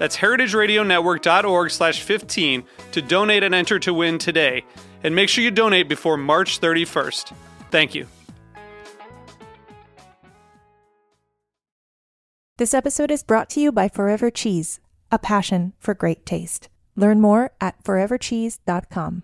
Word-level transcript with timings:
That's 0.00 0.16
heritageradionetwork.org 0.16 1.70
slash 1.70 2.00
15 2.00 2.64
to 2.92 3.02
donate 3.02 3.42
and 3.42 3.54
enter 3.54 3.78
to 3.80 3.92
win 3.92 4.16
today. 4.16 4.64
And 5.04 5.14
make 5.14 5.28
sure 5.28 5.44
you 5.44 5.50
donate 5.50 5.90
before 5.90 6.16
March 6.16 6.58
31st. 6.58 7.34
Thank 7.70 7.94
you. 7.94 8.06
This 12.56 12.72
episode 12.72 13.10
is 13.10 13.22
brought 13.22 13.50
to 13.50 13.60
you 13.60 13.72
by 13.72 13.88
Forever 13.90 14.30
Cheese, 14.30 14.80
a 15.12 15.18
passion 15.18 15.74
for 15.78 15.92
great 15.92 16.24
taste. 16.24 16.70
Learn 16.96 17.20
more 17.20 17.52
at 17.60 17.82
forevercheese.com. 17.84 19.22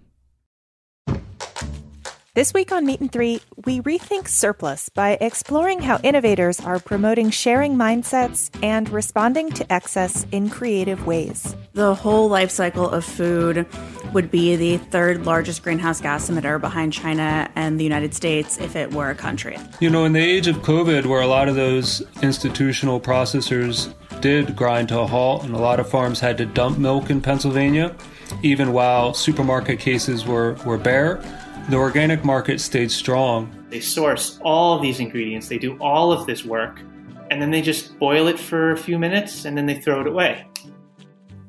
This 2.36 2.52
week 2.52 2.70
on 2.70 2.84
Meat 2.84 3.00
and 3.00 3.10
Three, 3.10 3.40
we 3.64 3.80
rethink 3.80 4.28
surplus 4.28 4.90
by 4.90 5.16
exploring 5.22 5.80
how 5.80 5.98
innovators 6.02 6.60
are 6.60 6.78
promoting 6.78 7.30
sharing 7.30 7.76
mindsets 7.76 8.50
and 8.62 8.90
responding 8.90 9.48
to 9.52 9.72
excess 9.72 10.26
in 10.32 10.50
creative 10.50 11.06
ways. 11.06 11.56
The 11.72 11.94
whole 11.94 12.28
life 12.28 12.50
cycle 12.50 12.90
of 12.90 13.06
food 13.06 13.66
would 14.12 14.30
be 14.30 14.54
the 14.54 14.76
third 14.76 15.24
largest 15.24 15.62
greenhouse 15.62 16.02
gas 16.02 16.28
emitter 16.28 16.60
behind 16.60 16.92
China 16.92 17.50
and 17.56 17.80
the 17.80 17.84
United 17.84 18.12
States 18.12 18.58
if 18.58 18.76
it 18.76 18.92
were 18.92 19.08
a 19.08 19.14
country. 19.14 19.56
You 19.80 19.88
know, 19.88 20.04
in 20.04 20.12
the 20.12 20.20
age 20.20 20.46
of 20.46 20.56
COVID, 20.56 21.06
where 21.06 21.22
a 21.22 21.26
lot 21.26 21.48
of 21.48 21.54
those 21.54 22.02
institutional 22.20 23.00
processors 23.00 23.94
did 24.20 24.54
grind 24.54 24.90
to 24.90 25.00
a 25.00 25.06
halt 25.06 25.44
and 25.44 25.54
a 25.54 25.58
lot 25.58 25.80
of 25.80 25.88
farms 25.88 26.20
had 26.20 26.36
to 26.36 26.44
dump 26.44 26.76
milk 26.76 27.08
in 27.08 27.22
Pennsylvania, 27.22 27.96
even 28.42 28.74
while 28.74 29.14
supermarket 29.14 29.78
cases 29.78 30.26
were, 30.26 30.52
were 30.66 30.76
bare 30.76 31.22
the 31.68 31.76
organic 31.76 32.24
market 32.24 32.60
stayed 32.60 32.90
strong. 32.90 33.52
They 33.70 33.80
source 33.80 34.38
all 34.42 34.76
of 34.76 34.82
these 34.82 35.00
ingredients, 35.00 35.48
they 35.48 35.58
do 35.58 35.76
all 35.78 36.12
of 36.12 36.26
this 36.26 36.44
work, 36.44 36.80
and 37.30 37.42
then 37.42 37.50
they 37.50 37.62
just 37.62 37.98
boil 37.98 38.28
it 38.28 38.38
for 38.38 38.72
a 38.72 38.76
few 38.76 38.98
minutes 38.98 39.44
and 39.44 39.56
then 39.56 39.66
they 39.66 39.80
throw 39.80 40.00
it 40.00 40.06
away. 40.06 40.46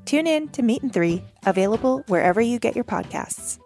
Tune 0.06 0.26
in 0.26 0.48
to 0.50 0.64
Meat 0.64 0.82
and 0.82 0.94
Three, 0.94 1.24
available 1.46 2.04
wherever 2.08 2.42
you 2.42 2.60
get 2.60 2.76
your 2.76 2.86
podcasts. 2.86 3.60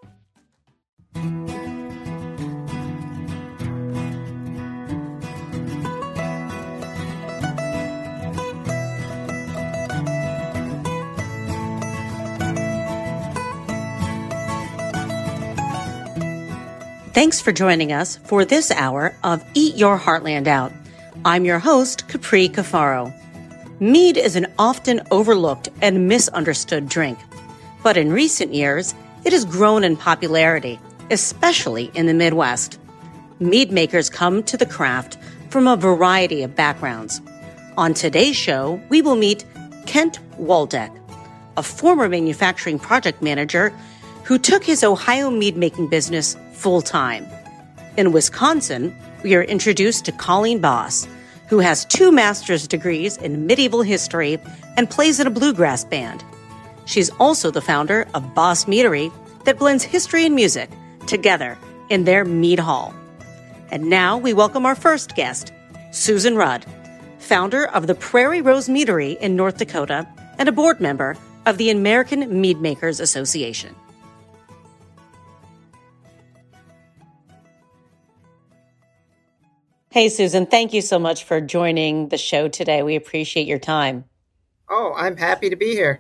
Thanks 17.14 17.42
for 17.42 17.52
joining 17.52 17.92
us 17.92 18.16
for 18.23 18.45
this 18.45 18.72
hour 18.72 19.14
of 19.22 19.44
Eat 19.54 19.76
Your 19.76 19.99
Heartland 19.99 20.48
Out. 20.48 20.72
I'm 21.26 21.44
your 21.44 21.60
host, 21.60 22.08
Capri 22.08 22.48
Cafaro. 22.48 23.14
Mead 23.82 24.16
is 24.16 24.38
an 24.38 24.48
often 24.58 25.02
overlooked 25.11 25.67
and 25.82 26.08
misunderstood 26.08 26.88
drink, 26.88 27.20
but 27.83 27.98
in 27.98 28.14
recent 28.14 28.54
years, 28.54 28.95
it 29.26 29.33
has 29.33 29.44
grown 29.44 29.83
in 29.83 29.98
popularity, 29.98 30.80
especially 31.10 31.92
in 31.95 32.05
the 32.05 32.14
Midwest. 32.14 32.80
Mead 33.42 33.73
makers 33.73 34.10
come 34.10 34.42
to 34.43 34.55
the 34.55 34.66
craft 34.66 35.17
from 35.49 35.67
a 35.67 35.76
variety 35.76 36.43
of 36.43 36.55
backgrounds. 36.55 37.20
On 37.78 37.93
today's 37.93 38.38
show, 38.38 38.82
we 38.88 39.02
will 39.02 39.17
meet 39.17 39.43
Kent 39.86 40.20
Waldeck, 40.38 40.98
a 41.58 41.64
former 41.64 42.08
manufacturing 42.08 42.80
project 42.80 43.22
manager 43.22 43.73
who 44.31 44.39
took 44.39 44.64
his 44.64 44.81
Ohio 44.81 45.30
mead 45.30 45.58
making 45.58 45.87
business 45.87 46.37
full 46.53 46.81
time. 46.81 47.27
In 47.97 48.14
Wisconsin, 48.14 48.95
we 49.23 49.36
are 49.36 49.43
introduced 49.43 50.05
to 50.05 50.14
Colleen 50.14 50.61
Bos, 50.61 51.05
who 51.49 51.59
has 51.59 51.83
two 51.83 52.14
master's 52.14 52.65
degrees 52.65 53.17
in 53.17 53.45
medieval 53.45 53.81
history 53.81 54.39
and 54.77 54.89
plays 54.89 55.19
in 55.19 55.27
a 55.27 55.30
bluegrass 55.30 55.83
band. 55.83 56.23
She's 56.86 57.09
also 57.19 57.52
the 57.52 57.59
founder 57.59 58.08
of 58.14 58.33
Bos 58.33 58.64
Meadery 58.69 59.11
that 59.43 59.59
blends 59.59 59.83
history 59.83 60.25
and 60.25 60.33
music 60.33 60.69
together 61.08 61.58
in 61.89 62.05
their 62.05 62.23
mead 62.23 62.59
hall. 62.59 62.95
And 63.69 63.89
now 63.89 64.17
we 64.17 64.31
welcome 64.31 64.65
our 64.65 64.75
first 64.75 65.13
guest, 65.13 65.52
Susan 65.92 66.36
Ruud, 66.36 66.63
founder 67.19 67.67
of 67.67 67.86
the 67.86 67.95
Prairie 67.95 68.42
Rose 68.42 68.69
Meadery 68.69 69.19
in 69.19 69.36
North 69.36 69.58
Dakota 69.58 70.08
and 70.37 70.48
a 70.48 70.53
board 70.53 70.80
member 70.80 71.17
of 71.45 71.58
the 71.58 71.69
American 71.69 72.39
Mead 72.39 72.61
Makers 72.61 73.02
Association. 73.02 73.75
Hey, 79.94 80.08
Susan, 80.08 80.46
thank 80.46 80.72
you 80.72 80.82
so 80.82 81.00
much 81.00 81.26
for 81.26 81.42
joining 81.42 82.08
the 82.08 82.18
show 82.18 82.48
today. 82.48 82.82
We 82.82 82.96
appreciate 82.96 83.46
your 83.46 83.60
time. 83.60 84.06
Oh, 84.70 84.94
I'm 84.96 85.18
happy 85.18 85.50
to 85.50 85.58
be 85.58 85.72
here. 85.72 86.00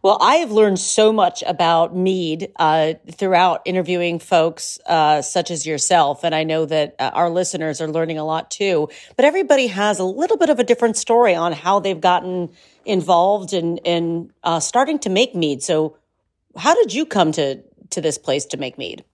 Well, 0.00 0.16
I 0.18 0.36
have 0.36 0.50
learned 0.50 0.78
so 0.78 1.12
much 1.12 1.42
about 1.46 1.94
mead 1.94 2.52
uh, 2.56 2.94
throughout 3.12 3.60
interviewing 3.66 4.18
folks 4.18 4.78
uh, 4.86 5.20
such 5.20 5.50
as 5.50 5.66
yourself. 5.66 6.24
And 6.24 6.34
I 6.34 6.44
know 6.44 6.64
that 6.64 6.94
uh, 6.98 7.10
our 7.12 7.28
listeners 7.28 7.82
are 7.82 7.88
learning 7.88 8.16
a 8.16 8.24
lot 8.24 8.50
too. 8.50 8.88
But 9.14 9.26
everybody 9.26 9.66
has 9.66 9.98
a 9.98 10.04
little 10.04 10.38
bit 10.38 10.48
of 10.48 10.58
a 10.58 10.64
different 10.64 10.96
story 10.96 11.34
on 11.34 11.52
how 11.52 11.80
they've 11.80 12.00
gotten 12.00 12.48
involved 12.86 13.52
in, 13.52 13.76
in 13.78 14.32
uh, 14.42 14.60
starting 14.60 14.98
to 15.00 15.10
make 15.10 15.34
mead. 15.34 15.62
So, 15.62 15.98
how 16.56 16.74
did 16.74 16.94
you 16.94 17.04
come 17.04 17.32
to, 17.32 17.62
to 17.90 18.00
this 18.00 18.16
place 18.16 18.46
to 18.46 18.56
make 18.56 18.78
mead? 18.78 19.04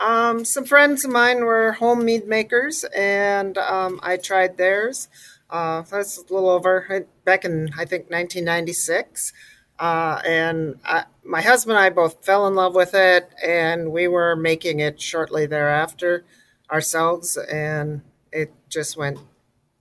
Um, 0.00 0.44
some 0.44 0.64
friends 0.64 1.04
of 1.04 1.10
mine 1.10 1.44
were 1.44 1.72
home 1.72 2.04
mead 2.04 2.26
makers, 2.26 2.84
and 2.96 3.58
um, 3.58 3.98
I 4.02 4.16
tried 4.16 4.56
theirs. 4.56 5.08
Uh, 5.50 5.82
that's 5.82 6.18
a 6.18 6.22
little 6.22 6.50
over 6.50 7.06
back 7.24 7.44
in 7.44 7.70
I 7.76 7.84
think 7.84 8.10
1996, 8.10 9.32
uh, 9.78 10.20
and 10.24 10.78
I, 10.84 11.04
my 11.24 11.40
husband 11.40 11.78
and 11.78 11.84
I 11.84 11.90
both 11.90 12.24
fell 12.24 12.46
in 12.46 12.54
love 12.54 12.74
with 12.74 12.94
it, 12.94 13.30
and 13.44 13.90
we 13.90 14.06
were 14.08 14.36
making 14.36 14.80
it 14.80 15.00
shortly 15.00 15.46
thereafter 15.46 16.24
ourselves, 16.70 17.36
and 17.36 18.02
it 18.30 18.52
just 18.68 18.96
went 18.96 19.18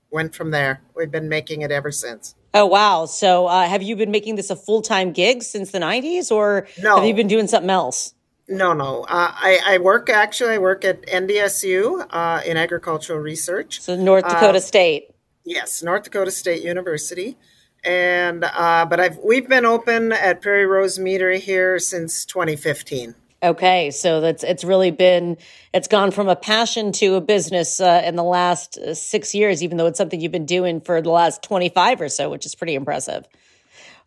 went 0.10 0.34
from 0.34 0.52
there. 0.52 0.82
We've 0.96 1.12
been 1.12 1.30
making 1.30 1.62
it 1.62 1.72
ever 1.72 1.92
since. 1.92 2.34
Oh 2.54 2.66
wow! 2.66 3.06
So 3.06 3.46
uh, 3.46 3.68
have 3.68 3.84
you 3.84 3.96
been 3.96 4.10
making 4.10 4.36
this 4.36 4.50
a 4.50 4.56
full 4.56 4.82
time 4.82 5.12
gig 5.12 5.44
since 5.44 5.72
the 5.72 5.80
90s, 5.80 6.32
or 6.32 6.68
no. 6.82 6.96
have 6.96 7.06
you 7.06 7.14
been 7.14 7.28
doing 7.28 7.48
something 7.48 7.70
else? 7.70 8.16
No, 8.50 8.74
no. 8.74 9.04
Uh, 9.04 9.32
I, 9.34 9.60
I 9.66 9.78
work 9.80 10.10
actually. 10.10 10.54
I 10.54 10.58
work 10.58 10.86
at 10.86 11.02
NDSU 11.06 12.06
uh, 12.10 12.42
in 12.46 12.56
agricultural 12.58 13.20
research. 13.20 13.82
So 13.82 13.96
North 13.96 14.24
Dakota 14.24 14.58
uh, 14.58 14.62
State. 14.62 15.10
Yes, 15.44 15.84
North 15.84 16.04
Dakota 16.04 16.32
State 16.32 16.64
University, 16.64 17.38
and 17.84 18.44
uh, 18.44 18.86
but 18.90 19.00
I've 19.00 19.18
we've 19.18 19.48
been 19.48 19.66
open 19.66 20.12
at 20.12 20.42
Prairie 20.42 20.66
Rose 20.66 20.98
Meadery 21.00 21.40
here 21.40 21.80
since 21.80 22.26
2015. 22.26 23.16
Okay, 23.44 23.92
so 23.92 24.20
that's 24.20 24.44
it's 24.44 24.64
really 24.64 24.92
been 24.92 25.38
it's 25.74 25.88
gone 25.88 26.12
from 26.12 26.28
a 26.28 26.36
passion 26.36 26.92
to 26.94 27.16
a 27.16 27.22
business 27.22 27.80
uh, 27.80 28.02
in 28.04 28.16
the 28.16 28.24
last 28.24 28.78
uh, 28.78 28.94
six 28.94 29.36
years, 29.36 29.62
even 29.62 29.78
though 29.78 29.86
it's 29.86 29.98
something 29.98 30.20
you've 30.20 30.32
been 30.32 30.46
doing 30.46 30.82
for 30.82 31.02
the 31.02 31.12
last 31.12 31.44
25 31.44 32.02
or 32.02 32.10
so, 32.10 32.30
which 32.30 32.46
is 32.46 32.56
pretty 32.56 32.76
impressive. 32.76 33.28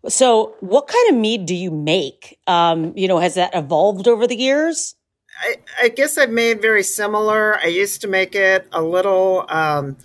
So, 0.09 0.55
what 0.61 0.89
kind 0.89 1.11
of 1.11 1.21
mead 1.21 1.47
do 1.47 1.55
you 1.55 1.71
make? 1.71 2.39
Um, 2.47 2.93
you 2.97 3.07
know, 3.07 3.19
has 3.19 3.35
that 3.35 3.55
evolved 3.55 4.09
over 4.09 4.27
the 4.27 4.37
years? 4.37 4.95
I, 5.43 5.57
I, 5.83 5.89
guess 5.89 6.19
I've 6.19 6.31
made 6.31 6.61
very 6.61 6.83
similar. 6.83 7.59
I 7.59 7.67
used 7.67 8.01
to 8.03 8.09
make 8.09 8.35
it 8.35 8.67
a 8.73 8.83
little 8.83 9.47
um, 9.49 9.97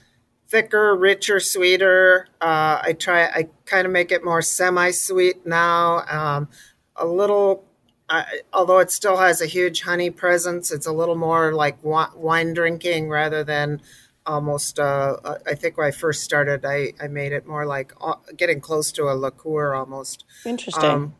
thicker, 0.48 0.96
richer, 0.96 1.40
sweeter. 1.40 2.28
Uh, 2.42 2.80
I 2.84 2.94
try. 2.98 3.26
I 3.26 3.48
kind 3.66 3.86
of 3.86 3.92
make 3.92 4.12
it 4.12 4.24
more 4.24 4.42
semi-sweet 4.42 5.46
now. 5.46 6.04
Um, 6.10 6.50
a 6.96 7.06
little 7.06 7.66
I, 8.10 8.42
although 8.54 8.80
it 8.80 8.92
still 8.92 9.18
has 9.18 9.42
a 9.42 9.46
huge 9.48 9.82
honey 9.82 10.10
presence, 10.10 10.72
it's 10.72 10.86
a 10.86 10.92
little 10.92 11.16
more 11.16 11.54
like 11.54 11.78
wine 11.84 12.54
drinking 12.54 13.10
rather 13.10 13.44
than 13.44 13.82
almost. 14.26 14.80
Uh, 14.80 15.18
I 15.46 15.56
think 15.56 15.78
when 15.78 15.88
I 15.88 15.92
first 15.92 16.24
started, 16.24 16.66
I, 16.66 16.94
I 17.02 17.08
made 17.08 17.32
it 17.32 17.46
more 17.46 17.66
like 17.66 17.94
uh, 18.02 18.16
getting 18.36 18.62
close 18.62 18.92
to 18.94 19.04
a 19.04 19.16
liqueur 19.16 19.74
almost. 19.74 20.26
Interesting. 20.46 20.90
Um, 20.90 21.16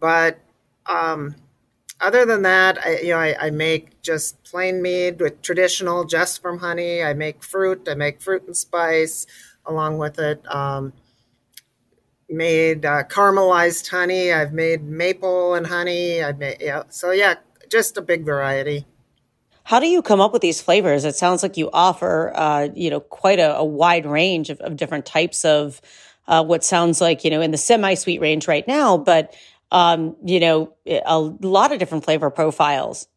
but 0.00 0.38
um, 0.86 1.34
other 2.00 2.24
than 2.24 2.42
that, 2.42 2.78
I, 2.84 3.00
you 3.00 3.10
know, 3.10 3.18
I, 3.18 3.46
I, 3.46 3.50
make 3.50 4.02
just 4.02 4.42
plain 4.44 4.82
mead 4.82 5.20
with 5.20 5.42
traditional, 5.42 6.04
just 6.04 6.42
from 6.42 6.58
honey. 6.58 7.02
I 7.02 7.14
make 7.14 7.42
fruit. 7.42 7.88
I 7.90 7.94
make 7.94 8.20
fruit 8.20 8.44
and 8.46 8.56
spice 8.56 9.26
along 9.64 9.98
with 9.98 10.18
it. 10.18 10.46
Um, 10.52 10.92
made 12.28 12.84
uh, 12.84 13.04
caramelized 13.04 13.88
honey. 13.88 14.32
I've 14.32 14.52
made 14.52 14.82
maple 14.82 15.54
and 15.54 15.66
honey. 15.66 16.22
I've 16.22 16.38
made 16.38 16.58
yeah. 16.60 16.84
So 16.88 17.10
yeah, 17.10 17.36
just 17.70 17.96
a 17.96 18.02
big 18.02 18.24
variety. 18.24 18.86
How 19.66 19.80
do 19.80 19.88
you 19.88 20.00
come 20.00 20.20
up 20.20 20.32
with 20.32 20.42
these 20.42 20.62
flavors? 20.62 21.04
It 21.04 21.16
sounds 21.16 21.42
like 21.42 21.56
you 21.56 21.68
offer, 21.72 22.30
uh, 22.36 22.68
you 22.76 22.88
know, 22.88 23.00
quite 23.00 23.40
a, 23.40 23.56
a 23.56 23.64
wide 23.64 24.06
range 24.06 24.48
of, 24.48 24.60
of, 24.60 24.76
different 24.76 25.06
types 25.06 25.44
of 25.44 25.80
uh, 26.28 26.44
what 26.44 26.62
sounds 26.62 27.00
like, 27.00 27.24
you 27.24 27.30
know, 27.30 27.40
in 27.40 27.50
the 27.50 27.58
semi-sweet 27.58 28.20
range 28.20 28.46
right 28.46 28.66
now, 28.68 28.96
but 28.96 29.34
um, 29.72 30.14
you 30.24 30.38
know, 30.38 30.72
a 30.86 31.18
lot 31.18 31.72
of 31.72 31.80
different 31.80 32.04
flavor 32.04 32.30
profiles. 32.30 33.08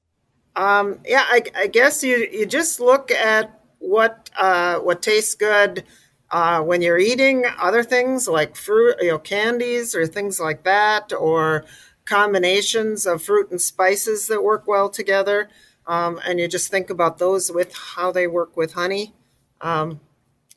Um, 0.56 1.00
yeah, 1.06 1.24
I, 1.28 1.44
I, 1.56 1.68
guess 1.68 2.04
you 2.04 2.28
you 2.32 2.48
just 2.48 2.80
look 2.80 3.12
at 3.12 3.62
what 3.78 4.32
uh, 4.36 4.80
what 4.80 5.04
tastes 5.04 5.36
good 5.36 5.84
uh, 6.32 6.64
when 6.64 6.82
you're 6.82 6.98
eating 6.98 7.46
other 7.60 7.84
things 7.84 8.28
like 8.28 8.56
fruit, 8.56 8.96
you 9.00 9.10
know, 9.10 9.20
candies 9.20 9.94
or 9.94 10.08
things 10.08 10.40
like 10.40 10.64
that, 10.64 11.14
or 11.14 11.66
combinations 12.06 13.06
of 13.06 13.22
fruit 13.22 13.52
and 13.52 13.62
spices 13.62 14.26
that 14.28 14.44
work 14.44 14.68
well 14.68 14.90
together. 14.90 15.48
Um, 15.88 16.20
and 16.26 16.40
you 16.40 16.48
just 16.48 16.70
think 16.70 16.90
about 16.90 17.18
those 17.18 17.52
with 17.52 17.76
how 17.76 18.12
they 18.12 18.28
work 18.28 18.56
with 18.56 18.74
honey. 18.74 19.14
Um, 19.62 20.00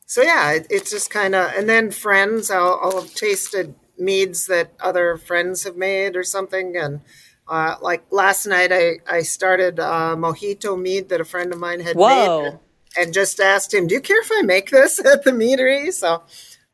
so 0.07 0.23
yeah, 0.23 0.53
it, 0.53 0.67
it's 0.69 0.91
just 0.91 1.11
kind 1.11 1.35
of, 1.35 1.53
and 1.55 1.69
then 1.69 1.91
friends, 1.91 2.51
I'll, 2.51 2.79
I'll, 2.83 3.01
have 3.01 3.15
tasted 3.15 3.75
meads 3.99 4.47
that 4.47 4.73
other 4.79 5.17
friends 5.17 5.65
have 5.65 5.77
made 5.77 6.17
or 6.17 6.23
something. 6.23 6.77
And 6.77 7.01
uh, 7.49 7.77
like 7.81 8.05
last 8.11 8.47
night, 8.47 8.73
I, 8.73 8.99
I 9.09 9.23
started 9.23 9.79
a 9.79 10.15
mojito 10.17 10.81
mead 10.81 11.09
that 11.09 11.21
a 11.21 11.25
friend 11.25 11.53
of 11.53 11.59
mine 11.59 11.81
had 11.81 11.97
Whoa. 11.97 12.43
made 12.43 12.59
and 12.97 13.15
just 13.15 13.41
asked 13.41 13.73
him, 13.73 13.87
"Do 13.87 13.95
you 13.95 14.01
care 14.01 14.21
if 14.21 14.31
I 14.33 14.43
make 14.43 14.71
this 14.71 14.99
at 15.05 15.25
the 15.25 15.31
meadery?" 15.31 15.93
So, 15.93 16.23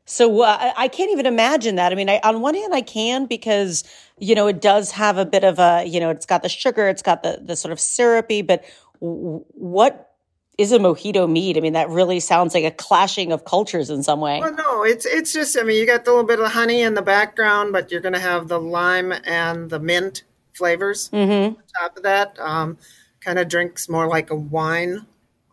so 0.08 0.40
uh, 0.40 0.72
I 0.74 0.88
can't 0.88 1.10
even 1.10 1.26
imagine 1.26 1.76
that. 1.76 1.92
I 1.92 1.94
mean, 1.94 2.08
I, 2.08 2.18
on 2.24 2.40
one 2.40 2.54
hand, 2.54 2.74
I 2.74 2.80
can 2.80 3.26
because 3.26 3.84
you 4.18 4.34
know 4.34 4.46
it 4.46 4.62
does 4.62 4.90
have 4.92 5.18
a 5.18 5.26
bit 5.26 5.44
of 5.44 5.58
a 5.58 5.84
you 5.86 6.00
know 6.00 6.08
it's 6.08 6.24
got 6.24 6.42
the 6.42 6.48
sugar, 6.48 6.88
it's 6.88 7.02
got 7.02 7.22
the 7.22 7.40
the 7.42 7.56
sort 7.56 7.72
of 7.72 7.78
syrupy, 7.78 8.40
but 8.40 8.64
w- 9.00 9.44
what 9.50 10.14
is 10.56 10.72
a 10.72 10.78
mojito 10.78 11.30
mead? 11.30 11.58
I 11.58 11.60
mean, 11.60 11.74
that 11.74 11.90
really 11.90 12.20
sounds 12.20 12.54
like 12.54 12.64
a 12.64 12.70
clashing 12.70 13.32
of 13.32 13.44
cultures 13.44 13.90
in 13.90 14.02
some 14.02 14.20
way. 14.20 14.40
Well, 14.40 14.54
no, 14.54 14.82
it's 14.82 15.04
it's 15.04 15.34
just 15.34 15.58
I 15.58 15.62
mean, 15.62 15.76
you 15.76 15.86
got 15.86 16.06
a 16.06 16.10
little 16.10 16.24
bit 16.24 16.40
of 16.40 16.52
honey 16.52 16.80
in 16.80 16.94
the 16.94 17.02
background, 17.02 17.74
but 17.74 17.90
you're 17.90 18.00
going 18.00 18.14
to 18.14 18.18
have 18.18 18.48
the 18.48 18.58
lime 18.58 19.12
and 19.12 19.68
the 19.68 19.78
mint 19.78 20.24
flavors 20.54 21.10
mm-hmm. 21.10 21.54
on 21.54 21.62
top 21.78 21.98
of 21.98 22.02
that. 22.04 22.38
Um, 22.40 22.78
kind 23.20 23.38
of 23.38 23.48
drinks 23.48 23.90
more 23.90 24.06
like 24.06 24.30
a 24.30 24.34
wine 24.34 25.04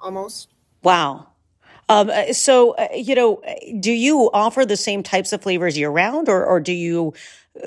almost. 0.01 0.47
Wow. 0.81 1.27
Um, 1.87 2.09
uh, 2.09 2.33
so, 2.33 2.71
uh, 2.71 2.87
you 2.95 3.15
know, 3.15 3.41
do 3.79 3.91
you 3.91 4.29
offer 4.33 4.65
the 4.65 4.77
same 4.77 5.03
types 5.03 5.33
of 5.33 5.41
flavors 5.41 5.77
year 5.77 5.89
round, 5.89 6.29
or, 6.29 6.43
or 6.45 6.59
do 6.59 6.73
you 6.73 7.13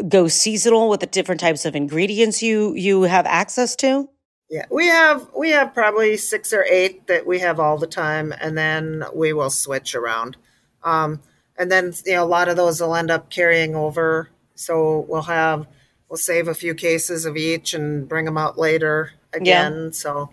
go 0.09 0.29
seasonal 0.29 0.89
with 0.89 1.01
the 1.01 1.07
different 1.07 1.41
types 1.41 1.65
of 1.65 1.75
ingredients 1.75 2.43
you 2.43 2.75
you 2.75 3.03
have 3.03 3.27
access 3.27 3.77
to? 3.77 4.09
Yeah, 4.51 4.65
we 4.71 4.87
have 4.87 5.29
we 5.37 5.51
have 5.51 5.75
probably 5.75 6.17
six 6.17 6.53
or 6.53 6.65
eight 6.65 7.07
that 7.07 7.27
we 7.27 7.39
have 7.41 7.61
all 7.61 7.79
the 7.79 7.87
time, 7.87 8.33
and 8.41 8.57
then 8.57 9.05
we 9.15 9.33
will 9.33 9.51
switch 9.51 9.95
around. 9.95 10.37
Um, 10.83 11.21
and 11.59 11.71
then 11.71 11.93
you 12.07 12.15
know 12.15 12.25
a 12.25 12.27
lot 12.27 12.49
of 12.49 12.57
those 12.57 12.81
will 12.81 12.95
end 12.95 13.11
up 13.11 13.31
carrying 13.31 13.75
over. 13.75 14.31
So 14.55 15.07
we'll 15.09 15.23
have 15.23 15.67
we'll 16.09 16.17
save 16.17 16.49
a 16.49 16.55
few 16.55 16.75
cases 16.75 17.25
of 17.25 17.37
each 17.37 17.75
and 17.75 18.09
bring 18.09 18.25
them 18.25 18.39
out 18.39 18.59
later 18.59 19.13
again. 19.33 19.85
Yeah. 19.85 19.91
So 19.91 20.31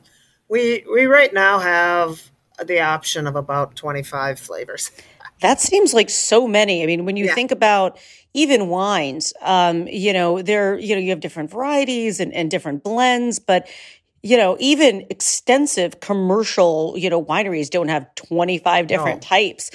we 0.48 0.86
we 0.92 1.06
right 1.06 1.34
now 1.34 1.60
have 1.60 2.32
the 2.63 2.80
option 2.80 3.28
of 3.28 3.36
about 3.36 3.75
25 3.75 4.40
flavors. 4.40 4.92
That 5.42 5.60
seems 5.60 5.94
like 5.94 6.10
so 6.10 6.48
many. 6.48 6.84
I 6.84 6.86
mean, 6.86 7.06
when 7.06 7.18
you 7.18 7.25
yeah. 7.25 7.36
think 7.36 7.52
about 7.52 7.98
even 8.34 8.69
wines, 8.69 9.34
um, 9.42 9.88
you 9.88 10.13
know, 10.13 10.42
there, 10.42 10.78
you 10.78 10.96
know, 10.96 11.02
you 11.02 11.10
have 11.10 11.19
different 11.19 11.50
varieties 11.52 12.19
and, 12.19 12.34
and 12.34 12.50
different 12.50 12.84
blends, 12.84 13.40
but 13.40 13.68
you 14.25 14.38
know, 14.38 14.57
even 14.60 15.06
extensive 15.12 16.00
commercial, 16.00 16.96
you 16.98 17.12
know, 17.12 17.24
wineries 17.24 17.69
don't 17.69 17.90
have 17.90 18.07
25 18.16 18.88
different 18.88 19.22
no. 19.22 19.28
types. 19.28 19.69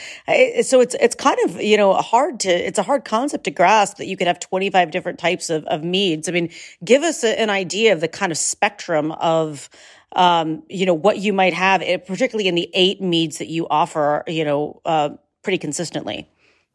So 0.62 0.81
it's, 0.81 0.97
it's 0.99 1.15
kind 1.15 1.38
of, 1.44 1.61
you 1.61 1.76
know, 1.76 1.94
hard 1.94 2.41
to, 2.41 2.49
it's 2.50 2.76
a 2.76 2.83
hard 2.83 3.05
concept 3.05 3.44
to 3.44 3.53
grasp 3.53 3.99
that 3.99 4.09
you 4.09 4.17
could 4.17 4.26
have 4.26 4.41
25 4.41 4.91
different 4.91 5.21
types 5.21 5.50
of, 5.50 5.65
of 5.67 5.85
meads. 5.85 6.29
I 6.29 6.33
mean, 6.33 6.50
give 6.85 7.05
us 7.05 7.23
a, 7.23 7.38
an 7.38 7.49
idea 7.49 7.93
of 7.93 8.00
the 8.00 8.09
kind 8.09 8.33
of 8.33 8.38
spectrum 8.38 9.12
of, 9.12 9.71
um, 10.17 10.62
you 10.69 10.87
know, 10.87 10.95
what 10.95 11.19
you 11.19 11.33
might 11.33 11.55
have, 11.55 11.83
eh, 11.83 11.97
particularly 11.97 12.49
in 12.49 12.55
the 12.55 12.71
eight 12.75 13.01
meads 13.01 13.39
that 13.39 13.49
you 13.49 13.67
offer, 13.69 14.25
you 14.27 14.45
know, 14.45 14.81
uh, 14.85 15.11
pretty 15.43 15.59
consistently? 15.59 16.29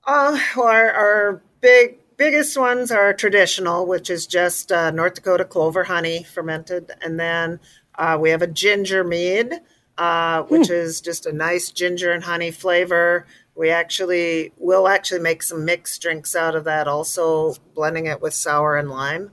Uh, 0.06 0.40
well, 0.56 0.68
our, 0.68 0.92
our 0.92 1.44
big 1.62 1.98
biggest 2.18 2.58
ones 2.58 2.92
are 2.92 3.14
traditional, 3.14 3.86
which 3.86 4.10
is 4.10 4.26
just 4.26 4.72
uh, 4.72 4.92
North 4.92 5.16
Dakota 5.16 5.44
clover 5.44 5.84
honey 5.84 6.24
fermented, 6.24 6.92
and 7.02 7.20
then 7.20 7.60
uh, 7.98 8.18
we 8.20 8.30
have 8.30 8.42
a 8.42 8.48
ginger 8.48 9.04
mead, 9.04 9.54
uh, 9.98 10.44
which 10.44 10.68
hmm. 10.68 10.74
is 10.74 11.02
just 11.02 11.26
a 11.26 11.34
nice 11.34 11.72
ginger 11.72 12.12
and 12.12 12.24
honey 12.24 12.52
flavor. 12.52 13.26
We 13.56 13.70
actually 13.70 14.52
will 14.58 14.88
actually 14.88 15.22
make 15.22 15.44
some 15.44 15.66
mixed 15.66 16.02
drinks 16.02 16.36
out 16.36 16.56
of 16.56 16.66
that, 16.66 16.88
also 16.88 17.56
blending 17.74 18.06
it 18.06 18.22
with 18.22 18.34
sour 18.34 18.78
and 18.78 18.90
lime 18.90 19.32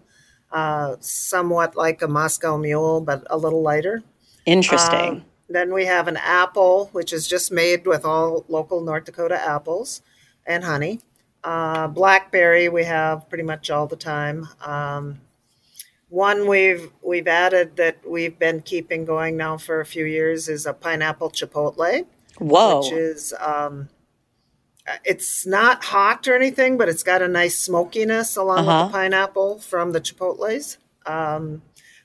uh, 0.52 0.96
somewhat 1.00 1.76
like 1.76 2.02
a 2.02 2.08
Moscow 2.08 2.56
Mule, 2.56 3.00
but 3.00 3.26
a 3.30 3.36
little 3.36 3.62
lighter. 3.62 4.02
Interesting. 4.46 5.10
Um, 5.10 5.24
then 5.48 5.72
we 5.72 5.86
have 5.86 6.08
an 6.08 6.16
apple, 6.16 6.88
which 6.92 7.12
is 7.12 7.26
just 7.26 7.52
made 7.52 7.86
with 7.86 8.04
all 8.04 8.44
local 8.48 8.80
North 8.80 9.04
Dakota 9.04 9.40
apples 9.40 10.02
and 10.46 10.64
honey. 10.64 11.00
Uh, 11.44 11.88
blackberry 11.88 12.68
we 12.68 12.84
have 12.84 13.28
pretty 13.28 13.44
much 13.44 13.70
all 13.70 13.86
the 13.86 13.96
time. 13.96 14.48
Um, 14.64 15.20
one 16.08 16.46
we've 16.46 16.90
we've 17.02 17.26
added 17.26 17.76
that 17.76 17.98
we've 18.08 18.38
been 18.38 18.60
keeping 18.60 19.04
going 19.04 19.36
now 19.36 19.56
for 19.56 19.80
a 19.80 19.86
few 19.86 20.04
years 20.04 20.48
is 20.48 20.66
a 20.66 20.72
pineapple 20.72 21.30
chipotle. 21.30 22.06
Whoa! 22.38 22.80
Which 22.80 22.92
is 22.92 23.34
um, 23.40 23.88
it's 25.04 25.46
not 25.46 25.84
hot 25.84 26.26
or 26.26 26.34
anything, 26.34 26.76
but 26.76 26.88
it's 26.88 27.02
got 27.02 27.22
a 27.22 27.28
nice 27.28 27.58
smokiness 27.58 28.36
along 28.36 28.60
uh-huh. 28.60 28.84
with 28.84 28.92
the 28.92 28.96
uh-huh. 28.96 29.04
pineapple 29.04 29.58
from 29.58 29.92
the 29.92 30.00
chipotles. 30.00 30.78
Um, 31.06 31.62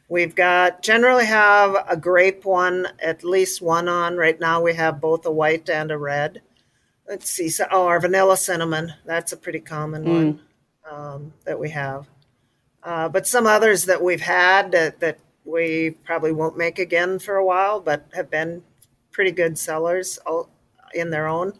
we've 0.09 0.35
got 0.35 0.81
generally 0.81 1.25
have 1.25 1.75
a 1.89 1.97
grape 1.97 2.45
one, 2.45 2.87
at 2.99 3.23
least 3.23 3.61
one 3.61 3.87
on. 3.87 4.17
Right 4.17 4.39
now 4.39 4.61
we 4.61 4.75
have 4.75 5.01
both 5.01 5.25
a 5.25 5.31
white 5.31 5.69
and 5.69 5.91
a 5.91 5.97
red. 5.97 6.41
Let's 7.07 7.29
see. 7.29 7.49
So, 7.49 7.65
oh, 7.71 7.87
our 7.87 7.99
vanilla 7.99 8.37
cinnamon. 8.37 8.93
That's 9.05 9.31
a 9.31 9.37
pretty 9.37 9.59
common 9.59 10.03
mm. 10.03 10.07
one 10.07 10.39
um, 10.91 11.33
that 11.45 11.59
we 11.59 11.69
have. 11.69 12.07
Uh, 12.83 13.09
but 13.09 13.27
some 13.27 13.47
others 13.47 13.85
that 13.85 14.03
we've 14.03 14.21
had 14.21 14.71
that, 14.71 14.99
that 14.99 15.19
we 15.45 15.91
probably 16.03 16.31
won't 16.31 16.57
make 16.57 16.79
again 16.79 17.19
for 17.19 17.35
a 17.35 17.45
while, 17.45 17.79
but 17.79 18.05
have 18.13 18.29
been 18.29 18.63
pretty 19.11 19.31
good 19.31 19.57
sellers 19.57 20.19
in 20.93 21.09
their 21.09 21.27
own 21.27 21.53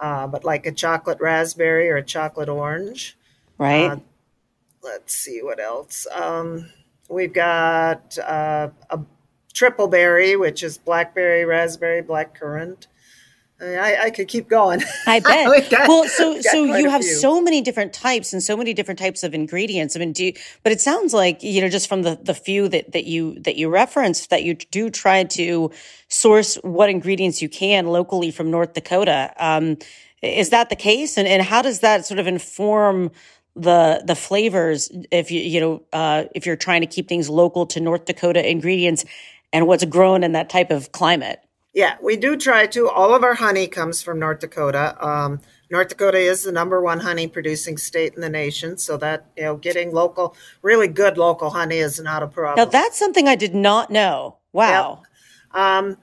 uh, 0.00 0.26
but 0.26 0.44
like 0.44 0.66
a 0.66 0.72
chocolate 0.72 1.20
raspberry 1.20 1.88
or 1.88 1.96
a 1.96 2.02
chocolate 2.02 2.48
orange. 2.48 3.16
Right. 3.58 3.90
Uh, 3.90 3.96
let's 4.82 5.14
see 5.14 5.40
what 5.42 5.60
else. 5.60 6.06
Um, 6.12 6.70
we've 7.08 7.32
got 7.32 8.18
uh, 8.18 8.70
a 8.90 9.00
triple 9.52 9.88
berry, 9.88 10.36
which 10.36 10.62
is 10.62 10.78
blackberry, 10.78 11.44
raspberry, 11.44 12.02
black 13.58 13.68
currant. 13.68 13.84
I, 13.84 14.06
I, 14.06 14.10
could 14.10 14.28
keep 14.28 14.48
going. 14.48 14.82
I 15.06 15.20
bet. 15.20 15.70
got, 15.70 15.88
well, 15.88 16.08
so 16.08 16.40
so 16.40 16.64
you 16.64 16.88
have 16.90 17.02
few. 17.02 17.14
so 17.14 17.40
many 17.40 17.60
different 17.60 17.92
types 17.92 18.32
and 18.32 18.42
so 18.42 18.56
many 18.56 18.74
different 18.74 18.98
types 18.98 19.22
of 19.22 19.34
ingredients. 19.34 19.96
I 19.96 20.00
mean, 20.00 20.12
do 20.12 20.26
you, 20.26 20.32
but 20.62 20.72
it 20.72 20.80
sounds 20.80 21.14
like 21.14 21.42
you 21.42 21.60
know 21.60 21.68
just 21.68 21.88
from 21.88 22.02
the 22.02 22.18
the 22.22 22.34
few 22.34 22.68
that 22.68 22.92
that 22.92 23.04
you 23.04 23.38
that 23.40 23.56
you 23.56 23.68
referenced 23.68 24.30
that 24.30 24.42
you 24.42 24.54
do 24.54 24.90
try 24.90 25.24
to 25.24 25.70
source 26.08 26.56
what 26.56 26.90
ingredients 26.90 27.42
you 27.42 27.48
can 27.48 27.86
locally 27.86 28.30
from 28.30 28.50
North 28.50 28.74
Dakota. 28.74 29.32
Um, 29.38 29.78
is 30.22 30.50
that 30.50 30.70
the 30.70 30.76
case? 30.76 31.18
And 31.18 31.28
and 31.28 31.42
how 31.42 31.62
does 31.62 31.80
that 31.80 32.06
sort 32.06 32.20
of 32.20 32.26
inform 32.26 33.10
the 33.56 34.02
the 34.04 34.16
flavors 34.16 34.90
if 35.10 35.30
you 35.30 35.40
you 35.40 35.60
know 35.60 35.82
uh, 35.92 36.24
if 36.34 36.46
you're 36.46 36.56
trying 36.56 36.80
to 36.80 36.86
keep 36.86 37.08
things 37.08 37.28
local 37.28 37.66
to 37.66 37.80
North 37.80 38.04
Dakota 38.04 38.48
ingredients 38.48 39.04
and 39.52 39.68
what's 39.68 39.84
grown 39.84 40.24
in 40.24 40.32
that 40.32 40.48
type 40.48 40.70
of 40.70 40.92
climate? 40.92 41.43
Yeah, 41.74 41.96
we 42.00 42.16
do 42.16 42.36
try 42.36 42.68
to. 42.68 42.88
All 42.88 43.14
of 43.14 43.24
our 43.24 43.34
honey 43.34 43.66
comes 43.66 44.00
from 44.00 44.20
North 44.20 44.38
Dakota. 44.38 44.96
Um, 45.04 45.40
North 45.70 45.88
Dakota 45.88 46.18
is 46.18 46.44
the 46.44 46.52
number 46.52 46.80
one 46.80 47.00
honey 47.00 47.26
producing 47.26 47.78
state 47.78 48.14
in 48.14 48.20
the 48.20 48.28
nation, 48.28 48.78
so 48.78 48.96
that 48.98 49.26
you 49.36 49.42
know, 49.42 49.56
getting 49.56 49.92
local, 49.92 50.36
really 50.62 50.86
good 50.86 51.18
local 51.18 51.50
honey 51.50 51.78
is 51.78 51.98
not 51.98 52.22
a 52.22 52.28
problem. 52.28 52.64
Now 52.64 52.70
that's 52.70 52.96
something 52.96 53.26
I 53.26 53.34
did 53.34 53.56
not 53.56 53.90
know. 53.90 54.38
Wow. 54.52 55.02
Yep. 55.52 55.60
Um, 55.60 55.96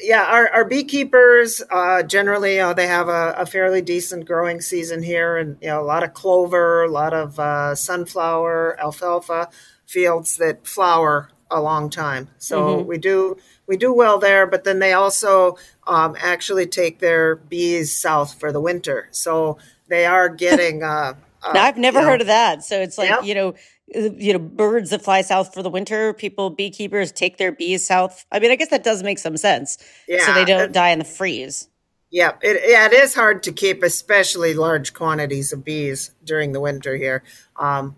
yeah, 0.00 0.22
our, 0.22 0.48
our 0.50 0.64
beekeepers 0.64 1.60
uh, 1.70 2.04
generally, 2.04 2.58
they 2.74 2.86
have 2.86 3.08
a, 3.08 3.34
a, 3.36 3.46
fairly 3.46 3.82
decent 3.82 4.24
growing 4.24 4.60
season 4.60 5.02
here, 5.02 5.36
and 5.36 5.58
you 5.60 5.66
know, 5.66 5.80
a 5.80 5.82
lot 5.82 6.04
of 6.04 6.14
clover, 6.14 6.84
a 6.84 6.90
lot 6.90 7.12
of 7.12 7.40
uh, 7.40 7.74
sunflower, 7.74 8.78
alfalfa 8.80 9.48
fields 9.86 10.36
that 10.36 10.66
flower 10.66 11.30
a 11.54 11.60
long 11.60 11.88
time. 11.88 12.28
So 12.38 12.78
mm-hmm. 12.78 12.88
we 12.88 12.98
do 12.98 13.38
we 13.66 13.76
do 13.76 13.92
well 13.94 14.18
there, 14.18 14.46
but 14.46 14.64
then 14.64 14.80
they 14.80 14.92
also 14.92 15.56
um, 15.86 16.16
actually 16.20 16.66
take 16.66 16.98
their 16.98 17.36
bees 17.36 17.98
south 17.98 18.38
for 18.38 18.52
the 18.52 18.60
winter. 18.60 19.08
So 19.12 19.58
they 19.88 20.04
are 20.04 20.28
getting. 20.46 20.82
Uh, 20.82 21.14
uh, 21.42 21.52
I've 21.54 21.78
never 21.78 22.02
heard 22.02 22.18
know, 22.18 22.22
of 22.22 22.26
that. 22.26 22.64
So 22.64 22.80
it's 22.80 22.98
like 22.98 23.08
yep. 23.08 23.24
you 23.24 23.34
know, 23.34 23.54
you 23.86 24.32
know, 24.32 24.38
birds 24.38 24.90
that 24.90 25.02
fly 25.02 25.22
south 25.22 25.54
for 25.54 25.62
the 25.62 25.70
winter. 25.70 26.12
People, 26.12 26.50
beekeepers, 26.50 27.12
take 27.12 27.38
their 27.38 27.52
bees 27.52 27.86
south. 27.86 28.26
I 28.32 28.40
mean, 28.40 28.50
I 28.50 28.56
guess 28.56 28.70
that 28.70 28.84
does 28.84 29.02
make 29.02 29.18
some 29.18 29.36
sense. 29.36 29.78
Yeah, 30.08 30.26
so 30.26 30.34
they 30.34 30.44
don't 30.44 30.72
die 30.72 30.90
in 30.90 30.98
the 30.98 31.04
freeze. 31.04 31.68
Yeah, 32.10 32.32
it, 32.42 32.62
yeah, 32.68 32.86
it 32.86 32.92
is 32.92 33.14
hard 33.14 33.42
to 33.42 33.52
keep, 33.52 33.82
especially 33.82 34.54
large 34.54 34.94
quantities 34.94 35.52
of 35.52 35.64
bees 35.64 36.12
during 36.22 36.52
the 36.52 36.60
winter 36.60 36.94
here. 36.96 37.24
Um, 37.56 37.96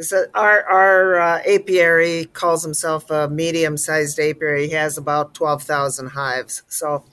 so 0.00 0.24
our 0.34 0.64
our 0.64 1.20
uh, 1.20 1.42
apiary 1.46 2.26
calls 2.32 2.62
himself 2.62 3.10
a 3.10 3.28
medium-sized 3.28 4.18
apiary. 4.18 4.68
He 4.68 4.74
has 4.74 4.98
about 4.98 5.34
twelve 5.34 5.62
thousand 5.62 6.08
hives. 6.08 6.62
So 6.68 7.04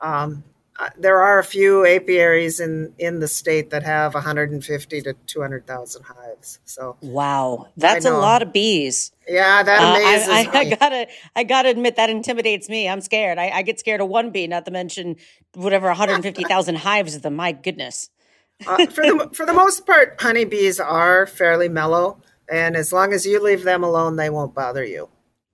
um, 0.00 0.44
uh, 0.80 0.88
there 0.98 1.20
are 1.20 1.38
a 1.38 1.44
few 1.44 1.84
apiaries 1.84 2.58
in 2.58 2.94
in 2.98 3.20
the 3.20 3.28
state 3.28 3.68
that 3.68 3.82
have 3.82 4.14
150 4.14 5.02
to 5.02 5.14
200,000 5.26 6.02
hives. 6.02 6.58
So 6.64 6.96
wow, 7.02 7.68
that's 7.76 8.06
a 8.06 8.16
lot 8.16 8.40
of 8.40 8.54
bees. 8.54 9.12
Yeah, 9.28 9.62
that 9.62 9.82
amazes 9.82 10.28
uh, 10.28 10.32
I, 10.32 10.36
I, 10.36 10.60
I, 10.60 10.76
gotta 10.76 11.08
I 11.36 11.44
gotta 11.44 11.68
admit 11.68 11.96
that 11.96 12.08
intimidates 12.08 12.70
me. 12.70 12.88
I'm 12.88 13.02
scared. 13.02 13.36
I, 13.36 13.50
I 13.50 13.62
get 13.62 13.78
scared 13.78 14.00
of 14.00 14.08
one 14.08 14.30
bee, 14.30 14.46
not 14.46 14.64
to 14.64 14.70
mention 14.70 15.16
whatever 15.54 15.88
150,000 15.88 16.74
hives 16.78 17.14
of 17.14 17.20
them. 17.20 17.36
My 17.36 17.52
goodness. 17.52 18.08
uh, 18.66 18.86
for 18.86 19.02
the 19.02 19.30
for 19.34 19.44
the 19.44 19.52
most 19.52 19.84
part, 19.84 20.16
honeybees 20.18 20.80
are 20.80 21.26
fairly 21.26 21.68
mellow 21.68 22.22
and 22.50 22.76
as 22.76 22.92
long 22.92 23.12
as 23.12 23.24
you 23.24 23.42
leave 23.42 23.64
them 23.64 23.84
alone, 23.84 24.16
they 24.16 24.30
won't 24.30 24.54
bother 24.54 24.84
you. 24.84 25.08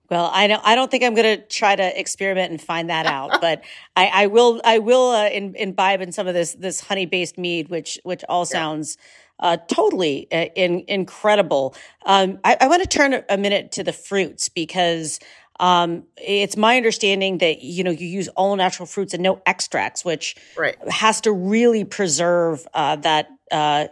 Well, 0.09 0.31
I 0.33 0.47
don't. 0.47 0.61
I 0.65 0.75
don't 0.75 0.89
think 0.89 1.03
I'm 1.03 1.15
going 1.15 1.37
to 1.37 1.45
try 1.47 1.75
to 1.75 1.99
experiment 1.99 2.51
and 2.51 2.61
find 2.61 2.89
that 2.89 3.05
out, 3.05 3.41
but 3.41 3.63
I, 3.95 4.07
I, 4.07 4.27
will. 4.27 4.61
I 4.63 4.79
will 4.79 5.11
uh, 5.11 5.27
in, 5.27 5.55
imbibe 5.55 6.01
in 6.01 6.11
some 6.11 6.27
of 6.27 6.33
this 6.33 6.53
this 6.53 6.79
honey 6.79 7.05
based 7.05 7.37
mead, 7.37 7.69
which 7.69 7.99
which 8.03 8.23
all 8.29 8.45
sounds 8.45 8.97
uh, 9.39 9.57
totally 9.67 10.27
uh, 10.31 10.45
in, 10.55 10.85
incredible. 10.87 11.75
Um, 12.05 12.39
I, 12.43 12.57
I 12.61 12.67
want 12.67 12.81
to 12.83 12.87
turn 12.87 13.21
a 13.29 13.37
minute 13.37 13.73
to 13.73 13.83
the 13.83 13.93
fruits 13.93 14.49
because 14.49 15.19
um, 15.59 16.03
it's 16.17 16.55
my 16.55 16.77
understanding 16.77 17.39
that 17.39 17.61
you 17.61 17.83
know 17.83 17.91
you 17.91 18.07
use 18.07 18.27
all 18.29 18.55
natural 18.55 18.85
fruits 18.85 19.13
and 19.13 19.21
no 19.21 19.41
extracts, 19.45 20.05
which 20.05 20.35
right. 20.57 20.77
has 20.89 21.21
to 21.21 21.31
really 21.31 21.83
preserve 21.83 22.65
uh, 22.73 22.95
that 22.97 23.27
uh, 23.51 23.87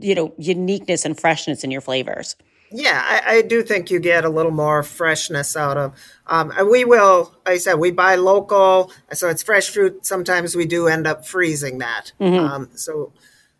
you 0.00 0.14
know 0.14 0.32
uniqueness 0.38 1.04
and 1.04 1.18
freshness 1.18 1.64
in 1.64 1.70
your 1.70 1.80
flavors. 1.80 2.36
Yeah 2.70 3.02
I, 3.04 3.36
I, 3.36 3.42
do 3.42 3.62
think 3.62 3.90
you 3.90 4.00
get 4.00 4.24
a 4.24 4.28
little 4.28 4.50
more 4.50 4.82
freshness 4.82 5.56
out 5.56 5.76
of 5.76 5.94
um, 6.26 6.52
we 6.70 6.84
will 6.84 7.32
like 7.46 7.54
i 7.54 7.58
said 7.58 7.74
we 7.74 7.92
buy 7.92 8.16
local 8.16 8.90
so 9.12 9.28
it's 9.28 9.42
fresh 9.42 9.68
fruit. 9.70 10.04
Sometimes 10.04 10.56
we 10.56 10.66
do 10.66 10.88
end 10.88 11.06
up 11.06 11.26
freezing 11.26 11.78
that. 11.78 12.12
Mm-hmm. 12.20 12.44
um, 12.44 12.70
so 12.74 13.12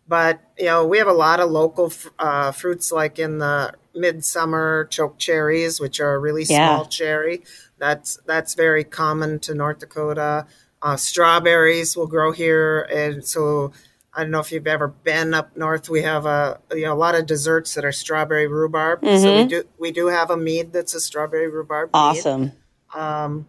but 0.07 0.41
you 0.57 0.65
know 0.65 0.85
we 0.85 0.97
have 0.97 1.07
a 1.07 1.13
lot 1.13 1.39
of 1.39 1.49
local 1.49 1.93
uh, 2.19 2.51
fruits 2.51 2.91
like 2.91 3.17
in 3.17 3.37
the 3.39 3.73
midsummer 3.95 4.85
choke 4.91 5.17
cherries 5.17 5.79
which 5.79 5.99
are 5.99 6.15
a 6.15 6.19
really 6.19 6.43
yeah. 6.43 6.75
small 6.75 6.85
cherry. 6.85 7.43
That's 7.77 8.19
that's 8.25 8.53
very 8.53 8.83
common 8.83 9.39
to 9.39 9.53
north 9.53 9.79
dakota. 9.79 10.47
Uh, 10.81 10.97
strawberries 10.97 11.95
will 11.95 12.07
grow 12.07 12.31
here 12.31 12.81
and 12.93 13.25
so 13.25 13.71
I 14.15 14.21
don't 14.21 14.31
know 14.31 14.39
if 14.39 14.51
you've 14.51 14.67
ever 14.67 14.87
been 14.87 15.33
up 15.33 15.55
north. 15.57 15.89
We 15.89 16.01
have 16.03 16.25
a 16.25 16.59
you 16.71 16.83
know 16.83 16.93
a 16.93 16.95
lot 16.95 17.15
of 17.15 17.25
desserts 17.25 17.73
that 17.75 17.83
are 17.83 17.91
strawberry 17.91 18.47
rhubarb. 18.47 19.01
Mm-hmm. 19.01 19.21
So 19.21 19.35
we 19.35 19.39
mm-hmm. 19.39 19.47
do 19.49 19.63
we 19.77 19.91
do 19.91 20.07
have 20.07 20.31
a 20.31 20.37
mead 20.37 20.71
that's 20.73 20.93
a 20.93 20.99
strawberry 20.99 21.49
rhubarb. 21.49 21.89
Awesome. 21.93 22.53
Um, 22.95 23.47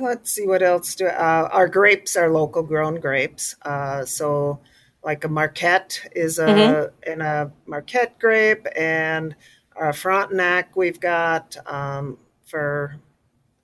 let's 0.00 0.30
see 0.30 0.46
what 0.46 0.62
else 0.62 0.94
do 0.94 1.06
uh, 1.06 1.48
our 1.52 1.68
grapes 1.68 2.16
are 2.16 2.30
local 2.30 2.62
grown 2.62 3.00
grapes. 3.00 3.56
Uh, 3.62 4.04
so 4.04 4.60
like 5.04 5.24
a 5.24 5.28
Marquette 5.28 6.00
is 6.14 6.38
a 6.38 6.46
mm-hmm. 6.46 7.12
in 7.12 7.20
a 7.20 7.50
Marquette 7.66 8.18
grape 8.18 8.66
and 8.76 9.34
our 9.74 9.92
Frontenac 9.92 10.76
we've 10.76 11.00
got 11.00 11.56
um, 11.66 12.18
for 12.44 12.96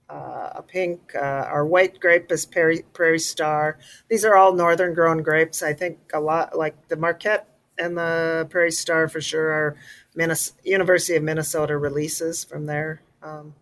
uh, 0.09 0.49
a 0.55 0.63
pink. 0.63 1.13
Uh, 1.15 1.19
our 1.19 1.65
white 1.65 1.99
grape 1.99 2.31
is 2.31 2.45
Prairie, 2.45 2.83
Prairie 2.93 3.19
Star. 3.19 3.77
These 4.09 4.25
are 4.25 4.35
all 4.35 4.53
northern 4.53 4.93
grown 4.93 5.21
grapes. 5.21 5.61
I 5.61 5.73
think 5.73 5.99
a 6.13 6.19
lot 6.19 6.57
like 6.57 6.87
the 6.87 6.95
Marquette 6.95 7.47
and 7.77 7.97
the 7.97 8.47
Prairie 8.49 8.71
Star 8.71 9.07
for 9.07 9.21
sure 9.21 9.51
are 9.51 9.75
Minnesota, 10.15 10.57
University 10.63 11.15
of 11.15 11.23
Minnesota 11.23 11.77
releases 11.77 12.43
from 12.43 12.65
their 12.65 13.01
um, 13.21 13.53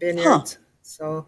vineyards. 0.00 0.54
Huh. 0.54 0.60
So 0.82 1.26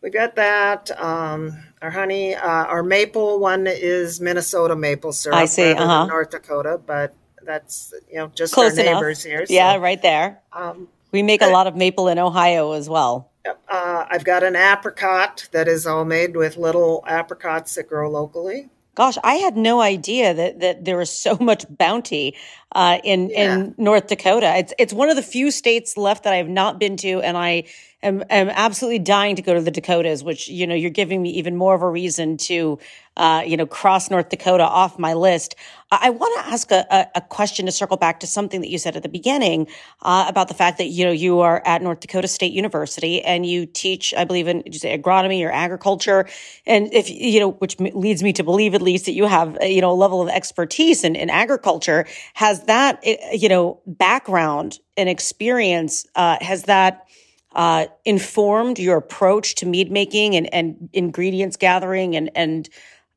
we've 0.00 0.12
got 0.12 0.36
that. 0.36 0.90
Um, 1.00 1.64
our 1.82 1.90
honey, 1.90 2.34
uh, 2.34 2.64
our 2.64 2.82
maple 2.82 3.38
one 3.38 3.66
is 3.66 4.20
Minnesota 4.20 4.76
maple 4.76 5.12
syrup. 5.12 5.38
I 5.38 5.44
see. 5.46 5.72
Uh-huh. 5.72 6.06
North 6.06 6.30
Dakota, 6.30 6.80
but 6.84 7.14
that's 7.44 7.92
you 8.08 8.16
know 8.16 8.28
just 8.34 8.54
Close 8.54 8.78
our 8.78 8.84
neighbors 8.84 9.24
enough. 9.24 9.38
here. 9.38 9.46
So. 9.46 9.54
Yeah, 9.54 9.76
right 9.76 10.00
there. 10.00 10.40
Um, 10.52 10.88
we 11.12 11.22
make 11.22 11.42
a 11.42 11.48
lot 11.48 11.66
of 11.66 11.76
maple 11.76 12.08
in 12.08 12.18
Ohio 12.18 12.72
as 12.72 12.88
well. 12.88 13.30
Uh, 13.46 14.06
I've 14.10 14.24
got 14.24 14.42
an 14.42 14.56
apricot 14.56 15.48
that 15.52 15.68
is 15.68 15.86
all 15.86 16.04
made 16.04 16.36
with 16.36 16.56
little 16.56 17.04
apricots 17.06 17.74
that 17.74 17.88
grow 17.88 18.10
locally. 18.10 18.70
Gosh, 18.94 19.18
I 19.24 19.34
had 19.34 19.56
no 19.56 19.80
idea 19.80 20.32
that, 20.34 20.60
that 20.60 20.84
there 20.84 20.96
was 20.96 21.10
so 21.10 21.36
much 21.40 21.64
bounty 21.68 22.36
uh, 22.74 22.98
in 23.04 23.30
yeah. 23.30 23.56
in 23.56 23.74
North 23.78 24.08
Dakota. 24.08 24.56
It's 24.56 24.72
it's 24.78 24.92
one 24.92 25.08
of 25.08 25.16
the 25.16 25.22
few 25.22 25.50
states 25.50 25.96
left 25.96 26.24
that 26.24 26.32
I 26.32 26.36
have 26.36 26.48
not 26.48 26.78
been 26.78 26.96
to, 26.98 27.20
and 27.20 27.36
I 27.36 27.64
am, 28.02 28.22
am 28.30 28.48
absolutely 28.50 29.00
dying 29.00 29.36
to 29.36 29.42
go 29.42 29.54
to 29.54 29.60
the 29.60 29.70
Dakotas. 29.70 30.24
Which 30.24 30.48
you 30.48 30.66
know, 30.66 30.74
you're 30.74 30.90
giving 30.90 31.22
me 31.22 31.30
even 31.30 31.56
more 31.56 31.74
of 31.74 31.82
a 31.82 31.88
reason 31.88 32.36
to 32.38 32.78
uh, 33.16 33.42
you 33.46 33.56
know 33.56 33.66
cross 33.66 34.10
North 34.10 34.28
Dakota 34.28 34.64
off 34.64 34.98
my 34.98 35.14
list. 35.14 35.54
I 35.90 36.10
want 36.10 36.40
to 36.40 36.52
ask 36.52 36.70
a, 36.72 37.08
a, 37.14 37.20
question 37.20 37.66
to 37.66 37.72
circle 37.72 37.96
back 37.96 38.20
to 38.20 38.26
something 38.26 38.62
that 38.62 38.68
you 38.68 38.78
said 38.78 38.96
at 38.96 39.04
the 39.04 39.08
beginning 39.08 39.68
uh, 40.02 40.24
about 40.28 40.48
the 40.48 40.54
fact 40.54 40.78
that 40.78 40.86
you 40.86 41.04
know 41.04 41.12
you 41.12 41.40
are 41.40 41.62
at 41.64 41.82
North 41.82 42.00
Dakota 42.00 42.26
State 42.26 42.52
University 42.52 43.22
and 43.22 43.46
you 43.46 43.66
teach, 43.66 44.12
I 44.14 44.24
believe, 44.24 44.48
in 44.48 44.62
you 44.66 44.72
say 44.72 44.96
agronomy 44.98 45.44
or 45.46 45.52
agriculture, 45.52 46.26
and 46.66 46.92
if 46.92 47.08
you 47.08 47.38
know, 47.38 47.52
which 47.52 47.78
leads 47.78 48.22
me 48.22 48.32
to 48.32 48.42
believe 48.42 48.74
at 48.74 48.82
least 48.82 49.04
that 49.06 49.12
you 49.12 49.26
have 49.26 49.56
you 49.62 49.80
know 49.80 49.92
a 49.92 49.94
level 49.94 50.20
of 50.20 50.28
expertise 50.28 51.04
in, 51.04 51.14
in 51.14 51.30
agriculture. 51.30 52.06
Has 52.34 52.63
that 52.66 53.00
eh, 53.04 53.16
you 53.32 53.48
know 53.48 53.80
background 53.86 54.78
and 54.96 55.08
experience 55.08 56.06
uh, 56.14 56.36
has 56.40 56.64
that 56.64 57.06
uh, 57.54 57.86
informed 58.04 58.78
your 58.78 58.96
approach 58.96 59.54
to 59.56 59.66
mead 59.66 59.90
making 59.90 60.34
and, 60.34 60.52
and 60.52 60.88
ingredients 60.92 61.56
gathering 61.56 62.16
and 62.16 62.30
and 62.34 62.68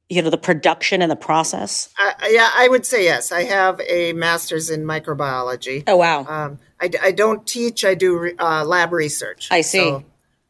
you 0.10 0.22
know 0.22 0.30
the 0.30 0.38
production 0.38 1.02
and 1.02 1.12
the 1.12 1.16
process? 1.18 1.90
Uh, 2.00 2.12
yeah 2.30 2.50
i 2.56 2.68
would 2.68 2.86
say 2.86 3.04
yes. 3.04 3.32
I 3.32 3.44
have 3.44 3.82
a 3.82 4.14
master's 4.14 4.70
in 4.70 4.84
microbiology. 4.84 5.84
Oh 5.88 5.98
wow. 5.98 6.26
Um, 6.26 6.60
I, 6.80 6.90
I, 7.02 7.12
don't 7.12 7.46
teach 7.48 7.84
i 7.84 7.96
do 7.96 8.34
uh, 8.40 8.64
lab 8.64 8.94
research. 8.94 9.50
I 9.52 9.62
see. 9.62 9.80
So, 9.80 10.06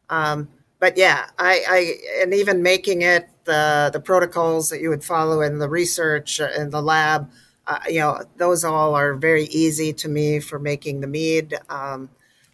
um, 0.09 0.49
but 0.79 0.97
yeah 0.97 1.29
I, 1.39 1.63
I 1.67 2.21
and 2.21 2.33
even 2.33 2.61
making 2.61 3.01
it 3.01 3.29
the 3.45 3.89
the 3.91 3.99
protocols 3.99 4.69
that 4.69 4.81
you 4.81 4.89
would 4.89 5.03
follow 5.03 5.41
in 5.41 5.57
the 5.57 5.69
research 5.69 6.39
uh, 6.39 6.49
in 6.55 6.69
the 6.69 6.81
lab 6.81 7.31
uh, 7.67 7.79
you 7.87 7.99
know 7.99 8.23
those 8.37 8.63
all 8.63 8.95
are 8.95 9.13
very 9.13 9.43
easy 9.45 9.93
to 9.93 10.09
me 10.09 10.39
for 10.39 10.57
making 10.57 11.01
the 11.01 11.07
mead 11.07 11.55
um, 11.69 12.09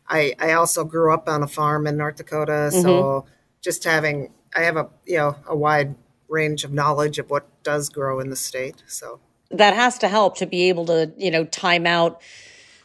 I, 0.09 0.33
I 0.39 0.53
also 0.53 0.83
grew 0.83 1.13
up 1.13 1.29
on 1.29 1.43
a 1.43 1.47
farm 1.47 1.87
in 1.87 1.97
north 1.97 2.17
dakota 2.17 2.69
so 2.71 2.79
mm-hmm. 2.83 3.29
just 3.61 3.83
having 3.83 4.31
i 4.55 4.61
have 4.61 4.77
a 4.77 4.89
you 5.05 5.17
know 5.17 5.35
a 5.47 5.55
wide 5.55 5.95
range 6.33 6.65
of 6.65 6.73
knowledge 6.73 7.19
of 7.19 7.29
what 7.29 7.47
does 7.63 7.87
grow 7.87 8.19
in 8.19 8.29
the 8.29 8.35
state. 8.35 8.83
So 8.87 9.21
that 9.51 9.73
has 9.73 9.97
to 9.99 10.09
help 10.09 10.37
to 10.37 10.45
be 10.45 10.67
able 10.69 10.87
to, 10.87 11.13
you 11.15 11.31
know, 11.31 11.45
time 11.45 11.85
out 11.85 12.21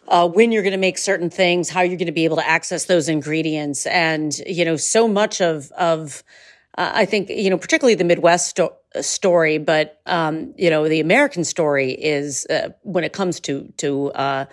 uh, 0.06 0.28
when 0.28 0.52
you're 0.52 0.62
going 0.62 0.72
to 0.72 0.78
make 0.78 0.98
certain 0.98 1.30
things, 1.30 1.68
how 1.68 1.80
you're 1.80 1.96
going 1.96 2.06
to 2.06 2.12
be 2.12 2.24
able 2.24 2.36
to 2.36 2.48
access 2.48 2.84
those 2.84 3.08
ingredients, 3.08 3.86
and 3.86 4.38
you 4.46 4.64
know, 4.64 4.76
so 4.76 5.08
much 5.08 5.40
of 5.40 5.70
of 5.72 6.22
uh, 6.76 6.92
I 6.94 7.04
think 7.04 7.28
you 7.28 7.50
know, 7.50 7.58
particularly 7.58 7.94
the 7.94 8.04
Midwest 8.04 8.58
story, 9.00 9.58
but 9.58 10.00
um, 10.06 10.54
you 10.56 10.70
know, 10.70 10.88
the 10.88 11.00
American 11.00 11.44
story 11.44 11.92
is 11.92 12.46
uh, 12.46 12.70
when 12.82 13.04
it 13.04 13.12
comes 13.12 13.40
to 13.40 13.72
to 13.78 14.10
uh, 14.12 14.44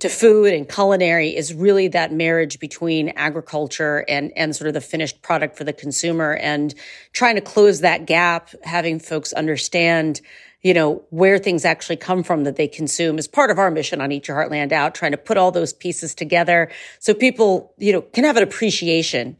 to 0.00 0.08
food 0.08 0.52
and 0.52 0.68
culinary 0.68 1.34
is 1.34 1.54
really 1.54 1.88
that 1.88 2.12
marriage 2.12 2.58
between 2.58 3.10
agriculture 3.10 4.04
and 4.08 4.32
and 4.36 4.54
sort 4.54 4.68
of 4.68 4.74
the 4.74 4.80
finished 4.80 5.22
product 5.22 5.56
for 5.56 5.64
the 5.64 5.72
consumer 5.72 6.34
and 6.34 6.74
trying 7.12 7.36
to 7.36 7.40
close 7.40 7.80
that 7.80 8.06
gap 8.06 8.50
having 8.64 8.98
folks 8.98 9.32
understand 9.32 10.20
you 10.62 10.74
know 10.74 11.04
where 11.10 11.38
things 11.38 11.64
actually 11.64 11.96
come 11.96 12.22
from 12.22 12.44
that 12.44 12.56
they 12.56 12.68
consume 12.68 13.18
is 13.18 13.28
part 13.28 13.50
of 13.50 13.58
our 13.58 13.70
mission 13.70 14.00
on 14.00 14.10
eat 14.10 14.26
your 14.26 14.36
heartland 14.36 14.72
out 14.72 14.94
trying 14.94 15.12
to 15.12 15.18
put 15.18 15.36
all 15.36 15.52
those 15.52 15.72
pieces 15.72 16.14
together 16.14 16.70
so 16.98 17.14
people 17.14 17.72
you 17.78 17.92
know 17.92 18.02
can 18.02 18.24
have 18.24 18.36
an 18.36 18.42
appreciation 18.42 19.36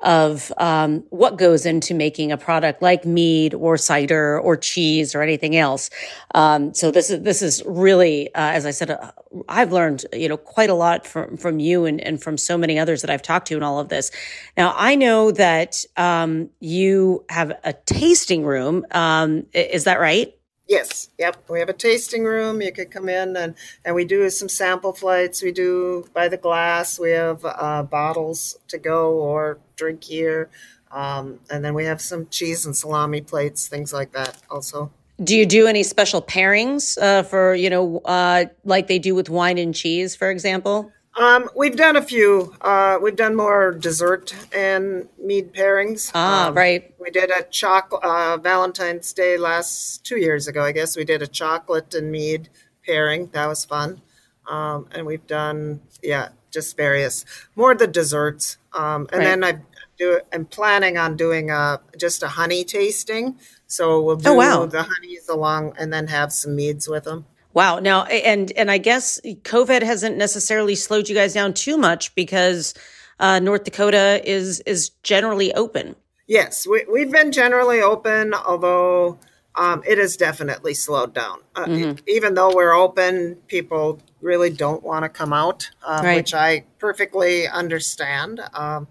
of 0.00 0.52
um, 0.58 1.04
what 1.08 1.38
goes 1.38 1.64
into 1.64 1.94
making 1.94 2.30
a 2.30 2.36
product 2.36 2.82
like 2.82 3.04
mead 3.06 3.54
or 3.54 3.76
cider 3.76 4.38
or 4.38 4.56
cheese 4.56 5.14
or 5.14 5.22
anything 5.22 5.56
else. 5.56 5.88
Um, 6.34 6.74
so 6.74 6.90
this 6.90 7.08
is 7.10 7.22
this 7.22 7.40
is 7.40 7.62
really, 7.64 8.28
uh, 8.34 8.52
as 8.52 8.66
I 8.66 8.70
said, 8.72 8.90
uh, 8.90 9.12
I've 9.48 9.72
learned 9.72 10.04
you 10.12 10.28
know 10.28 10.36
quite 10.36 10.70
a 10.70 10.74
lot 10.74 11.06
from 11.06 11.36
from 11.36 11.58
you 11.58 11.86
and, 11.86 12.00
and 12.00 12.22
from 12.22 12.36
so 12.36 12.58
many 12.58 12.78
others 12.78 13.00
that 13.02 13.10
I've 13.10 13.22
talked 13.22 13.48
to 13.48 13.56
in 13.56 13.62
all 13.62 13.78
of 13.78 13.88
this. 13.88 14.10
Now 14.56 14.74
I 14.76 14.96
know 14.96 15.30
that 15.32 15.84
um, 15.96 16.50
you 16.60 17.24
have 17.30 17.52
a 17.64 17.72
tasting 17.72 18.44
room. 18.44 18.84
Um, 18.90 19.46
is 19.54 19.84
that 19.84 19.98
right? 19.98 20.35
Yes, 20.68 21.10
yep. 21.16 21.44
We 21.48 21.60
have 21.60 21.68
a 21.68 21.72
tasting 21.72 22.24
room. 22.24 22.60
You 22.60 22.72
could 22.72 22.90
come 22.90 23.08
in 23.08 23.36
and, 23.36 23.54
and 23.84 23.94
we 23.94 24.04
do 24.04 24.28
some 24.30 24.48
sample 24.48 24.92
flights. 24.92 25.42
We 25.42 25.52
do 25.52 26.08
by 26.12 26.28
the 26.28 26.36
glass. 26.36 26.98
We 26.98 27.10
have 27.12 27.44
uh, 27.44 27.84
bottles 27.84 28.58
to 28.68 28.78
go 28.78 29.14
or 29.14 29.58
drink 29.76 30.02
here. 30.02 30.50
Um, 30.90 31.40
and 31.50 31.64
then 31.64 31.74
we 31.74 31.84
have 31.84 32.00
some 32.00 32.26
cheese 32.28 32.66
and 32.66 32.76
salami 32.76 33.20
plates, 33.20 33.68
things 33.68 33.92
like 33.92 34.12
that 34.12 34.42
also. 34.50 34.90
Do 35.22 35.36
you 35.36 35.46
do 35.46 35.66
any 35.66 35.82
special 35.82 36.20
pairings 36.20 36.98
uh, 37.00 37.22
for, 37.22 37.54
you 37.54 37.70
know, 37.70 37.98
uh, 38.04 38.46
like 38.64 38.86
they 38.86 38.98
do 38.98 39.14
with 39.14 39.30
wine 39.30 39.58
and 39.58 39.74
cheese, 39.74 40.14
for 40.14 40.30
example? 40.30 40.92
Um, 41.18 41.48
we've 41.56 41.76
done 41.76 41.96
a 41.96 42.02
few. 42.02 42.54
Uh, 42.60 42.98
we've 43.00 43.16
done 43.16 43.34
more 43.36 43.72
dessert 43.72 44.34
and 44.54 45.08
mead 45.18 45.54
pairings. 45.54 46.10
Ah, 46.14 46.48
um, 46.48 46.54
right. 46.54 46.94
We 47.00 47.10
did 47.10 47.30
a 47.30 47.42
chocolate 47.44 48.04
uh, 48.04 48.36
Valentine's 48.36 49.12
Day 49.14 49.38
last 49.38 50.04
two 50.04 50.18
years 50.18 50.46
ago, 50.46 50.62
I 50.62 50.72
guess. 50.72 50.94
We 50.96 51.04
did 51.04 51.22
a 51.22 51.26
chocolate 51.26 51.94
and 51.94 52.12
mead 52.12 52.50
pairing. 52.84 53.28
That 53.32 53.46
was 53.46 53.64
fun. 53.64 54.02
Um, 54.46 54.88
and 54.92 55.06
we've 55.06 55.26
done, 55.26 55.80
yeah, 56.02 56.28
just 56.50 56.76
various 56.76 57.24
more 57.56 57.74
the 57.74 57.86
desserts. 57.86 58.58
Um, 58.74 59.08
and 59.10 59.20
Right. 59.20 59.24
then 59.24 59.44
I 59.44 59.58
do. 59.98 60.20
I'm 60.34 60.44
planning 60.44 60.98
on 60.98 61.16
doing 61.16 61.50
a 61.50 61.80
just 61.98 62.22
a 62.22 62.28
honey 62.28 62.62
tasting. 62.62 63.38
So 63.66 64.02
we'll 64.02 64.16
do 64.16 64.30
Oh, 64.30 64.34
wow. 64.34 64.66
the 64.66 64.82
honeys 64.82 65.28
along, 65.30 65.72
and 65.78 65.90
then 65.92 66.08
have 66.08 66.30
some 66.32 66.54
meads 66.54 66.86
with 66.88 67.04
them. 67.04 67.24
Wow. 67.56 67.78
Now, 67.78 68.04
and 68.04 68.52
and 68.52 68.70
I 68.70 68.76
guess 68.76 69.18
COVID 69.24 69.80
hasn't 69.82 70.18
necessarily 70.18 70.74
slowed 70.74 71.08
you 71.08 71.14
guys 71.14 71.32
down 71.32 71.54
too 71.54 71.78
much 71.78 72.14
because 72.14 72.74
uh, 73.18 73.38
North 73.38 73.64
Dakota 73.64 74.20
is 74.30 74.60
is 74.66 74.90
generally 75.02 75.54
open. 75.54 75.96
Yes, 76.26 76.66
we, 76.66 76.84
we've 76.92 77.10
been 77.10 77.32
generally 77.32 77.80
open, 77.80 78.34
although 78.34 79.18
um, 79.54 79.82
it 79.88 79.96
has 79.96 80.18
definitely 80.18 80.74
slowed 80.74 81.14
down. 81.14 81.38
Uh, 81.54 81.64
Mm-hmm. 81.64 81.98
even 82.06 82.34
though 82.34 82.54
we're 82.54 82.74
open, 82.74 83.36
people 83.46 84.00
really 84.20 84.50
don't 84.50 84.82
want 84.82 85.04
to 85.04 85.08
come 85.08 85.32
out, 85.32 85.70
uh, 85.82 86.02
Right. 86.04 86.16
which 86.16 86.34
I 86.34 86.64
perfectly 86.78 87.48
understand. 87.48 88.40
Um, 88.52 88.86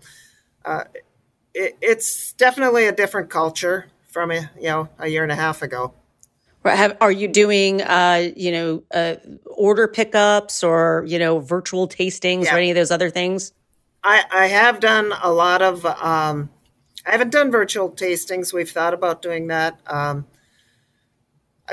uh, 0.63 0.85
it, 1.53 1.77
it's 1.81 2.33
definitely 2.33 2.87
a 2.87 2.91
different 2.91 3.29
culture 3.29 3.91
from 4.09 4.31
a, 4.31 4.49
you 4.57 4.69
know 4.69 4.89
a 4.97 5.07
year 5.07 5.21
and 5.21 5.31
a 5.31 5.35
half 5.35 5.61
ago. 5.61 5.93
Have, 6.65 6.97
are 7.01 7.11
you 7.11 7.27
doing, 7.27 7.81
uh, 7.81 8.31
you 8.35 8.51
know, 8.51 8.83
uh, 8.93 9.15
order 9.45 9.87
pickups 9.87 10.63
or 10.63 11.03
you 11.07 11.19
know, 11.19 11.39
virtual 11.39 11.87
tastings 11.87 12.45
Yeah. 12.45 12.55
or 12.55 12.57
any 12.57 12.71
of 12.71 12.75
those 12.75 12.91
other 12.91 13.09
things? 13.09 13.53
I, 14.03 14.23
I 14.31 14.47
have 14.47 14.79
done 14.79 15.11
a 15.23 15.31
lot 15.31 15.61
of. 15.61 15.85
Um, 15.85 16.49
I 17.07 17.11
haven't 17.11 17.31
done 17.31 17.51
virtual 17.51 17.89
tastings. 17.91 18.51
We've 18.53 18.69
thought 18.69 18.93
about 18.93 19.21
doing 19.21 19.47
that. 19.47 19.79
Um, 19.87 20.25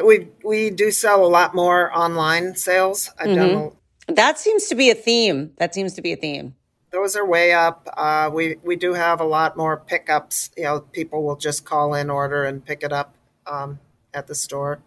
we 0.04 0.28
we 0.42 0.70
do 0.70 0.90
sell 0.90 1.24
a 1.24 1.28
lot 1.28 1.54
more 1.54 1.94
online 1.96 2.54
sales. 2.56 3.10
I've 3.18 3.34
done 3.34 3.72
a, 4.08 4.12
That 4.12 4.38
seems 4.38 4.66
to 4.68 4.74
be 4.74 4.90
a 4.90 4.94
theme. 4.94 5.52
That 5.58 5.74
seems 5.74 5.92
to 5.94 6.02
be 6.02 6.12
a 6.12 6.16
theme. 6.16 6.54
those 6.90 7.16
are 7.16 7.26
way 7.26 7.52
up. 7.52 7.88
Uh, 7.96 8.30
we 8.32 8.56
we 8.62 8.76
do 8.76 8.94
have 8.94 9.20
a 9.20 9.24
lot 9.24 9.56
more 9.56 9.76
pickups. 9.78 10.50
You 10.56 10.64
know, 10.64 10.80
people 10.80 11.22
will 11.24 11.36
just 11.36 11.64
call 11.64 11.94
in 11.94 12.08
order 12.10 12.44
and 12.44 12.64
pick 12.64 12.82
it 12.82 12.92
up 12.92 13.14
um, 13.46 13.78
at 14.14 14.26
the 14.26 14.34
store, 14.34 14.80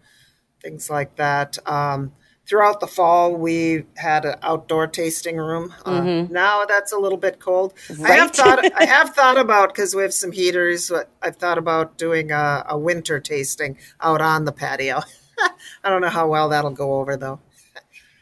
things 0.62 0.88
like 0.90 1.16
that. 1.16 1.58
Um, 1.68 2.12
throughout 2.48 2.80
the 2.80 2.86
fall, 2.86 3.34
we 3.34 3.84
had 3.96 4.24
an 4.24 4.36
outdoor 4.42 4.86
tasting 4.86 5.36
room. 5.36 5.74
Uh, 5.84 6.26
Now 6.30 6.64
that's 6.64 6.92
a 6.92 6.98
little 6.98 7.18
bit 7.18 7.40
cold. 7.40 7.74
I 8.04 8.12
have 8.12 8.32
Mm-hmm. 8.32 8.42
Thought 8.42 8.72
I 8.80 8.84
have 8.84 9.10
thought 9.14 9.38
about 9.38 9.70
because 9.74 9.94
we 9.94 10.02
have 10.02 10.14
some 10.14 10.32
heaters. 10.32 10.88
but 10.90 11.08
I've 11.22 11.36
thought 11.36 11.58
about 11.58 11.98
doing 11.98 12.30
a, 12.30 12.64
a 12.68 12.78
winter 12.78 13.20
tasting 13.20 13.78
out 14.00 14.20
on 14.20 14.44
the 14.44 14.52
patio. 14.52 15.00
I 15.84 15.90
don't 15.90 16.00
know 16.00 16.08
how 16.08 16.28
well 16.28 16.48
that'll 16.48 16.70
go 16.70 16.94
over 17.00 17.16
though. 17.16 17.40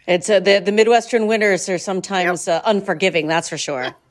It's 0.06 0.28
uh, 0.28 0.40
the 0.40 0.58
the 0.60 0.72
Midwestern 0.72 1.26
winters 1.26 1.68
are 1.68 1.78
sometimes 1.78 2.48
uh, 2.48 2.60
unforgiving. 2.64 3.26
That's 3.28 3.48
for 3.48 3.58
sure. 3.58 3.94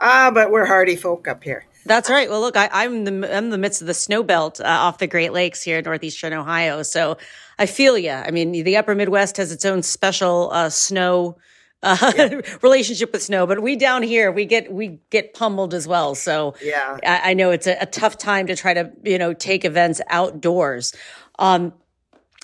Ah, 0.00 0.32
but 0.34 0.50
we're 0.50 0.66
hardy 0.66 0.96
folk 0.96 1.28
up 1.28 1.44
here. 1.44 1.66
That's 1.86 2.08
right. 2.08 2.28
Well, 2.30 2.40
look, 2.40 2.56
I, 2.56 2.68
I'm 2.72 3.04
the 3.04 3.10
I'm 3.10 3.44
in 3.44 3.50
the 3.50 3.58
midst 3.58 3.80
of 3.80 3.86
the 3.86 3.94
snow 3.94 4.22
belt 4.22 4.60
uh, 4.60 4.64
off 4.64 4.98
the 4.98 5.06
Great 5.06 5.32
Lakes 5.32 5.62
here 5.62 5.78
in 5.78 5.84
northeastern 5.84 6.32
Ohio, 6.32 6.82
so 6.82 7.18
I 7.58 7.66
feel 7.66 7.98
you. 7.98 8.10
I 8.10 8.30
mean, 8.30 8.52
the 8.52 8.76
Upper 8.76 8.94
Midwest 8.94 9.36
has 9.36 9.52
its 9.52 9.64
own 9.64 9.82
special 9.82 10.50
uh, 10.52 10.70
snow 10.70 11.36
uh, 11.82 12.40
relationship 12.62 13.12
with 13.12 13.22
snow, 13.22 13.46
but 13.46 13.60
we 13.62 13.76
down 13.76 14.02
here 14.02 14.32
we 14.32 14.44
get 14.46 14.72
we 14.72 14.98
get 15.10 15.34
pummeled 15.34 15.74
as 15.74 15.86
well. 15.86 16.14
So 16.14 16.54
Yeah. 16.62 16.98
I, 17.04 17.30
I 17.30 17.34
know 17.34 17.50
it's 17.50 17.66
a, 17.66 17.76
a 17.80 17.86
tough 17.86 18.18
time 18.18 18.46
to 18.46 18.56
try 18.56 18.74
to 18.74 18.90
you 19.04 19.18
know 19.18 19.34
take 19.34 19.64
events 19.64 20.00
outdoors. 20.08 20.94
Um, 21.38 21.74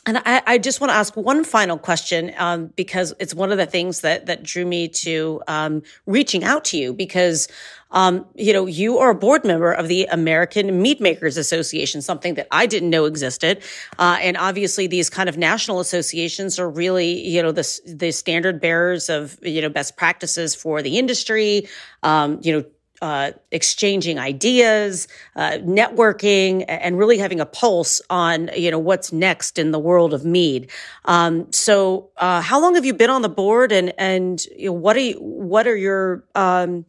and 0.06 0.18
I, 0.24 0.42
I 0.46 0.58
just 0.58 0.80
want 0.80 0.90
to 0.90 0.94
ask 0.94 1.14
one 1.14 1.44
final 1.44 1.76
question 1.76 2.32
um, 2.38 2.68
because 2.74 3.12
it's 3.18 3.34
one 3.34 3.52
of 3.52 3.58
the 3.58 3.66
things 3.66 4.00
that 4.00 4.26
that 4.26 4.42
drew 4.42 4.64
me 4.64 4.88
to 4.88 5.42
um, 5.46 5.82
reaching 6.06 6.42
out 6.42 6.64
to 6.66 6.78
you 6.78 6.92
because 6.92 7.48
um, 7.92 8.26
you 8.34 8.52
know 8.52 8.66
you 8.66 8.98
are 8.98 9.10
a 9.10 9.14
board 9.14 9.44
member 9.44 9.72
of 9.72 9.88
the 9.88 10.06
American 10.06 10.80
Mead 10.80 11.00
Makers 11.00 11.36
Association, 11.36 12.02
something 12.02 12.34
that 12.34 12.46
I 12.50 12.66
didn't 12.66 12.90
know 12.90 13.04
existed, 13.04 13.62
uh, 13.98 14.18
and 14.20 14.36
obviously 14.36 14.86
these 14.86 15.10
kind 15.10 15.28
of 15.28 15.36
national 15.36 15.80
associations 15.80 16.58
are 16.58 16.68
really 16.68 17.26
you 17.26 17.42
know 17.42 17.52
the 17.52 17.80
the 17.86 18.12
standard 18.12 18.60
bearers 18.60 19.08
of 19.08 19.38
you 19.42 19.62
know 19.62 19.68
best 19.68 19.96
practices 19.96 20.54
for 20.54 20.82
the 20.82 20.98
industry. 20.98 21.68
Um, 22.02 22.38
you 22.42 22.52
know 22.52 22.64
uh, 23.02 23.32
exchanging 23.50 24.18
ideas, 24.18 25.08
uh, 25.36 25.52
networking, 25.62 26.64
and 26.68 26.98
really 26.98 27.18
having 27.18 27.40
a 27.40 27.46
pulse 27.46 28.00
on 28.10 28.50
you 28.54 28.70
know 28.70 28.78
what's 28.78 29.12
next 29.12 29.58
in 29.58 29.70
the 29.70 29.78
world 29.78 30.12
of 30.12 30.24
mead. 30.24 30.70
Um, 31.06 31.50
so, 31.52 32.10
uh, 32.18 32.42
how 32.42 32.60
long 32.60 32.74
have 32.74 32.84
you 32.84 32.94
been 32.94 33.10
on 33.10 33.22
the 33.22 33.28
board, 33.28 33.72
and 33.72 33.92
and 33.98 34.44
you 34.56 34.66
know, 34.66 34.72
what 34.72 34.96
are 34.96 35.00
you, 35.00 35.18
what 35.18 35.66
are 35.66 35.76
your 35.76 36.24
um, 36.34 36.84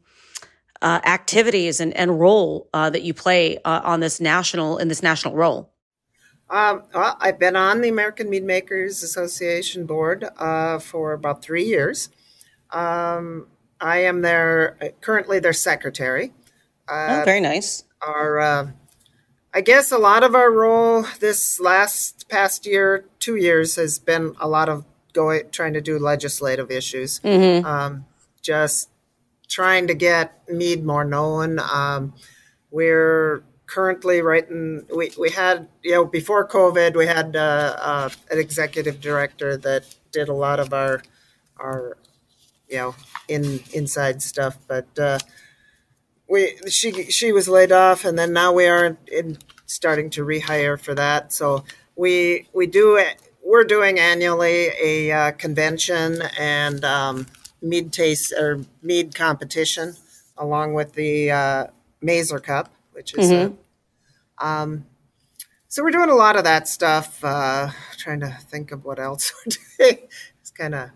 uh, 0.81 0.99
activities 1.05 1.79
and 1.79 1.95
and 1.95 2.19
role 2.19 2.69
uh, 2.73 2.89
that 2.89 3.03
you 3.03 3.13
play 3.13 3.57
uh, 3.65 3.81
on 3.83 3.99
this 3.99 4.19
national 4.19 4.77
in 4.77 4.87
this 4.87 5.03
national 5.03 5.35
role? 5.35 5.71
Um, 6.49 6.83
well, 6.93 7.17
I've 7.21 7.39
been 7.39 7.55
on 7.55 7.79
the 7.79 7.87
American 7.87 8.29
Mead 8.29 8.43
Makers 8.43 9.03
Association 9.03 9.85
board 9.85 10.27
uh, 10.37 10.79
for 10.79 11.13
about 11.13 11.41
three 11.41 11.63
years. 11.63 12.09
Um, 12.71 13.47
I 13.79 13.99
am 13.99 14.21
their 14.21 14.77
currently 14.99 15.39
their 15.39 15.53
secretary. 15.53 16.33
oh, 16.89 17.23
very 17.25 17.39
nice. 17.39 17.85
Our, 18.01 18.39
uh, 18.39 18.67
I 19.53 19.61
guess, 19.61 19.91
a 19.91 19.97
lot 19.97 20.23
of 20.23 20.35
our 20.35 20.51
role 20.51 21.05
this 21.19 21.59
last 21.59 22.27
past 22.27 22.65
year, 22.65 23.05
two 23.19 23.37
years, 23.37 23.75
has 23.77 23.97
been 23.97 24.35
a 24.39 24.47
lot 24.47 24.67
of 24.67 24.85
going 25.13 25.43
trying 25.51 25.73
to 25.73 25.81
do 25.81 25.97
legislative 25.99 26.69
issues. 26.69 27.21
Um, 27.23 28.05
just 28.41 28.89
trying 29.51 29.87
to 29.87 29.93
get 29.93 30.41
mead 30.49 30.83
more 30.85 31.05
known. 31.05 31.59
Um, 31.59 32.13
we're 32.71 33.43
currently 33.65 34.21
writing. 34.21 34.85
We 34.95 35.11
we 35.19 35.29
had 35.29 35.67
you 35.83 35.91
know 35.91 36.05
before 36.05 36.47
COVID, 36.47 36.95
we 36.95 37.05
had 37.05 37.35
uh, 37.35 37.75
uh, 37.79 38.09
an 38.31 38.39
executive 38.39 39.01
director 39.01 39.57
that 39.57 39.83
did 40.11 40.29
a 40.29 40.33
lot 40.33 40.59
of 40.59 40.73
our 40.73 41.03
our 41.57 41.97
you 42.69 42.77
know 42.77 42.95
in 43.27 43.61
inside 43.73 44.21
stuff, 44.21 44.57
but. 44.67 44.87
Uh, 44.97 45.19
we 46.31 46.55
she 46.69 47.11
she 47.11 47.33
was 47.33 47.49
laid 47.49 47.73
off, 47.73 48.05
and 48.05 48.17
then 48.17 48.31
now 48.31 48.53
we 48.53 48.65
are 48.65 48.97
in 49.11 49.37
starting 49.65 50.09
to 50.11 50.23
rehire 50.23 50.79
for 50.79 50.95
that. 50.95 51.33
So 51.33 51.65
we 51.97 52.47
we 52.53 52.67
do 52.67 53.03
we're 53.43 53.65
doing 53.65 53.99
annually 53.99 54.69
a 54.81 55.11
uh, 55.11 55.31
convention 55.31 56.21
and 56.39 56.85
um, 56.85 57.27
mead 57.61 57.93
taste 57.93 58.33
or 58.33 58.61
mead 58.81 59.15
competition, 59.15 59.95
along 60.37 60.73
with 60.73 60.93
the 60.93 61.31
uh, 61.31 61.67
Mazer 62.01 62.39
Cup, 62.39 62.71
which 62.93 63.13
is 63.13 63.29
a, 63.31 63.53
um. 64.37 64.85
So 65.67 65.83
we're 65.83 65.91
doing 65.91 66.09
a 66.09 66.15
lot 66.15 66.35
of 66.35 66.43
that 66.43 66.67
stuff. 66.67 67.23
Uh, 67.23 67.69
trying 67.97 68.19
to 68.21 68.29
think 68.49 68.71
of 68.71 68.83
what 68.83 68.99
else 68.99 69.33
we're 69.45 69.51
doing. 69.91 70.07
It's 70.41 70.51
kind 70.51 70.75
of 70.75 70.89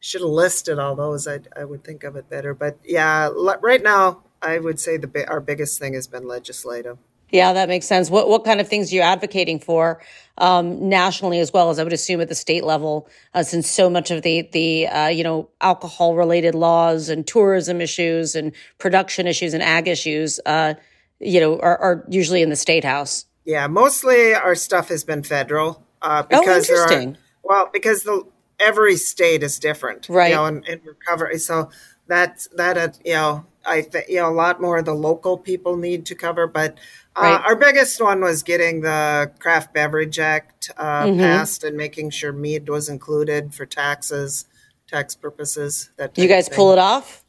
should 0.00 0.22
have 0.22 0.30
listed 0.30 0.78
all 0.78 0.94
those. 0.96 1.28
I 1.28 1.40
I 1.56 1.64
would 1.64 1.84
think 1.84 2.04
of 2.04 2.16
it 2.16 2.28
better. 2.30 2.54
But 2.54 2.78
yeah, 2.84 3.30
right 3.62 3.82
now 3.82 4.22
I 4.42 4.58
would 4.58 4.80
say 4.80 4.96
the 4.96 5.28
our 5.28 5.40
biggest 5.40 5.78
thing 5.78 5.94
has 5.94 6.06
been 6.06 6.26
legislative. 6.26 6.98
Yeah, 7.30 7.52
that 7.52 7.68
makes 7.68 7.86
sense. 7.86 8.10
What 8.10 8.28
what 8.28 8.44
kind 8.44 8.60
of 8.60 8.68
things 8.68 8.92
are 8.92 8.96
you 8.96 9.02
advocating 9.02 9.60
for 9.60 10.00
um, 10.38 10.88
nationally 10.88 11.40
as 11.40 11.52
well 11.52 11.70
as 11.70 11.78
I 11.78 11.84
would 11.84 11.92
assume 11.92 12.20
at 12.20 12.28
the 12.28 12.34
state 12.34 12.64
level, 12.64 13.08
uh, 13.34 13.42
since 13.42 13.68
so 13.68 13.90
much 13.90 14.10
of 14.10 14.22
the 14.22 14.48
the 14.52 14.86
uh, 14.86 15.08
you 15.08 15.24
know 15.24 15.50
alcohol 15.60 16.14
related 16.14 16.54
laws 16.54 17.08
and 17.08 17.26
tourism 17.26 17.80
issues 17.80 18.34
and 18.34 18.52
production 18.78 19.26
issues 19.26 19.52
and 19.52 19.62
ag 19.62 19.88
issues, 19.88 20.40
uh, 20.46 20.74
you 21.20 21.40
know, 21.40 21.58
are, 21.58 21.78
are, 21.78 22.04
usually 22.08 22.42
in 22.42 22.50
the 22.50 22.56
state 22.56 22.84
house. 22.84 23.26
Yeah, 23.44 23.66
mostly 23.66 24.34
our 24.34 24.54
stuff 24.54 24.88
has 24.88 25.04
been 25.04 25.22
federal 25.22 25.84
uh, 26.00 26.22
oh, 26.30 26.40
because 26.40 26.70
oh, 26.70 26.74
interesting. 26.74 27.14
Are, 27.14 27.18
well, 27.42 27.70
because 27.72 28.04
the 28.04 28.24
every 28.58 28.96
state 28.96 29.42
is 29.42 29.58
different, 29.58 30.08
right? 30.08 30.30
You 30.30 30.36
know, 30.36 30.46
in, 30.46 30.64
in 30.64 30.80
recovery, 30.84 31.38
so 31.38 31.70
that's 32.06 32.48
that 32.48 32.78
uh, 32.78 32.88
you 33.04 33.14
know 33.14 33.46
I 33.66 33.82
think 33.82 34.08
you 34.08 34.16
know 34.16 34.28
a 34.28 34.34
lot 34.34 34.60
more 34.60 34.78
of 34.78 34.84
the 34.84 34.94
local 34.94 35.38
people 35.38 35.76
need 35.76 36.06
to 36.06 36.14
cover, 36.14 36.46
but 36.46 36.78
uh, 37.18 37.42
our 37.46 37.56
biggest 37.56 38.00
one 38.02 38.20
was 38.20 38.42
getting 38.42 38.80
the 38.80 39.30
Craft 39.38 39.74
Beverage 39.74 40.18
Act 40.18 40.70
uh, 40.76 41.04
mm-hmm. 41.04 41.18
passed 41.18 41.64
and 41.64 41.76
making 41.76 42.10
sure 42.10 42.32
mead 42.32 42.68
was 42.68 42.88
included 42.88 43.54
for 43.54 43.66
taxes, 43.66 44.46
tax 44.86 45.14
purposes. 45.14 45.90
That 45.96 46.16
you 46.16 46.28
guys 46.28 46.48
pull 46.48 46.72
it 46.72 46.78
off? 46.78 47.24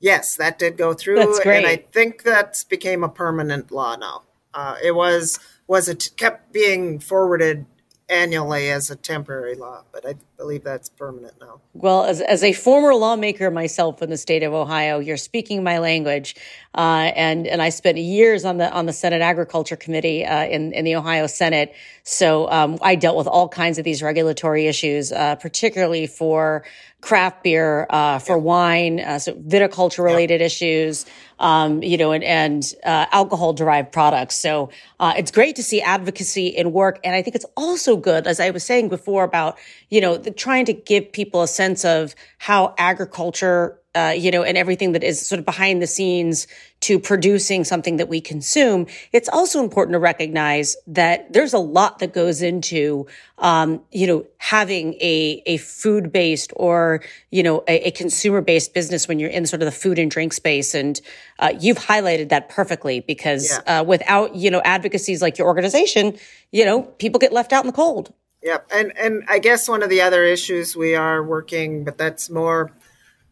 Yes, 0.00 0.36
that 0.36 0.58
did 0.58 0.76
go 0.78 0.94
through, 0.94 1.16
That's 1.16 1.40
great. 1.40 1.58
and 1.58 1.66
I 1.66 1.76
think 1.76 2.22
that 2.22 2.64
became 2.68 3.04
a 3.04 3.08
permanent 3.08 3.70
law 3.70 3.96
now. 3.96 4.22
Uh, 4.54 4.76
it 4.82 4.92
was 4.94 5.38
was 5.66 5.88
it 5.88 6.10
kept 6.16 6.52
being 6.52 6.98
forwarded 6.98 7.66
annually 8.08 8.70
as 8.70 8.90
a 8.90 8.96
temporary 8.96 9.54
law, 9.54 9.84
but 9.92 10.06
I 10.06 10.14
believe 10.40 10.64
that's 10.64 10.88
permanent 10.88 11.34
now. 11.40 11.60
Well, 11.74 12.04
as, 12.04 12.20
as 12.20 12.42
a 12.42 12.52
former 12.52 12.94
lawmaker 12.94 13.50
myself 13.50 14.02
in 14.02 14.08
the 14.08 14.16
state 14.16 14.42
of 14.42 14.52
Ohio, 14.54 14.98
you're 14.98 15.18
speaking 15.18 15.62
my 15.62 15.78
language, 15.78 16.34
uh, 16.74 17.12
and 17.14 17.46
and 17.46 17.60
I 17.60 17.70
spent 17.70 17.98
years 17.98 18.44
on 18.44 18.56
the 18.56 18.68
on 18.72 18.86
the 18.86 18.92
Senate 18.92 19.22
Agriculture 19.22 19.76
Committee 19.76 20.24
uh, 20.24 20.44
in 20.44 20.72
in 20.72 20.84
the 20.84 20.96
Ohio 20.96 21.26
Senate. 21.26 21.74
So 22.02 22.50
um, 22.50 22.78
I 22.82 22.96
dealt 22.96 23.16
with 23.16 23.26
all 23.26 23.48
kinds 23.48 23.78
of 23.78 23.84
these 23.84 24.02
regulatory 24.02 24.66
issues, 24.66 25.12
uh, 25.12 25.36
particularly 25.36 26.06
for 26.06 26.64
craft 27.00 27.42
beer, 27.42 27.86
uh, 27.90 28.18
for 28.18 28.36
yeah. 28.36 28.42
wine, 28.42 29.00
uh, 29.00 29.18
so 29.18 29.32
viticulture 29.32 30.04
related 30.04 30.40
yeah. 30.40 30.46
issues, 30.46 31.06
um, 31.38 31.82
you 31.82 31.96
know, 31.96 32.12
and, 32.12 32.24
and 32.24 32.74
uh, 32.84 33.06
alcohol 33.10 33.52
derived 33.52 33.90
products. 33.90 34.36
So 34.36 34.70
uh, 34.98 35.14
it's 35.16 35.30
great 35.30 35.56
to 35.56 35.62
see 35.62 35.80
advocacy 35.80 36.48
in 36.48 36.72
work. 36.72 37.00
And 37.02 37.14
I 37.14 37.22
think 37.22 37.36
it's 37.36 37.46
also 37.56 37.96
good, 37.96 38.26
as 38.26 38.38
I 38.38 38.50
was 38.50 38.64
saying 38.64 38.90
before 38.90 39.24
about, 39.24 39.58
you 39.88 40.00
know, 40.00 40.18
the, 40.18 40.29
trying 40.34 40.64
to 40.66 40.72
give 40.72 41.12
people 41.12 41.42
a 41.42 41.48
sense 41.48 41.84
of 41.84 42.14
how 42.38 42.74
agriculture 42.78 43.80
uh, 43.94 44.14
you 44.16 44.30
know, 44.30 44.44
and 44.44 44.56
everything 44.56 44.92
that 44.92 45.02
is 45.02 45.26
sort 45.26 45.40
of 45.40 45.44
behind 45.44 45.82
the 45.82 45.86
scenes 45.86 46.46
to 46.78 47.00
producing 47.00 47.64
something 47.64 47.96
that 47.96 48.08
we 48.08 48.20
consume, 48.20 48.86
it's 49.12 49.28
also 49.28 49.62
important 49.62 49.94
to 49.94 49.98
recognize 49.98 50.76
that 50.86 51.32
there's 51.32 51.52
a 51.52 51.58
lot 51.58 51.98
that 51.98 52.12
goes 52.12 52.40
into, 52.40 53.04
um, 53.38 53.82
you 53.90 54.06
know, 54.06 54.24
having 54.38 54.94
a, 54.94 55.42
a 55.44 55.56
food 55.56 56.12
based 56.12 56.52
or, 56.54 57.02
you 57.30 57.42
know, 57.42 57.64
a, 57.66 57.88
a 57.88 57.90
consumer 57.90 58.40
based 58.40 58.74
business 58.74 59.08
when 59.08 59.18
you're 59.18 59.28
in 59.28 59.44
sort 59.44 59.60
of 59.60 59.66
the 59.66 59.72
food 59.72 59.98
and 59.98 60.10
drink 60.10 60.32
space. 60.32 60.72
And 60.72 61.00
uh, 61.40 61.52
you've 61.58 61.78
highlighted 61.78 62.28
that 62.28 62.48
perfectly 62.48 63.00
because 63.00 63.50
yeah. 63.50 63.80
uh, 63.80 63.84
without, 63.84 64.36
you 64.36 64.52
know, 64.52 64.62
advocacies 64.64 65.20
like 65.20 65.36
your 65.36 65.48
organization, 65.48 66.16
you 66.52 66.64
know, 66.64 66.82
people 66.82 67.18
get 67.18 67.32
left 67.32 67.52
out 67.52 67.64
in 67.64 67.66
the 67.66 67.72
cold. 67.72 68.12
Yep. 68.42 68.70
And, 68.74 68.96
and 68.96 69.22
I 69.28 69.38
guess 69.38 69.68
one 69.68 69.82
of 69.82 69.90
the 69.90 70.00
other 70.00 70.24
issues 70.24 70.74
we 70.76 70.94
are 70.94 71.22
working, 71.22 71.84
but 71.84 71.98
that's 71.98 72.30
more 72.30 72.72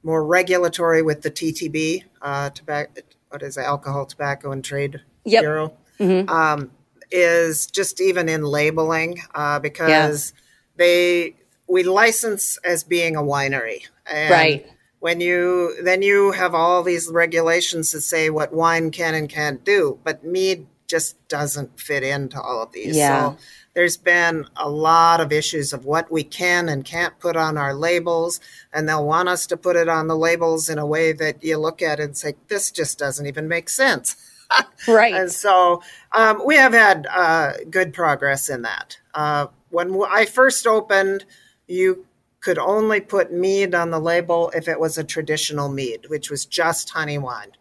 more 0.03 0.25
regulatory 0.25 1.03
with 1.03 1.23
the 1.23 1.31
TTB, 1.31 2.05
uh, 2.23 2.51
tobacco, 2.51 3.03
what 3.31 3.43
is 3.43 3.57
it, 3.57 3.63
Alcohol, 3.63 4.07
Tobacco, 4.07 4.53
and 4.53 4.65
Trade 4.65 5.01
yep. 5.25 5.43
Bureau, 5.43 5.75
mm-hmm. 5.99 6.29
um, 6.31 6.71
is 7.11 7.67
just 7.67 8.01
even 8.01 8.29
in 8.29 8.43
labeling 8.43 9.21
uh, 9.35 9.59
because 9.59 10.33
yeah. 10.35 10.41
they 10.77 11.37
we 11.67 11.83
license 11.83 12.59
as 12.59 12.85
being 12.85 13.17
a 13.17 13.23
winery, 13.23 13.87
and 14.11 14.31
right? 14.31 14.67
When 15.01 15.21
you 15.21 15.77
then 15.83 16.03
you 16.03 16.33
have 16.33 16.55
all 16.55 16.83
these 16.83 17.09
regulations 17.09 17.93
that 17.93 18.03
say 18.03 18.31
what 18.31 18.53
wine 18.53 18.91
can 18.91 19.15
and 19.15 19.29
can't 19.29 19.65
do, 19.65 19.99
but 20.05 20.25
mead 20.25 20.67
just 20.89 21.29
doesn't 21.29 21.79
fit 21.79 22.03
into 22.03 22.41
all 22.41 22.63
of 22.63 22.73
these. 22.73 22.97
Yeah. 22.97 23.31
So 23.31 23.39
there's 23.75 23.97
been 23.97 24.47
a 24.57 24.69
lot 24.69 25.21
of 25.21 25.31
issues 25.31 25.73
of 25.73 25.85
what 25.85 26.11
we 26.11 26.25
can 26.25 26.69
and 26.69 26.85
can't 26.85 27.19
put 27.21 27.37
on 27.37 27.57
our 27.57 27.75
labels, 27.75 28.41
and 28.73 28.89
they'll 28.89 29.07
want 29.07 29.29
us 29.29 29.47
to 29.47 29.57
put 29.57 29.77
it 29.77 29.89
on 29.89 30.09
the 30.09 30.17
labels 30.17 30.69
in 30.69 30.79
a 30.79 30.87
way 30.87 31.13
that 31.13 31.45
you 31.45 31.59
look 31.59 31.83
at 31.83 32.01
it 32.01 32.05
and 32.05 32.17
say, 32.17 32.35
this 32.49 32.71
just 32.71 32.99
doesn't 32.99 33.27
even 33.27 33.47
make 33.47 33.69
sense. 33.69 34.17
right. 34.89 35.15
And 35.15 35.31
so 35.31 35.83
um, 36.13 36.43
we 36.45 36.57
have 36.57 36.73
had 36.73 37.07
uh, 37.11 37.53
good 37.71 37.93
progress 37.93 38.49
in 38.49 38.63
that. 38.63 38.99
Uh, 39.15 39.47
when 39.71 40.03
I 40.11 40.25
first 40.25 40.67
opened, 40.67 41.27
you 41.67 42.07
could 42.41 42.59
only 42.59 43.01
put 43.01 43.33
mead 43.33 43.75
on 43.75 43.91
the 43.91 44.01
label 44.01 44.51
if 44.55 44.69
it 44.69 44.81
was 44.81 44.97
a 44.97 45.05
traditional 45.05 45.69
mead, 45.69 46.07
which 46.09 46.31
was 46.31 46.47
just 46.47 46.91
honey 46.91 47.19
wine. 47.19 47.53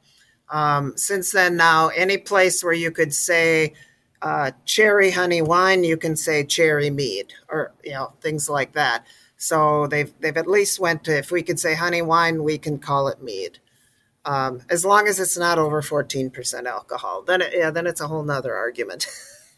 Um, 0.50 0.94
since 0.98 1.32
then, 1.32 1.58
now 1.58 1.90
any 1.90 2.18
place 2.18 2.64
where 2.64 2.74
you 2.74 2.92
could 2.92 3.14
say 3.14 3.74
uh, 4.22 4.52
cherry 4.66 5.12
honey 5.12 5.42
wine, 5.42 5.84
you 5.84 5.98
can 5.98 6.16
say 6.16 6.44
cherry 6.44 6.90
mead 6.90 7.34
or 7.50 7.74
you 7.84 7.92
know 7.92 8.14
things 8.22 8.50
like 8.50 8.74
that. 8.74 9.06
So 9.38 9.88
they've 9.88 10.12
they've 10.20 10.38
at 10.38 10.48
least 10.48 10.80
went 10.80 11.04
to 11.06 11.18
if 11.18 11.32
we 11.32 11.44
could 11.44 11.60
say 11.60 11.76
honey 11.76 12.02
wine, 12.02 12.44
we 12.44 12.58
can 12.58 12.80
call 12.80 13.08
it 13.08 13.22
mead, 13.22 13.60
um, 14.26 14.62
as 14.70 14.86
long 14.86 15.08
as 15.08 15.20
it's 15.20 15.38
not 15.38 15.60
over 15.60 15.82
fourteen 15.82 16.30
percent 16.32 16.66
alcohol. 16.68 17.24
Then 17.24 17.42
it, 17.42 17.54
yeah, 17.56 17.70
then 17.72 17.86
it's 17.88 18.02
a 18.02 18.08
whole 18.08 18.24
nother 18.24 18.56
argument. 18.56 19.08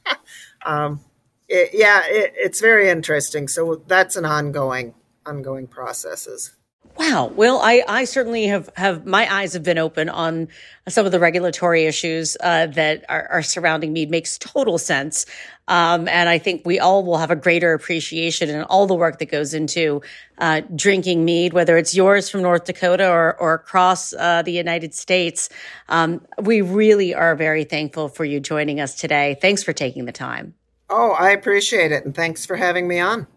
um, 0.65 1.01
it, 1.47 1.69
yeah, 1.73 2.01
it, 2.05 2.33
it's 2.35 2.59
very 2.61 2.89
interesting. 2.89 3.47
So 3.47 3.81
that's 3.87 4.15
an 4.17 4.25
ongoing 4.25 4.95
ongoing 5.25 5.67
processes. 5.67 6.53
Wow. 6.97 7.31
Well, 7.33 7.59
I, 7.63 7.83
I 7.87 8.03
certainly 8.03 8.47
have, 8.47 8.69
have 8.75 9.05
my 9.05 9.33
eyes 9.33 9.53
have 9.53 9.63
been 9.63 9.77
open 9.77 10.09
on 10.09 10.49
some 10.89 11.05
of 11.05 11.13
the 11.13 11.19
regulatory 11.19 11.85
issues 11.85 12.35
uh, 12.41 12.67
that 12.67 13.05
are, 13.07 13.27
are, 13.29 13.41
surrounding 13.41 13.93
mead. 13.93 14.11
Makes 14.11 14.37
total 14.37 14.77
sense, 14.77 15.25
um, 15.69 16.09
and 16.09 16.27
I 16.27 16.37
think 16.39 16.65
we 16.65 16.77
all 16.77 17.05
will 17.05 17.17
have 17.17 17.31
a 17.31 17.37
greater 17.37 17.73
appreciation 17.73 18.49
in 18.49 18.63
all 18.63 18.85
the 18.85 18.95
work 18.95 19.19
that 19.19 19.27
goes 19.31 19.53
into 19.53 20.01
uh, 20.39 20.61
drinking 20.75 21.23
mead, 21.23 21.53
whether 21.53 21.77
it's 21.77 21.95
yours 21.95 22.29
from 22.29 22.41
North 22.41 22.65
Dakota 22.65 23.09
or, 23.09 23.39
or 23.39 23.53
across 23.53 24.13
uh, 24.13 24.41
the 24.41 24.51
United 24.51 24.93
States. 24.93 25.49
Um, 25.87 26.25
we 26.41 26.61
really 26.61 27.13
are 27.13 27.35
very 27.35 27.63
thankful 27.63 28.09
for 28.09 28.25
you 28.25 28.41
joining 28.41 28.81
us 28.81 28.95
today. 28.95 29.37
Thanks 29.41 29.63
for 29.63 29.71
taking 29.71 30.03
the 30.03 30.11
time. 30.11 30.53
Oh, 30.89 31.11
I 31.11 31.29
appreciate 31.31 31.91
it, 31.91 32.03
and 32.03 32.13
thanks 32.13 32.45
for 32.45 32.57
having 32.57 32.87
me 32.87 32.99
on. 32.99 33.27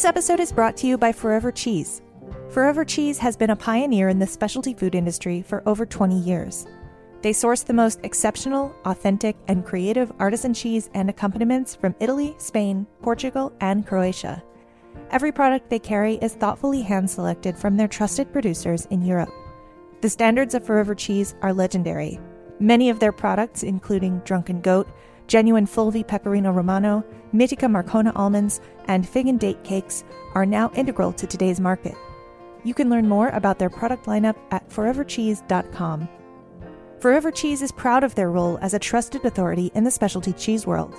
This 0.00 0.06
episode 0.06 0.40
is 0.40 0.50
brought 0.50 0.78
to 0.78 0.86
you 0.86 0.96
by 0.96 1.12
Forever 1.12 1.52
Cheese. 1.52 2.00
Forever 2.48 2.86
Cheese 2.86 3.18
has 3.18 3.36
been 3.36 3.50
a 3.50 3.54
pioneer 3.54 4.08
in 4.08 4.18
the 4.18 4.26
specialty 4.26 4.72
food 4.72 4.94
industry 4.94 5.42
for 5.42 5.62
over 5.66 5.84
20 5.84 6.18
years. 6.18 6.66
They 7.20 7.34
source 7.34 7.62
the 7.62 7.74
most 7.74 8.00
exceptional, 8.02 8.74
authentic, 8.86 9.36
and 9.46 9.62
creative 9.62 10.10
artisan 10.18 10.54
cheese 10.54 10.88
and 10.94 11.10
accompaniments 11.10 11.76
from 11.76 11.94
Italy, 12.00 12.34
Spain, 12.38 12.86
Portugal, 13.02 13.52
and 13.60 13.86
Croatia. 13.86 14.42
Every 15.10 15.32
product 15.32 15.68
they 15.68 15.78
carry 15.78 16.14
is 16.14 16.32
thoughtfully 16.32 16.80
hand 16.80 17.10
selected 17.10 17.54
from 17.58 17.76
their 17.76 17.86
trusted 17.86 18.32
producers 18.32 18.86
in 18.86 19.02
Europe. 19.02 19.34
The 20.00 20.08
standards 20.08 20.54
of 20.54 20.64
Forever 20.64 20.94
Cheese 20.94 21.34
are 21.42 21.52
legendary. 21.52 22.18
Many 22.58 22.88
of 22.88 23.00
their 23.00 23.12
products, 23.12 23.64
including 23.64 24.20
Drunken 24.20 24.62
Goat, 24.62 24.88
Genuine 25.30 25.64
Fulvi 25.64 26.04
Pecorino 26.04 26.50
Romano, 26.50 27.04
Mitica 27.32 27.70
Marcona 27.70 28.10
almonds, 28.16 28.60
and 28.86 29.08
fig 29.08 29.28
and 29.28 29.38
date 29.38 29.62
cakes 29.62 30.02
are 30.34 30.44
now 30.44 30.72
integral 30.74 31.12
to 31.12 31.24
today's 31.24 31.60
market. 31.60 31.94
You 32.64 32.74
can 32.74 32.90
learn 32.90 33.08
more 33.08 33.28
about 33.28 33.60
their 33.60 33.70
product 33.70 34.06
lineup 34.06 34.34
at 34.50 34.68
forevercheese.com. 34.70 36.08
Forever 36.98 37.30
Cheese 37.30 37.62
is 37.62 37.70
proud 37.70 38.02
of 38.02 38.16
their 38.16 38.32
role 38.32 38.58
as 38.60 38.74
a 38.74 38.78
trusted 38.80 39.24
authority 39.24 39.70
in 39.76 39.84
the 39.84 39.90
specialty 39.92 40.32
cheese 40.32 40.66
world. 40.66 40.96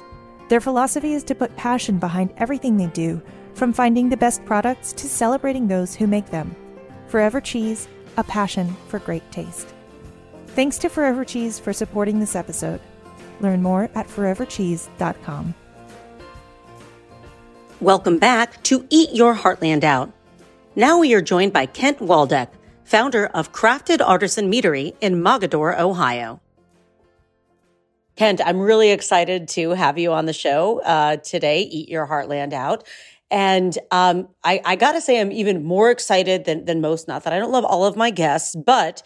Their 0.47 0.61
philosophy 0.61 1.11
is 1.11 1.25
to 1.25 1.35
put 1.35 1.53
passion 1.57 1.99
behind 1.99 2.33
everything 2.37 2.77
they 2.77 2.87
do, 2.87 3.21
from 3.53 3.73
finding 3.73 4.07
the 4.07 4.15
best 4.15 4.45
products 4.45 4.93
to 4.93 5.09
celebrating 5.09 5.67
those 5.67 5.93
who 5.93 6.07
make 6.07 6.27
them. 6.27 6.55
Forever 7.07 7.41
Cheese, 7.41 7.89
a 8.15 8.23
passion 8.23 8.77
for 8.87 8.99
great 8.99 9.29
taste. 9.29 9.73
Thanks 10.47 10.77
to 10.77 10.87
Forever 10.87 11.25
Cheese 11.25 11.59
for 11.59 11.73
supporting 11.73 12.21
this 12.21 12.37
episode. 12.37 12.79
Learn 13.41 13.61
more 13.61 13.89
at 13.95 14.07
forevercheese.com. 14.07 15.55
Welcome 17.81 18.19
back 18.19 18.61
to 18.63 18.85
Eat 18.91 19.09
Your 19.11 19.35
Heartland 19.35 19.83
Out. 19.83 20.11
Now 20.75 20.99
we 20.99 21.13
are 21.15 21.21
joined 21.21 21.51
by 21.51 21.65
Kent 21.65 21.99
Waldeck, 21.99 22.49
founder 22.83 23.25
of 23.25 23.51
Crafted 23.51 23.99
Artisan 24.05 24.51
Meadery 24.51 24.93
in 25.01 25.15
Mogadore, 25.15 25.77
Ohio. 25.77 26.39
Kent, 28.15 28.39
I'm 28.45 28.59
really 28.59 28.91
excited 28.91 29.47
to 29.49 29.71
have 29.71 29.97
you 29.97 30.13
on 30.13 30.27
the 30.27 30.33
show 30.33 30.81
uh, 30.83 31.17
today, 31.17 31.63
Eat 31.63 31.89
Your 31.89 32.07
Heartland 32.07 32.53
Out. 32.53 32.87
And 33.31 33.75
um, 33.89 34.27
I, 34.43 34.61
I 34.63 34.75
got 34.75 34.91
to 34.91 35.01
say, 35.01 35.19
I'm 35.19 35.31
even 35.31 35.63
more 35.63 35.89
excited 35.89 36.45
than, 36.45 36.65
than 36.65 36.81
most. 36.81 37.07
Not 37.07 37.23
that 37.23 37.33
I 37.33 37.39
don't 37.39 37.51
love 37.51 37.65
all 37.65 37.85
of 37.85 37.95
my 37.95 38.11
guests, 38.11 38.55
but 38.55 39.01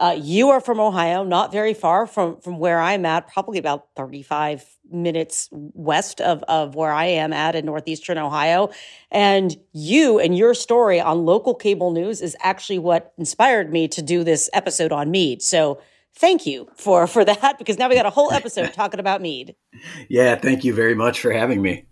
uh, 0.00 0.16
you 0.18 0.48
are 0.48 0.60
from 0.60 0.80
Ohio, 0.80 1.22
not 1.22 1.52
very 1.52 1.74
far 1.74 2.06
from, 2.06 2.40
from 2.40 2.58
where 2.58 2.80
I'm 2.80 3.04
at, 3.04 3.28
probably 3.28 3.58
about 3.58 3.88
35 3.96 4.64
minutes 4.90 5.50
west 5.52 6.22
of, 6.22 6.42
of 6.44 6.74
where 6.74 6.90
I 6.90 7.04
am 7.04 7.34
at 7.34 7.54
in 7.54 7.66
northeastern 7.66 8.16
Ohio. 8.16 8.70
And 9.10 9.54
you 9.74 10.18
and 10.18 10.36
your 10.36 10.54
story 10.54 11.00
on 11.00 11.26
local 11.26 11.54
cable 11.54 11.90
news 11.90 12.22
is 12.22 12.34
actually 12.42 12.78
what 12.78 13.12
inspired 13.18 13.70
me 13.70 13.88
to 13.88 14.00
do 14.00 14.24
this 14.24 14.48
episode 14.54 14.90
on 14.90 15.10
mead. 15.10 15.42
So 15.42 15.82
thank 16.16 16.46
you 16.46 16.68
for 16.76 17.06
for 17.06 17.22
that 17.26 17.56
because 17.58 17.78
now 17.78 17.90
we 17.90 17.94
got 17.94 18.06
a 18.06 18.10
whole 18.10 18.32
episode 18.32 18.72
talking 18.72 19.00
about 19.00 19.20
mead. 19.20 19.54
Yeah, 20.08 20.34
thank 20.34 20.64
you 20.64 20.74
very 20.74 20.94
much 20.94 21.20
for 21.20 21.32
having 21.32 21.62
me. 21.62 21.86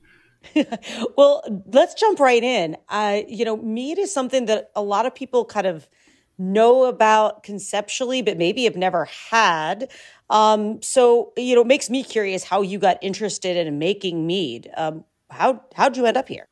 well, 1.16 1.62
let's 1.66 1.94
jump 1.94 2.20
right 2.20 2.42
in. 2.42 2.76
Uh, 2.88 3.20
you 3.26 3.44
know, 3.44 3.56
mead 3.56 3.98
is 3.98 4.12
something 4.12 4.46
that 4.46 4.70
a 4.74 4.82
lot 4.82 5.06
of 5.06 5.14
people 5.14 5.44
kind 5.44 5.66
of 5.66 5.88
know 6.38 6.84
about 6.84 7.42
conceptually, 7.42 8.22
but 8.22 8.38
maybe 8.38 8.64
have 8.64 8.76
never 8.76 9.06
had. 9.06 9.90
Um, 10.30 10.80
so, 10.82 11.32
you 11.36 11.54
know, 11.54 11.62
it 11.62 11.66
makes 11.66 11.90
me 11.90 12.04
curious 12.04 12.44
how 12.44 12.62
you 12.62 12.78
got 12.78 12.98
interested 13.02 13.56
in 13.56 13.78
making 13.78 14.26
mead. 14.26 14.70
Um, 14.76 15.04
how 15.30 15.62
how'd 15.74 15.96
you 15.96 16.06
end 16.06 16.16
up 16.16 16.28
here? 16.28 16.48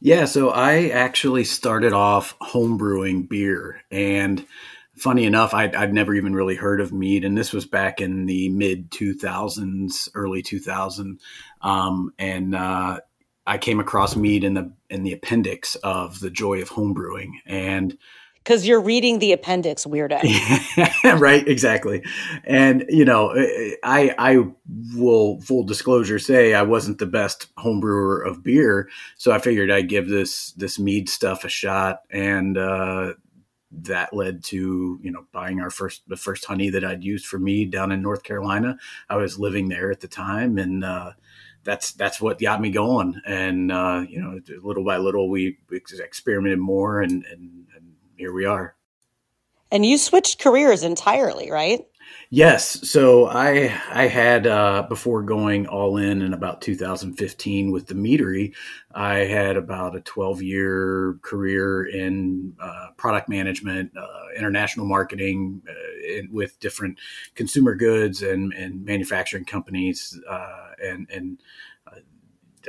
Yeah, 0.00 0.26
so 0.26 0.50
I 0.50 0.88
actually 0.88 1.44
started 1.44 1.92
off 1.92 2.38
homebrewing 2.40 3.28
beer, 3.28 3.80
and 3.90 4.46
funny 4.96 5.24
enough, 5.24 5.54
I'd, 5.54 5.74
I'd 5.74 5.94
never 5.94 6.14
even 6.14 6.34
really 6.34 6.56
heard 6.56 6.80
of 6.80 6.92
mead, 6.92 7.24
and 7.24 7.36
this 7.36 7.52
was 7.52 7.64
back 7.64 8.00
in 8.00 8.26
the 8.26 8.48
mid 8.50 8.90
two 8.90 9.14
thousands, 9.14 10.08
early 10.14 10.42
two 10.42 10.60
thousand, 10.60 11.20
um, 11.62 12.12
and 12.18 12.54
uh, 12.54 13.00
I 13.46 13.58
came 13.58 13.80
across 13.80 14.16
mead 14.16 14.44
in 14.44 14.54
the 14.54 14.72
in 14.90 15.04
the 15.04 15.12
appendix 15.12 15.74
of 15.76 16.20
the 16.20 16.30
Joy 16.30 16.60
of 16.60 16.70
Homebrewing, 16.70 17.30
and 17.46 17.96
because 18.44 18.66
you're 18.66 18.80
reading 18.80 19.18
the 19.18 19.32
appendix, 19.32 19.86
weirdo. 19.86 20.20
right, 21.20 21.46
exactly. 21.48 22.04
And 22.44 22.84
you 22.88 23.04
know, 23.04 23.32
I 23.82 24.14
I 24.18 24.44
will 24.94 25.40
full 25.40 25.64
disclosure 25.64 26.18
say 26.18 26.54
I 26.54 26.62
wasn't 26.62 26.98
the 26.98 27.06
best 27.06 27.54
homebrewer 27.56 28.26
of 28.26 28.42
beer, 28.42 28.88
so 29.16 29.32
I 29.32 29.38
figured 29.38 29.70
I'd 29.70 29.88
give 29.88 30.08
this 30.08 30.52
this 30.52 30.78
mead 30.78 31.08
stuff 31.08 31.44
a 31.44 31.48
shot, 31.48 32.02
and 32.10 32.58
uh, 32.58 33.14
that 33.72 34.14
led 34.14 34.44
to 34.44 34.98
you 35.02 35.10
know 35.10 35.24
buying 35.32 35.60
our 35.60 35.70
first 35.70 36.02
the 36.08 36.16
first 36.16 36.44
honey 36.44 36.70
that 36.70 36.84
I'd 36.84 37.02
used 37.02 37.26
for 37.26 37.38
mead 37.38 37.70
down 37.70 37.92
in 37.92 38.02
North 38.02 38.22
Carolina. 38.22 38.76
I 39.08 39.16
was 39.16 39.38
living 39.38 39.68
there 39.68 39.90
at 39.90 40.00
the 40.00 40.08
time, 40.08 40.58
and 40.58 40.84
uh, 40.84 41.12
that's 41.64 41.92
that's 41.92 42.20
what 42.20 42.38
got 42.38 42.60
me 42.60 42.70
going. 42.70 43.20
And 43.26 43.72
uh, 43.72 44.04
you 44.08 44.20
know, 44.20 44.38
little 44.62 44.84
by 44.84 44.98
little, 44.98 45.28
we 45.28 45.58
experimented 45.72 46.58
more, 46.58 47.00
and, 47.00 47.24
and 47.24 47.66
here 48.24 48.32
we 48.32 48.46
are. 48.46 48.74
And 49.70 49.84
you 49.84 49.98
switched 49.98 50.38
careers 50.38 50.82
entirely, 50.82 51.50
right? 51.50 51.84
Yes. 52.30 52.88
So 52.88 53.26
I 53.26 53.70
I 53.90 54.06
had 54.06 54.46
uh, 54.46 54.86
before 54.88 55.22
going 55.22 55.66
all 55.66 55.98
in 55.98 56.22
in 56.22 56.32
about 56.32 56.62
2015 56.62 57.70
with 57.70 57.86
the 57.86 57.94
meadery, 57.94 58.54
I 58.94 59.16
had 59.16 59.58
about 59.58 59.94
a 59.94 60.00
12 60.00 60.40
year 60.40 61.18
career 61.20 61.84
in 61.84 62.54
uh, 62.58 62.88
product 62.96 63.28
management, 63.28 63.92
uh, 63.94 64.28
international 64.34 64.86
marketing, 64.86 65.60
uh, 65.68 66.18
in, 66.18 66.30
with 66.32 66.58
different 66.60 66.98
consumer 67.34 67.74
goods 67.74 68.22
and 68.22 68.54
and 68.54 68.86
manufacturing 68.86 69.44
companies, 69.44 70.18
uh, 70.26 70.70
and 70.82 71.10
and 71.10 71.42
uh, 71.86 72.00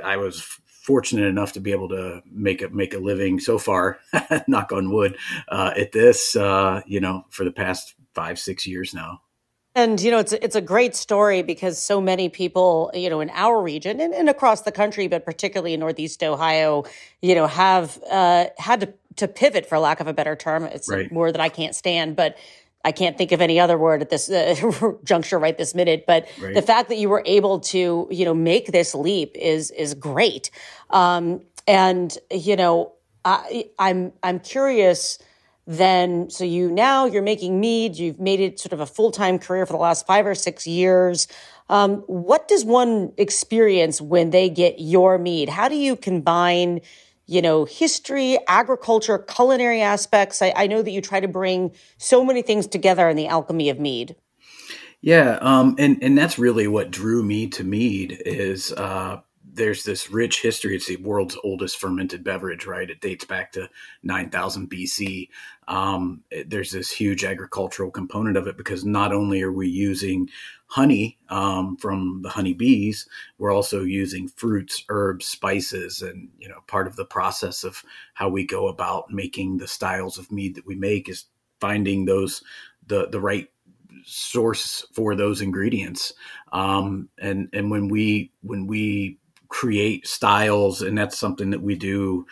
I 0.04 0.18
was 0.18 0.60
fortunate 0.86 1.26
enough 1.26 1.54
to 1.54 1.60
be 1.60 1.72
able 1.72 1.90
to 1.90 2.22
make 2.32 2.62
a 2.62 2.70
make 2.70 2.94
a 2.94 3.00
living 3.00 3.40
so 3.40 3.58
far, 3.58 4.00
knock 4.48 4.72
on 4.72 4.92
wood, 4.92 5.18
uh, 5.50 5.74
at 5.76 5.92
this. 5.92 6.36
Uh, 6.36 6.82
you 6.86 7.00
know, 7.00 7.26
for 7.30 7.44
the 7.44 7.52
past 7.52 7.96
five 8.14 8.40
six 8.40 8.68
years 8.68 8.94
now. 8.94 9.22
And 9.78 10.00
you 10.00 10.10
know, 10.10 10.20
it's 10.20 10.32
it's 10.32 10.56
a 10.56 10.62
great 10.62 10.96
story 10.96 11.42
because 11.42 11.82
so 11.82 12.00
many 12.00 12.30
people, 12.30 12.92
you 12.94 13.10
know, 13.10 13.20
in 13.20 13.30
our 13.32 13.62
region 13.62 14.00
and, 14.00 14.14
and 14.14 14.30
across 14.30 14.62
the 14.62 14.72
country, 14.72 15.08
but 15.08 15.26
particularly 15.26 15.74
in 15.74 15.82
Northeast 15.82 16.24
Ohio, 16.24 16.86
you 17.22 17.36
know, 17.36 17.46
have 17.46 18.02
uh, 18.10 18.46
had 18.58 18.80
to 18.82 18.94
to 19.18 19.28
pivot, 19.28 19.66
for 19.66 19.80
lack 19.80 20.00
of 20.00 20.08
a 20.08 20.14
better 20.14 20.36
term. 20.36 20.64
It's 20.64 20.90
right. 20.90 21.12
a 21.12 21.14
word 21.14 21.34
that 21.34 21.42
I 21.42 21.50
can't 21.50 21.76
stand, 21.76 22.16
but 22.16 22.38
I 22.86 22.92
can't 22.92 23.18
think 23.18 23.32
of 23.32 23.42
any 23.42 23.60
other 23.60 23.78
word 23.80 24.04
at 24.04 24.12
this 24.12 24.30
uh, 24.30 24.94
juncture 25.04 25.40
right 25.40 25.58
this 25.58 25.74
minute, 25.74 26.06
but 26.06 26.28
right. 26.40 26.54
the 26.54 26.62
fact 26.62 26.90
that 26.90 26.98
you 26.98 27.10
were 27.10 27.24
able 27.26 27.60
to, 27.62 28.08
you 28.12 28.26
know, 28.26 28.36
make 28.36 28.72
this 28.72 28.94
leap 28.94 29.36
is 29.36 29.72
is 29.72 29.96
great. 29.96 30.52
Um, 30.92 31.42
and 31.68 32.16
you 32.32 32.56
know, 32.56 32.94
I, 33.26 33.70
I'm 33.80 34.14
I'm 34.24 34.40
curious. 34.40 35.20
Then, 35.68 36.30
so 36.30 36.44
you 36.44 36.70
now 36.70 37.06
you're 37.08 37.24
making 37.24 37.60
mead. 37.60 37.98
You've 37.98 38.20
made 38.20 38.40
it 38.40 38.60
sort 38.60 38.72
of 38.72 38.82
a 38.82 38.86
full 38.86 39.10
time 39.10 39.40
career 39.40 39.66
for 39.66 39.74
the 39.74 39.80
last 39.80 40.06
five 40.06 40.28
or 40.28 40.36
six 40.36 40.68
years. 40.68 41.28
Um, 41.70 42.04
what 42.06 42.48
does 42.48 42.64
one 42.64 43.14
experience 43.18 44.00
when 44.00 44.30
they 44.30 44.48
get 44.48 44.76
your 44.78 45.18
mead? 45.18 45.50
How 45.50 45.68
do 45.68 45.76
you 45.76 45.96
combine 45.96 46.82
you 47.26 47.42
know, 47.42 47.66
history, 47.66 48.38
agriculture, 48.48 49.20
culinary 49.20 49.82
aspects. 49.82 50.42
I, 50.42 50.54
I, 50.56 50.68
know 50.68 50.82
that 50.82 50.92
you 50.92 51.02
try 51.02 51.20
to 51.20 51.28
bring 51.28 51.72
so 51.98 52.24
many 52.24 52.42
things 52.42 52.68
together 52.68 53.10
in 53.10 53.18
the 53.18 53.28
alchemy 53.28 53.70
of 53.70 53.80
mead. 53.80 54.16
Yeah, 55.02 55.38
um, 55.42 55.76
and 55.78 56.02
and 56.02 56.18
that's 56.18 56.40
really 56.40 56.68
what 56.68 56.92
drew 56.92 57.24
me 57.24 57.48
to 57.50 57.64
mead 57.64 58.22
is 58.26 58.72
uh, 58.74 59.22
there's 59.56 59.84
this 59.84 60.12
rich 60.12 60.42
history. 60.42 60.76
It's 60.76 60.88
the 60.88 60.98
world's 60.98 61.38
oldest 61.44 61.78
fermented 61.78 62.24
beverage, 62.24 62.66
right? 62.66 62.90
It 62.90 63.00
dates 63.00 63.24
back 63.24 63.54
to 63.54 63.70
9000 64.04 64.70
BC. 64.70 65.30
Um, 65.70 66.24
it, 66.30 66.50
there's 66.50 66.72
this 66.72 66.92
huge 66.92 67.24
agricultural 67.24 67.90
component 67.90 68.36
of 68.36 68.48
it 68.48 68.58
because 68.58 68.84
not 68.84 69.14
only 69.14 69.42
are 69.42 69.54
we 69.54 69.70
using 69.70 70.30
honey 70.68 71.18
um, 71.30 71.78
from 71.78 72.22
the 72.22 72.30
honey 72.30 72.54
bees, 72.54 73.08
we're 73.38 73.54
also 73.54 73.84
using 73.84 74.28
fruits, 74.28 74.84
herbs, 74.90 75.26
spices, 75.26 76.02
and 76.02 76.28
you 76.38 76.50
know 76.50 76.60
part 76.68 76.86
of 76.86 76.98
the 76.98 77.06
process 77.06 77.64
of 77.64 77.82
how 78.14 78.28
we 78.28 78.46
go 78.46 78.68
about 78.68 79.10
making 79.10 79.58
the 79.58 79.68
styles 79.68 80.18
of 80.18 80.32
mead 80.32 80.56
that 80.56 80.68
we 80.68 80.76
make 80.76 81.08
is 81.08 81.26
finding 81.62 82.06
those 82.06 82.44
the 82.88 83.08
the 83.08 83.22
right 83.22 83.50
source 84.04 84.86
for 84.94 85.16
those 85.16 85.42
ingredients 85.42 86.14
um, 86.52 87.10
and 87.20 87.50
and 87.54 87.72
when 87.72 87.88
we 87.88 88.32
when 88.44 88.68
we 88.68 89.18
create 89.50 90.08
styles, 90.08 90.82
and 90.82 90.98
that's 90.98 91.18
something 91.18 91.50
that 91.52 91.62
we 91.62 91.76
do 91.76 92.26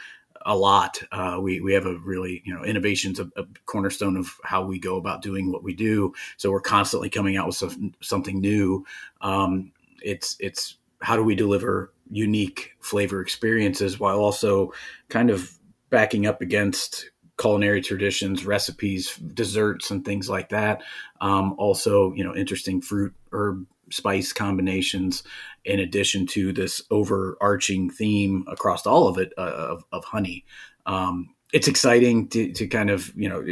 a 0.46 0.56
lot. 0.56 1.02
Uh, 1.12 1.38
we 1.42 1.62
we 1.62 1.74
have 1.74 1.86
a 1.86 1.98
really 2.00 2.42
you 2.46 2.54
know 2.54 2.64
innovations 2.64 3.20
a, 3.20 3.30
a, 3.38 3.46
cornerstone 3.66 4.18
of 4.18 4.30
how 4.44 4.64
we 4.64 4.80
go 4.80 4.98
about 4.98 5.22
doing 5.22 5.52
what 5.52 5.64
we 5.64 5.74
do. 5.74 6.14
So 6.38 6.52
we're 6.52 6.62
constantly 6.62 7.10
coming 7.10 7.38
out 7.38 7.48
with 7.48 7.56
some, 7.56 7.94
something 8.02 8.40
new. 8.40 8.86
Um, 9.22 9.72
it's 10.02 10.36
it's 10.40 10.78
how 11.02 11.16
do 11.16 11.24
we 11.24 11.36
deliver 11.36 11.94
unique 12.10 12.72
flavor 12.80 13.22
experiences 13.22 14.00
while 14.00 14.20
also 14.20 14.74
kind 15.10 15.30
of 15.30 15.58
backing 15.90 16.26
up 16.26 16.42
against 16.42 17.10
culinary 17.44 17.82
traditions, 17.82 18.46
recipes, 18.46 19.18
desserts, 19.18 19.92
and 19.92 20.06
things 20.06 20.30
like 20.30 20.48
that. 20.48 20.82
Um, 21.20 21.56
also, 21.58 22.14
you 22.14 22.24
know, 22.24 22.34
interesting 22.34 22.82
fruit 22.82 23.14
herb 23.34 23.68
spice 23.92 24.32
combinations 24.32 25.24
in 25.66 25.82
addition 25.82 26.26
to 26.26 26.54
this 26.54 26.82
overarching 26.90 27.90
theme 27.90 28.46
across 28.48 28.88
all 28.88 29.10
of 29.10 29.18
it 29.18 29.34
uh, 29.38 29.42
of, 29.42 29.84
of, 29.92 30.06
honey. 30.06 30.46
Um, 30.86 31.36
it's 31.52 31.68
exciting 31.68 32.30
to, 32.30 32.54
to 32.54 32.66
kind 32.66 32.90
of 32.90 33.12
you 33.14 33.28
know 33.28 33.46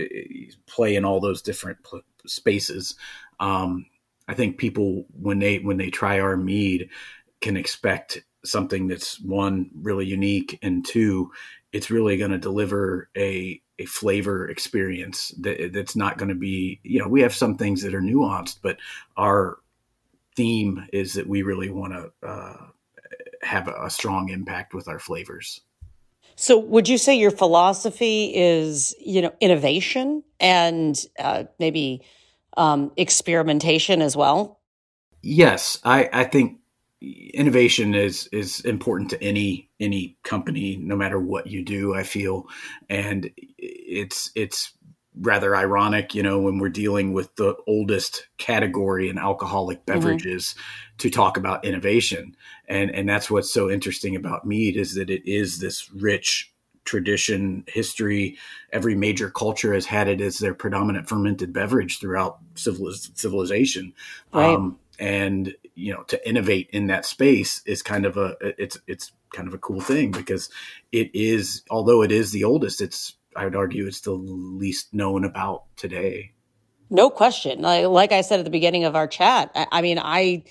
play 0.68 0.96
in 0.96 1.04
all 1.04 1.20
those 1.20 1.42
different 1.42 1.84
pl- 1.84 2.00
spaces. 2.26 2.96
Um, 3.42 3.88
I 4.30 4.36
think 4.36 4.58
people 4.58 5.06
when 5.20 5.40
they 5.40 5.60
when 5.60 5.76
they 5.76 5.90
try 5.90 6.22
our 6.22 6.38
mead 6.38 6.88
can 7.42 7.58
expect 7.58 8.24
something 8.46 8.88
that's 8.88 9.20
one 9.20 9.70
really 9.76 10.06
unique 10.06 10.58
and 10.62 10.86
two 10.86 11.30
it's 11.74 11.90
really 11.90 12.18
going 12.18 12.32
to 12.32 12.38
deliver 12.38 13.10
a 13.18 13.62
a 13.80 13.86
flavor 13.86 14.48
experience 14.48 15.34
that, 15.40 15.72
that's 15.74 15.96
not 15.96 16.18
going 16.18 16.30
to 16.30 16.36
be 16.36 16.80
you 16.84 17.00
know 17.00 17.08
we 17.08 17.22
have 17.22 17.34
some 17.34 17.58
things 17.58 17.82
that 17.82 17.94
are 17.94 18.02
nuanced 18.02 18.60
but 18.62 18.78
our 19.18 19.58
theme 20.36 20.88
is 20.94 21.14
that 21.14 21.28
we 21.28 21.42
really 21.42 21.70
want 21.70 21.94
to 21.94 22.28
uh, 22.28 22.58
have 23.42 23.68
a, 23.68 23.90
strong 23.90 24.30
impact 24.30 24.74
with 24.74 24.88
our 24.88 25.00
flavors. 25.00 25.62
So 26.36 26.58
would 26.58 26.88
you 26.88 26.98
say 26.98 27.16
your 27.16 27.32
philosophy 27.32 28.32
is 28.34 28.96
you 29.00 29.22
know 29.22 29.34
innovation 29.40 30.24
and 30.40 31.04
uh, 31.20 31.44
maybe 31.60 32.02
um, 32.58 32.92
experimentation 32.98 34.02
as 34.02 34.16
well? 34.16 34.60
Yes 35.24 35.78
i 35.84 36.10
i 36.12 36.24
think 36.24 36.61
innovation 37.02 37.96
is 37.96 38.30
is 38.32 38.60
important 38.62 39.10
to 39.10 39.24
any 39.24 39.70
any 39.80 40.18
company 40.24 40.78
no 40.78 40.96
matter 40.96 41.20
what 41.20 41.48
you 41.48 41.64
do 41.64 41.96
i 41.96 42.04
feel 42.04 42.48
and 42.90 43.32
it's 43.58 44.32
it's 44.36 44.74
rather 45.20 45.56
ironic 45.56 46.14
you 46.14 46.22
know 46.22 46.40
when 46.40 46.60
we're 46.60 46.70
dealing 46.70 47.12
with 47.12 47.36
the 47.36 47.56
oldest 47.68 48.28
category 48.38 49.10
in 49.10 49.18
alcoholic 49.18 49.80
mm-hmm. 49.80 50.00
beverages 50.00 50.50
mm-hmm. 50.50 50.98
to 51.00 51.10
talk 51.10 51.38
about 51.38 51.66
innovation 51.66 52.36
and 52.68 52.92
and 52.92 53.10
that's 53.10 53.32
what's 53.32 53.52
so 53.52 53.70
interesting 53.70 54.16
about 54.16 54.46
mead 54.46 54.78
is 54.78 54.94
that 54.94 55.10
it 55.10 55.28
is 55.30 55.60
this 55.60 55.92
rich 55.94 56.54
tradition 56.86 57.64
history 57.68 58.38
every 58.72 58.96
major 58.96 59.30
culture 59.30 59.74
has 59.74 59.86
had 59.86 60.08
it 60.08 60.22
as 60.22 60.38
their 60.38 60.54
predominant 60.54 61.10
fermented 61.10 61.52
beverage 61.52 62.00
throughout 62.00 62.40
civilization 62.56 63.94
right. 64.34 64.54
um, 64.54 64.78
and 65.02 65.56
you 65.74 65.92
know 65.92 66.04
to 66.04 66.30
innovate 66.30 66.70
in 66.72 66.88
that 66.88 67.06
space 67.06 67.62
is 67.66 67.82
kind 67.82 68.06
of 68.06 68.16
a 68.16 68.36
it's 68.42 68.78
it's 68.88 69.12
kind 69.34 69.48
of 69.48 69.54
a 69.54 69.58
cool 69.58 69.82
thing 69.82 70.12
because 70.12 70.50
it 70.92 71.10
is 71.14 71.64
although 71.70 72.04
it 72.04 72.12
is 72.12 72.32
the 72.32 72.44
oldest 72.44 72.80
it's 72.80 73.16
i 73.36 73.44
would 73.44 73.56
argue 73.56 73.88
it's 73.88 74.02
the 74.02 74.12
least 74.12 74.94
known 74.94 75.26
about 75.26 75.64
today 75.76 76.32
no 76.92 77.10
question 77.10 77.62
like, 77.62 77.88
like 77.88 78.12
i 78.12 78.22
said 78.22 78.40
at 78.40 78.46
the 78.46 78.52
beginning 78.52 78.86
of 78.86 78.96
our 78.96 79.08
chat 79.08 79.52
I, 79.56 79.68
I 79.72 79.82
mean 79.82 80.00
i 80.00 80.44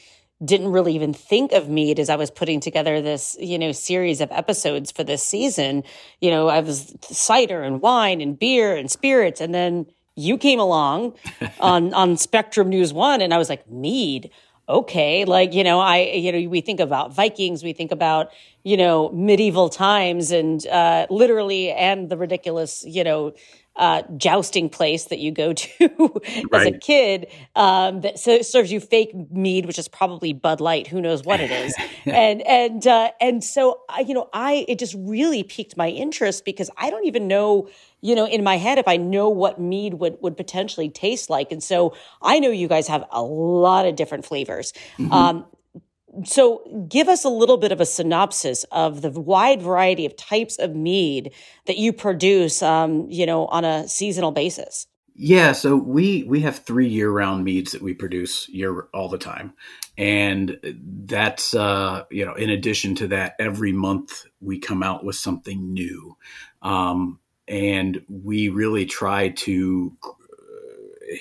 didn't 0.42 0.72
really 0.72 0.94
even 0.94 1.12
think 1.12 1.52
of 1.52 1.68
mead 1.68 2.00
as 2.00 2.08
I 2.08 2.16
was 2.16 2.30
putting 2.30 2.60
together 2.60 3.02
this, 3.02 3.36
you 3.38 3.58
know, 3.58 3.72
series 3.72 4.22
of 4.22 4.32
episodes 4.32 4.90
for 4.90 5.04
this 5.04 5.22
season. 5.22 5.84
You 6.22 6.30
know, 6.30 6.48
I 6.48 6.60
was 6.60 6.96
cider 7.02 7.62
and 7.62 7.82
wine 7.82 8.22
and 8.22 8.38
beer 8.38 8.74
and 8.74 8.90
spirits, 8.90 9.42
and 9.42 9.54
then 9.54 9.84
you 10.16 10.38
came 10.38 10.60
along 10.60 11.14
on 11.60 11.94
on 11.94 12.16
Spectrum 12.16 12.68
News 12.68 12.92
One, 12.92 13.20
and 13.20 13.32
I 13.32 13.38
was 13.38 13.48
like, 13.48 13.68
mead 13.70 14.30
okay 14.68 15.24
like 15.24 15.52
you 15.52 15.64
know 15.64 15.80
i 15.80 15.98
you 15.98 16.30
know 16.30 16.48
we 16.48 16.60
think 16.60 16.78
about 16.78 17.12
vikings 17.12 17.64
we 17.64 17.72
think 17.72 17.90
about 17.90 18.30
you 18.62 18.76
know 18.76 19.10
medieval 19.10 19.68
times 19.68 20.30
and 20.30 20.64
uh 20.68 21.06
literally 21.10 21.72
and 21.72 22.08
the 22.08 22.16
ridiculous 22.16 22.84
you 22.86 23.02
know 23.02 23.32
uh, 23.76 24.02
jousting 24.16 24.68
place 24.68 25.06
that 25.06 25.18
you 25.20 25.30
go 25.30 25.52
to 25.54 26.20
as 26.52 26.66
a 26.66 26.72
kid 26.72 27.28
um, 27.56 28.02
that 28.02 28.18
so 28.18 28.42
serves 28.42 28.70
you 28.70 28.78
fake 28.78 29.14
mead, 29.30 29.64
which 29.64 29.78
is 29.78 29.88
probably 29.88 30.32
Bud 30.32 30.60
Light. 30.60 30.86
Who 30.86 31.00
knows 31.00 31.24
what 31.24 31.40
it 31.40 31.50
is? 31.50 31.74
and 32.04 32.42
and 32.42 32.86
uh, 32.86 33.12
and 33.20 33.42
so 33.42 33.80
I, 33.88 34.00
you 34.00 34.12
know, 34.12 34.28
I 34.34 34.66
it 34.68 34.78
just 34.78 34.94
really 34.98 35.42
piqued 35.42 35.76
my 35.76 35.88
interest 35.88 36.44
because 36.44 36.68
I 36.76 36.90
don't 36.90 37.06
even 37.06 37.26
know 37.26 37.70
you 38.00 38.14
know, 38.14 38.26
in 38.26 38.42
my 38.42 38.56
head 38.56 38.78
if 38.78 38.88
I 38.88 38.96
know 38.96 39.28
what 39.28 39.60
mead 39.60 39.94
would 39.94 40.18
would 40.20 40.36
potentially 40.36 40.88
taste 40.88 41.30
like. 41.30 41.52
And 41.52 41.62
so 41.62 41.94
I 42.22 42.38
know 42.38 42.50
you 42.50 42.68
guys 42.68 42.88
have 42.88 43.04
a 43.10 43.22
lot 43.22 43.86
of 43.86 43.96
different 43.96 44.24
flavors. 44.24 44.72
Mm-hmm. 44.98 45.12
Um, 45.12 45.46
so 46.24 46.86
give 46.88 47.08
us 47.08 47.24
a 47.24 47.28
little 47.28 47.56
bit 47.56 47.72
of 47.72 47.80
a 47.80 47.86
synopsis 47.86 48.64
of 48.72 49.02
the 49.02 49.10
wide 49.10 49.62
variety 49.62 50.06
of 50.06 50.16
types 50.16 50.58
of 50.58 50.74
mead 50.74 51.32
that 51.66 51.76
you 51.76 51.92
produce, 51.92 52.62
um, 52.62 53.06
you 53.10 53.26
know, 53.26 53.46
on 53.46 53.64
a 53.64 53.86
seasonal 53.86 54.32
basis. 54.32 54.86
Yeah, 55.14 55.52
so 55.52 55.76
we 55.76 56.24
we 56.24 56.40
have 56.40 56.60
three 56.60 56.88
year 56.88 57.10
round 57.10 57.44
meads 57.44 57.72
that 57.72 57.82
we 57.82 57.92
produce 57.92 58.48
year 58.48 58.88
all 58.94 59.08
the 59.08 59.18
time, 59.18 59.52
and 59.98 60.58
that's 60.62 61.52
uh, 61.52 62.04
you 62.10 62.24
know 62.24 62.34
in 62.34 62.48
addition 62.48 62.94
to 62.96 63.08
that, 63.08 63.34
every 63.38 63.72
month 63.72 64.24
we 64.40 64.58
come 64.58 64.82
out 64.82 65.04
with 65.04 65.16
something 65.16 65.74
new. 65.74 66.16
Um, 66.62 67.18
and 67.50 68.00
we 68.08 68.48
really 68.48 68.86
try 68.86 69.28
to 69.28 69.96
uh, 70.02 70.10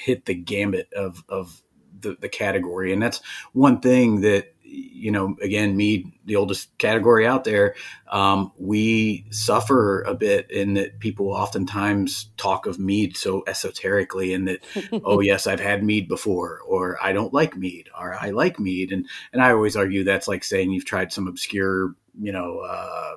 hit 0.04 0.26
the 0.26 0.36
gambit 0.36 0.94
of 0.94 1.24
of 1.28 1.62
the, 2.00 2.16
the 2.22 2.30
category, 2.30 2.94
and 2.94 3.02
that's 3.02 3.22
one 3.52 3.82
thing 3.82 4.22
that 4.22 4.54
you 4.72 5.12
know, 5.12 5.36
again, 5.42 5.76
mead, 5.76 6.12
the 6.26 6.36
oldest 6.36 6.78
category 6.78 7.26
out 7.26 7.44
there, 7.44 7.76
um, 8.12 8.52
we 8.60 9.26
suffer 9.32 10.02
a 10.04 10.14
bit 10.14 10.52
in 10.52 10.76
that 10.76 11.00
people 11.00 11.30
oftentimes 11.32 12.30
talk 12.38 12.66
of 12.68 12.78
mead 12.78 13.18
so 13.18 13.44
esoterically, 13.48 14.34
and 14.34 14.48
that, 14.48 14.60
oh 15.04 15.22
yes, 15.22 15.48
I've 15.48 15.60
had 15.60 15.84
mead 15.84 16.08
before, 16.08 16.62
or 16.68 16.98
I 17.02 17.14
don't 17.14 17.34
like 17.34 17.58
mead, 17.58 17.90
or 18.00 18.14
I 18.14 18.30
like 18.30 18.60
mead, 18.60 18.92
and 18.92 19.08
and 19.34 19.42
I 19.42 19.52
always 19.52 19.76
argue 19.76 20.04
that's 20.04 20.28
like 20.28 20.44
saying 20.44 20.72
you've 20.72 20.86
tried 20.86 21.12
some 21.12 21.28
obscure, 21.28 21.96
you 22.20 22.32
know, 22.32 22.60
uh, 22.60 23.16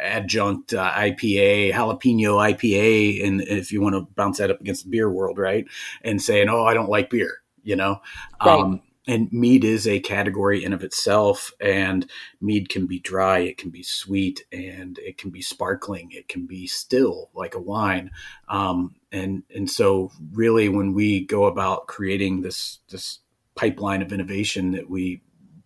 adjunct 0.00 0.74
uh, 0.74 0.90
IPA, 0.92 1.72
jalapeno 1.72 2.36
IPA, 2.52 3.26
and 3.26 3.40
if 3.42 3.72
you 3.72 3.80
want 3.80 3.94
to 3.94 4.06
bounce 4.14 4.38
that 4.38 4.50
up 4.50 4.60
against 4.60 4.84
the 4.84 4.90
beer 4.90 5.10
world, 5.10 5.38
right? 5.38 5.66
And 6.02 6.20
saying, 6.20 6.48
"Oh, 6.48 6.64
I 6.64 6.74
don't 6.74 6.88
like 6.90 7.10
beer," 7.10 7.42
you 7.62 7.76
know. 7.76 8.00
Right. 8.44 8.58
Um, 8.58 8.82
and 9.06 9.32
mead 9.32 9.64
is 9.64 9.88
a 9.88 9.98
category 9.98 10.64
in 10.64 10.72
of 10.72 10.84
itself, 10.84 11.52
and 11.60 12.08
mead 12.40 12.68
can 12.68 12.86
be 12.86 13.00
dry, 13.00 13.40
it 13.40 13.58
can 13.58 13.70
be 13.70 13.82
sweet, 13.82 14.44
and 14.52 14.98
it 14.98 15.18
can 15.18 15.30
be 15.30 15.42
sparkling, 15.42 16.10
it 16.12 16.28
can 16.28 16.46
be 16.46 16.66
still 16.66 17.30
like 17.34 17.54
a 17.54 17.60
wine. 17.60 18.10
Um, 18.48 18.94
and 19.10 19.42
and 19.54 19.68
so, 19.68 20.12
really, 20.32 20.68
when 20.68 20.92
we 20.94 21.26
go 21.26 21.46
about 21.46 21.88
creating 21.88 22.42
this 22.42 22.78
this 22.90 23.18
pipeline 23.54 24.02
of 24.02 24.12
innovation 24.12 24.72
that 24.72 24.88
we 24.88 25.22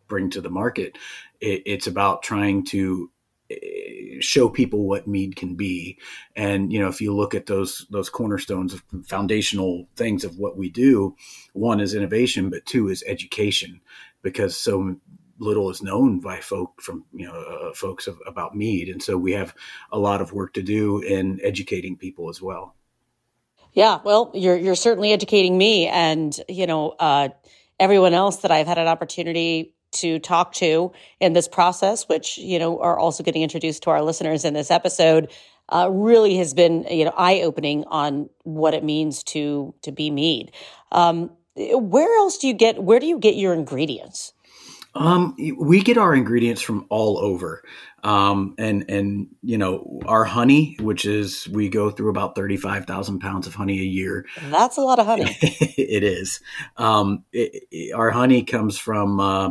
bring 0.09 0.31
to 0.31 0.41
the 0.41 0.51
market, 0.51 0.97
it, 1.41 1.62
it's 1.67 1.87
about 1.87 2.23
trying 2.23 2.65
to 2.65 3.11
show 4.21 4.49
people 4.49 4.87
what 4.87 5.07
mead 5.07 5.37
can 5.37 5.55
be. 5.55 5.99
And 6.35 6.73
you 6.73 6.79
know 6.79 6.89
if 6.89 7.01
you 7.01 7.15
look 7.15 7.35
at 7.35 7.47
those 7.47 7.87
those 7.91 8.09
cornerstones 8.09 8.75
of 8.75 8.83
foundational 9.05 9.89
things 9.97 10.25
of 10.25 10.39
what 10.39 10.57
we 10.57 10.69
do 10.69 11.15
one 11.53 11.81
is 11.81 11.95
innovation 11.95 12.51
but 12.51 12.67
two 12.67 12.89
is 12.89 13.03
education 13.07 13.81
because 14.23 14.57
so 14.57 14.97
little 15.39 15.71
is 15.71 15.83
known 15.83 16.21
by 16.21 16.41
folk 16.41 16.81
from 16.81 17.05
you 17.13 17.27
know 17.27 17.35
uh, 17.35 17.75
folks 17.75 18.07
of, 18.07 18.19
about 18.27 18.57
mead. 18.57 18.89
And 18.89 19.03
so 19.03 19.17
we 19.17 19.33
have 19.33 19.55
a 19.93 19.99
lot 19.99 20.21
of 20.21 20.33
work 20.33 20.55
to 20.55 20.63
do 20.63 21.01
in 21.01 21.41
educating 21.43 21.97
people 21.97 22.29
as 22.29 22.41
well. 22.41 22.75
Yeah 23.73 24.01
well 24.05 24.31
you're 24.35 24.57
you're 24.57 24.75
certainly 24.75 25.13
educating 25.13 25.57
me 25.57 25.87
and 25.87 26.39
you 26.49 26.67
know 26.67 26.91
uh, 26.99 27.29
everyone 27.79 28.15
else 28.15 28.39
that 28.39 28.51
I've 28.51 28.67
had 28.67 28.79
an 28.79 28.89
opportunity 28.89 29.76
to 30.01 30.19
talk 30.19 30.53
to 30.55 30.93
in 31.21 31.33
this 31.33 31.49
process, 31.49 32.09
which, 32.09 32.39
you 32.39 32.59
know, 32.59 32.81
are 32.81 32.99
also 32.99 33.23
getting 33.23 33.43
introduced 33.43 33.83
to 33.85 33.91
our 33.91 34.03
listeners 34.03 34.45
in 34.45 34.55
this 34.55 34.71
episode, 34.71 35.31
uh, 35.69 35.89
really 35.91 36.37
has 36.37 36.55
been, 36.55 36.85
you 36.91 37.05
know, 37.05 37.13
eye 37.17 37.41
opening 37.43 37.85
on 37.85 38.29
what 38.45 38.75
it 38.75 38.85
means 38.85 39.23
to, 39.25 39.75
to 39.83 39.93
be 39.93 40.11
mead. 40.11 40.53
Um, 40.93 41.31
where 41.57 42.19
else 42.19 42.39
do 42.39 42.49
you 42.49 42.55
get, 42.55 42.83
where 42.83 43.01
do 43.01 43.07
you 43.07 43.19
get 43.19 43.35
your 43.37 43.55
ingredients? 43.55 44.33
Um, 44.95 45.37
we 45.59 45.83
get 45.83 45.99
our 45.99 46.15
ingredients 46.15 46.63
from 46.63 46.87
all 46.89 47.19
over. 47.19 47.63
Um, 48.03 48.55
and, 48.57 48.89
and, 48.89 49.29
you 49.43 49.59
know, 49.59 50.01
our 50.07 50.25
honey, 50.25 50.77
which 50.81 51.05
is, 51.05 51.49
we 51.49 51.69
go 51.69 51.91
through 51.91 52.09
about 52.09 52.35
35,000 52.35 53.19
pounds 53.19 53.47
of 53.47 53.55
honey 53.55 53.81
a 53.81 53.85
year. 53.85 54.27
That's 54.45 54.77
a 54.77 54.83
lot 54.83 54.99
of 54.99 55.07
honey. 55.07 55.37
it 55.43 56.03
is. 56.03 56.41
Um, 56.77 57.25
it, 57.33 57.65
it, 57.71 57.95
our 57.95 58.11
honey 58.11 58.45
comes 58.45 58.79
from, 58.79 59.21
uh, 59.21 59.51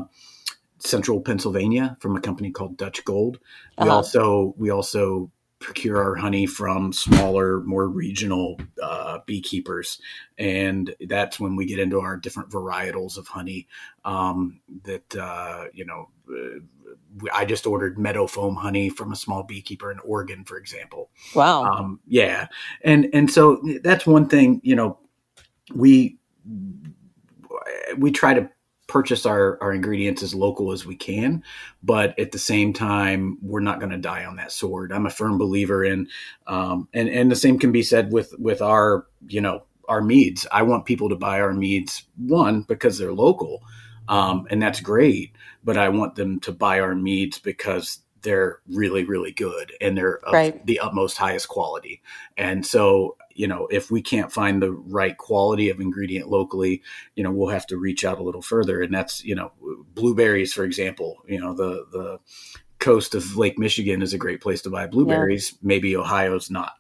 central 0.86 1.22
Pennsylvania 1.22 1.98
from 2.00 2.16
a 2.16 2.22
company 2.22 2.52
called 2.52 2.78
Dutch 2.78 3.04
Gold. 3.06 3.40
We 3.78 3.88
uh-huh. 3.88 3.96
also 3.96 4.54
we 4.58 4.70
also 4.70 5.32
procure 5.60 5.98
our 5.98 6.16
honey 6.16 6.46
from 6.46 6.94
smaller, 6.94 7.62
more 7.62 7.88
regional 7.88 8.60
uh, 8.84 9.20
beekeepers, 9.26 10.00
and 10.38 10.94
that's 11.08 11.40
when 11.40 11.56
we 11.56 11.66
get 11.66 11.80
into 11.80 12.00
our 12.00 12.18
different 12.18 12.50
varietals 12.50 13.18
of 13.18 13.28
honey. 13.28 13.68
Um, 14.04 14.60
that 14.84 15.16
uh, 15.16 15.66
you 15.74 15.86
know, 15.86 16.10
uh, 16.30 17.28
I 17.34 17.46
just 17.46 17.66
ordered 17.66 17.98
meadow 17.98 18.28
foam 18.28 18.56
honey 18.56 18.90
from 18.90 19.12
a 19.12 19.16
small 19.16 19.44
beekeeper 19.44 19.92
in 19.92 20.00
Oregon, 20.00 20.44
for 20.44 20.58
example. 20.58 21.10
Wow. 21.34 21.64
Um, 21.64 22.00
yeah, 22.08 22.48
and 22.84 23.10
and 23.14 23.32
so 23.32 23.62
that's 23.82 24.06
one 24.06 24.28
thing. 24.28 24.62
You 24.64 24.76
know, 24.76 25.00
we 25.74 26.18
we 27.98 28.12
try 28.12 28.34
to 28.34 28.50
purchase 28.88 29.26
our, 29.26 29.58
our 29.62 29.74
ingredients 29.74 30.22
as 30.24 30.36
local 30.36 30.72
as 30.72 30.86
we 30.86 30.96
can, 30.96 31.44
but 31.84 32.18
at 32.20 32.32
the 32.32 32.40
same 32.40 32.74
time, 32.74 33.38
we're 33.42 33.60
not 33.60 33.80
going 33.80 33.92
to 33.92 33.98
die 33.98 34.26
on 34.26 34.36
that 34.36 34.52
sword. 34.52 34.92
I'm 34.92 35.06
a 35.06 35.10
firm 35.12 35.38
believer 35.38 35.84
in, 35.84 36.08
um, 36.48 36.88
and 36.94 37.10
and 37.10 37.32
the 37.32 37.36
same 37.36 37.58
can 37.60 37.72
be 37.72 37.84
said 37.84 38.12
with 38.12 38.34
with 38.38 38.62
our 38.62 39.06
you 39.28 39.42
know 39.42 39.64
our 39.88 40.02
meads. 40.02 40.48
I 40.52 40.64
want 40.64 40.86
people 40.86 41.10
to 41.10 41.16
buy 41.16 41.40
our 41.42 41.54
meads 41.54 42.04
one 42.18 42.62
because 42.62 42.98
they're 42.98 43.14
local, 43.14 43.64
um, 44.08 44.48
and 44.50 44.62
that's 44.62 44.80
great. 44.82 45.36
But 45.64 45.78
I 45.78 45.90
want 45.90 46.16
them 46.16 46.40
to 46.42 46.52
buy 46.52 46.80
our 46.80 46.96
meads 46.96 47.40
because 47.40 48.00
they're 48.22 48.60
really 48.70 49.04
really 49.04 49.32
good 49.32 49.72
and 49.82 49.96
they're 49.98 50.18
of 50.26 50.34
Right. 50.34 50.66
the 50.66 50.80
utmost 50.80 51.18
highest 51.18 51.48
quality. 51.48 52.02
And 52.38 52.66
so, 52.66 53.18
you 53.36 53.48
know, 53.48 53.68
if 53.70 53.92
we 53.92 54.02
can't 54.02 54.32
find 54.32 54.62
the 54.62 54.72
right 54.72 55.18
quality 55.18 55.70
of 55.70 55.80
ingredient 55.80 56.30
locally, 56.30 56.82
you 57.16 57.24
know, 57.24 57.32
we'll 57.32 57.50
have 57.50 57.68
to 57.68 57.78
reach 57.78 58.06
out 58.06 58.20
a 58.20 58.24
little 58.24 58.42
further. 58.42 58.82
And 58.82 58.94
that's, 58.94 59.24
you 59.24 59.36
know, 59.36 59.52
blueberries, 59.94 60.54
for 60.54 60.64
example, 60.64 61.18
you 61.28 61.40
know, 61.40 61.54
the, 61.54 61.86
the 61.92 62.20
coast 62.80 63.14
of 63.14 63.38
Lake 63.38 63.60
Michigan 63.60 64.02
is 64.02 64.14
a 64.14 64.18
great 64.18 64.42
place 64.42 64.62
to 64.62 64.70
buy 64.70 64.88
blueberries. 64.88 65.58
Maybe 65.62 65.96
Ohio's 65.96 66.50
not. 66.50 66.74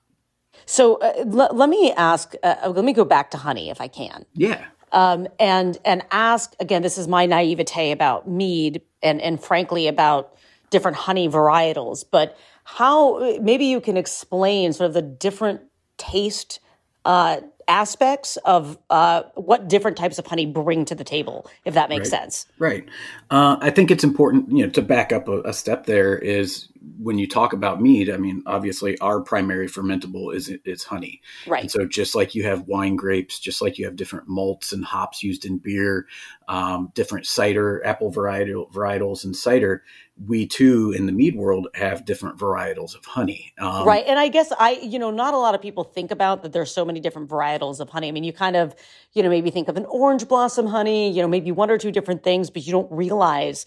So 0.65 0.95
uh, 0.95 1.13
l- 1.17 1.55
let 1.55 1.69
me 1.69 1.91
ask. 1.91 2.33
Uh, 2.41 2.73
let 2.75 2.85
me 2.85 2.93
go 2.93 3.05
back 3.05 3.31
to 3.31 3.37
honey, 3.37 3.69
if 3.69 3.79
I 3.81 3.87
can. 3.87 4.25
Yeah. 4.33 4.65
um, 4.91 5.27
and 5.39 5.77
and 5.85 6.03
ask 6.11 6.55
again. 6.59 6.81
This 6.81 6.97
is 6.97 7.07
my 7.07 7.25
naivete 7.25 7.91
about 7.91 8.27
mead, 8.27 8.81
and 9.03 9.21
and 9.21 9.41
frankly 9.43 9.87
about 9.87 10.33
different 10.71 10.97
honey 10.97 11.29
varietals. 11.29 12.03
But 12.09 12.37
how 12.63 13.37
maybe 13.41 13.65
you 13.65 13.79
can 13.81 13.97
explain 13.97 14.73
sort 14.73 14.87
of 14.87 14.93
the 14.93 15.01
different 15.01 15.61
taste 15.97 16.59
uh, 17.05 17.41
aspects 17.67 18.37
of 18.45 18.77
uh, 18.89 19.23
what 19.35 19.67
different 19.67 19.97
types 19.97 20.19
of 20.19 20.27
honey 20.27 20.45
bring 20.45 20.85
to 20.85 20.95
the 20.95 21.03
table, 21.03 21.49
if 21.65 21.73
that 21.73 21.89
makes 21.89 22.11
Right. 22.11 22.21
sense. 22.21 22.47
Right. 22.59 22.85
Uh, 23.31 23.57
I 23.59 23.69
think 23.69 23.91
it's 23.91 24.03
important, 24.03 24.51
you 24.51 24.65
know, 24.65 24.71
to 24.71 24.81
back 24.81 25.11
up 25.11 25.27
a, 25.27 25.41
a 25.41 25.53
step. 25.53 25.85
There 25.85 26.17
is 26.17 26.67
when 26.97 27.17
you 27.17 27.27
talk 27.27 27.53
about 27.53 27.81
mead. 27.81 28.09
I 28.09 28.17
mean, 28.17 28.43
obviously, 28.45 28.97
our 28.99 29.21
primary 29.21 29.67
fermentable 29.67 30.33
is 30.33 30.49
is 30.65 30.83
honey. 30.83 31.21
Right. 31.47 31.61
And 31.61 31.71
so, 31.71 31.85
just 31.85 32.15
like 32.15 32.35
you 32.35 32.43
have 32.43 32.67
wine 32.67 32.95
grapes, 32.95 33.39
just 33.39 33.61
like 33.61 33.77
you 33.77 33.85
have 33.85 33.95
different 33.95 34.27
malts 34.27 34.71
and 34.71 34.85
hops 34.85 35.23
used 35.23 35.45
in 35.45 35.57
beer, 35.57 36.05
um, 36.47 36.91
different 36.93 37.25
cider, 37.25 37.85
apple 37.85 38.11
varietal 38.11 38.71
varietals, 38.71 39.23
and 39.23 39.35
cider, 39.35 39.83
we 40.27 40.45
too 40.47 40.93
in 40.95 41.05
the 41.05 41.11
mead 41.11 41.35
world 41.35 41.67
have 41.75 42.05
different 42.05 42.37
varietals 42.37 42.95
of 42.95 43.03
honey. 43.05 43.53
Um, 43.59 43.85
right. 43.85 44.05
And 44.07 44.17
I 44.17 44.29
guess 44.29 44.51
I, 44.59 44.79
you 44.81 44.97
know, 44.97 45.11
not 45.11 45.33
a 45.33 45.37
lot 45.37 45.55
of 45.55 45.61
people 45.61 45.83
think 45.83 46.11
about 46.11 46.43
that 46.43 46.53
there's 46.53 46.71
so 46.71 46.85
many 46.85 46.99
different 46.99 47.29
varietals 47.29 47.79
of 47.79 47.89
honey. 47.89 48.07
I 48.07 48.11
mean, 48.11 48.23
you 48.23 48.31
kind 48.31 48.55
of, 48.55 48.75
you 49.13 49.23
know, 49.23 49.29
maybe 49.29 49.49
think 49.49 49.67
of 49.67 49.75
an 49.75 49.85
orange 49.85 50.27
blossom 50.27 50.67
honey, 50.67 51.11
you 51.11 51.21
know, 51.21 51.27
maybe 51.27 51.51
one 51.51 51.69
or 51.69 51.77
two 51.77 51.91
different 51.91 52.23
things, 52.23 52.49
but 52.49 52.65
you 52.65 52.71
don't 52.71 52.91
realize 52.91 53.65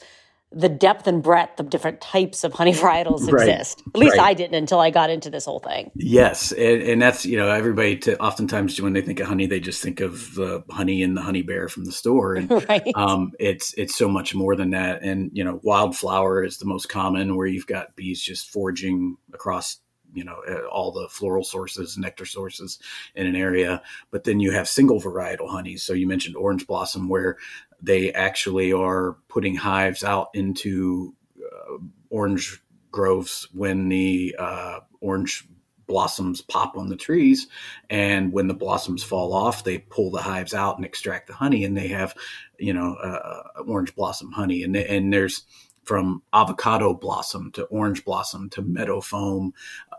the 0.51 0.69
depth 0.69 1.07
and 1.07 1.23
breadth 1.23 1.61
of 1.61 1.69
different 1.69 2.01
types 2.01 2.43
of 2.43 2.53
honey 2.55 2.73
varietals 2.75 3.31
Right. 3.31 3.49
exist. 3.49 3.83
At 3.95 4.01
least 4.01 4.17
Right. 4.17 4.29
I 4.29 4.35
didn't 4.35 4.55
until 4.55 4.81
I 4.81 4.91
got 4.91 5.11
into 5.11 5.29
this 5.31 5.45
whole 5.45 5.61
thing. 5.61 5.91
Yes, 5.95 6.53
and, 6.53 6.83
and 6.83 7.03
that's 7.03 7.27
you 7.27 7.37
know 7.37 7.49
everybody. 7.51 7.97
To, 7.99 8.19
oftentimes 8.21 8.81
when 8.81 8.95
they 8.95 9.03
think 9.03 9.21
of 9.21 9.29
honey, 9.29 9.47
they 9.47 9.61
just 9.61 9.83
think 9.83 10.01
of 10.01 10.35
the 10.35 10.65
honey 10.71 11.03
and 11.03 11.17
the 11.17 11.21
honey 11.23 11.43
bear 11.43 11.69
from 11.69 11.85
the 11.85 11.93
store, 11.93 12.35
and 12.35 12.51
Right. 12.69 12.91
um, 12.95 13.33
it's 13.39 13.75
it's 13.75 13.95
so 13.95 14.09
much 14.09 14.35
more 14.35 14.57
than 14.57 14.71
that. 14.71 15.03
And 15.03 15.31
you 15.35 15.45
know, 15.45 15.61
wildflower 15.63 16.43
is 16.45 16.59
the 16.59 16.67
most 16.67 16.89
common, 16.89 17.37
where 17.37 17.47
you've 17.47 17.67
got 17.67 17.95
bees 17.97 18.23
just 18.23 18.51
foraging 18.51 19.17
across 19.35 19.79
you 20.15 20.25
know 20.25 20.41
all 20.73 20.91
the 20.91 21.07
floral 21.11 21.45
sources, 21.45 21.99
nectar 21.99 22.25
sources 22.25 22.79
in 23.15 23.27
an 23.27 23.37
area. 23.37 23.83
But 24.11 24.25
then 24.25 24.41
you 24.41 24.53
have 24.53 24.67
single 24.67 25.01
varietal 25.01 25.51
honeys. 25.51 25.83
So 25.83 25.93
you 25.93 26.07
mentioned 26.09 26.37
orange 26.37 26.67
blossom, 26.67 27.11
where 27.11 27.37
they 27.83 28.13
actually 28.13 28.73
are 28.73 29.17
putting 29.29 29.55
hives 29.55 30.03
out 30.05 30.29
into 30.35 31.15
uh, 31.39 31.79
orange 32.11 32.63
groves 32.91 33.49
when 33.53 33.89
the 33.89 34.35
uh, 34.39 34.81
orange 35.01 35.47
blossoms 35.87 36.43
pop 36.43 36.77
on 36.77 36.89
the 36.89 36.97
trees. 36.97 37.47
And 37.89 38.33
when 38.33 38.47
the 38.47 38.55
blossoms 38.55 39.03
fall 39.03 39.33
off 39.33 39.65
they 39.65 39.79
pull 39.79 40.11
the 40.11 40.21
hives 40.23 40.53
out 40.55 40.77
and 40.77 40.85
extract 40.85 41.27
the 41.29 41.35
honey 41.35 41.65
and 41.65 41.77
they 41.77 41.89
have 41.89 42.15
you 42.59 42.73
know 42.75 42.95
uh, 42.95 43.63
orange 43.67 43.95
blossom 43.95 44.33
honey. 44.33 44.63
And 44.63 44.77
and 44.77 45.13
there's 45.13 45.45
from 45.85 46.23
avocado 46.35 46.93
blossom 46.93 47.51
to 47.53 47.63
orange 47.65 48.05
blossom 48.05 48.51
to 48.51 48.61
meadow 48.61 49.01
foam 49.01 49.55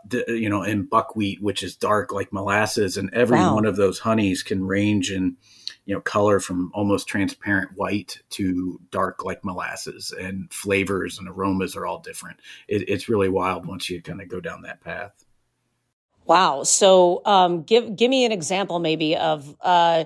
the- 0.06 0.24
you 0.28 0.48
know 0.48 0.62
and 0.62 0.88
buckwheat 0.88 1.42
which 1.42 1.64
is 1.64 1.74
dark 1.74 2.12
like 2.12 2.32
molasses. 2.32 2.96
And 2.96 3.12
every 3.12 3.38
Wow. 3.38 3.56
one 3.56 3.66
of 3.66 3.76
those 3.76 3.98
honeys 3.98 4.44
can 4.44 4.64
range 4.64 5.10
in 5.10 5.36
you 5.86 5.94
know 5.94 6.00
color 6.00 6.40
from 6.40 6.70
almost 6.74 7.08
transparent 7.08 7.70
white 7.74 8.18
to 8.30 8.80
dark 8.90 9.24
like 9.24 9.44
molasses 9.44 10.12
and 10.18 10.52
flavors 10.52 11.18
and 11.18 11.28
aromas 11.28 11.76
are 11.76 11.86
all 11.86 11.98
different 12.00 12.38
it, 12.68 12.88
it's 12.88 13.08
really 13.08 13.28
wild 13.28 13.66
once 13.66 13.90
you 13.90 14.00
kind 14.02 14.20
of 14.20 14.28
go 14.28 14.40
down 14.40 14.62
that 14.62 14.80
path 14.80 15.24
Wow. 16.26 16.62
So, 16.62 17.22
um, 17.24 17.62
give 17.62 17.96
give 17.96 18.08
me 18.08 18.24
an 18.24 18.30
example, 18.30 18.78
maybe 18.78 19.16
of 19.16 19.56
uh, 19.60 20.04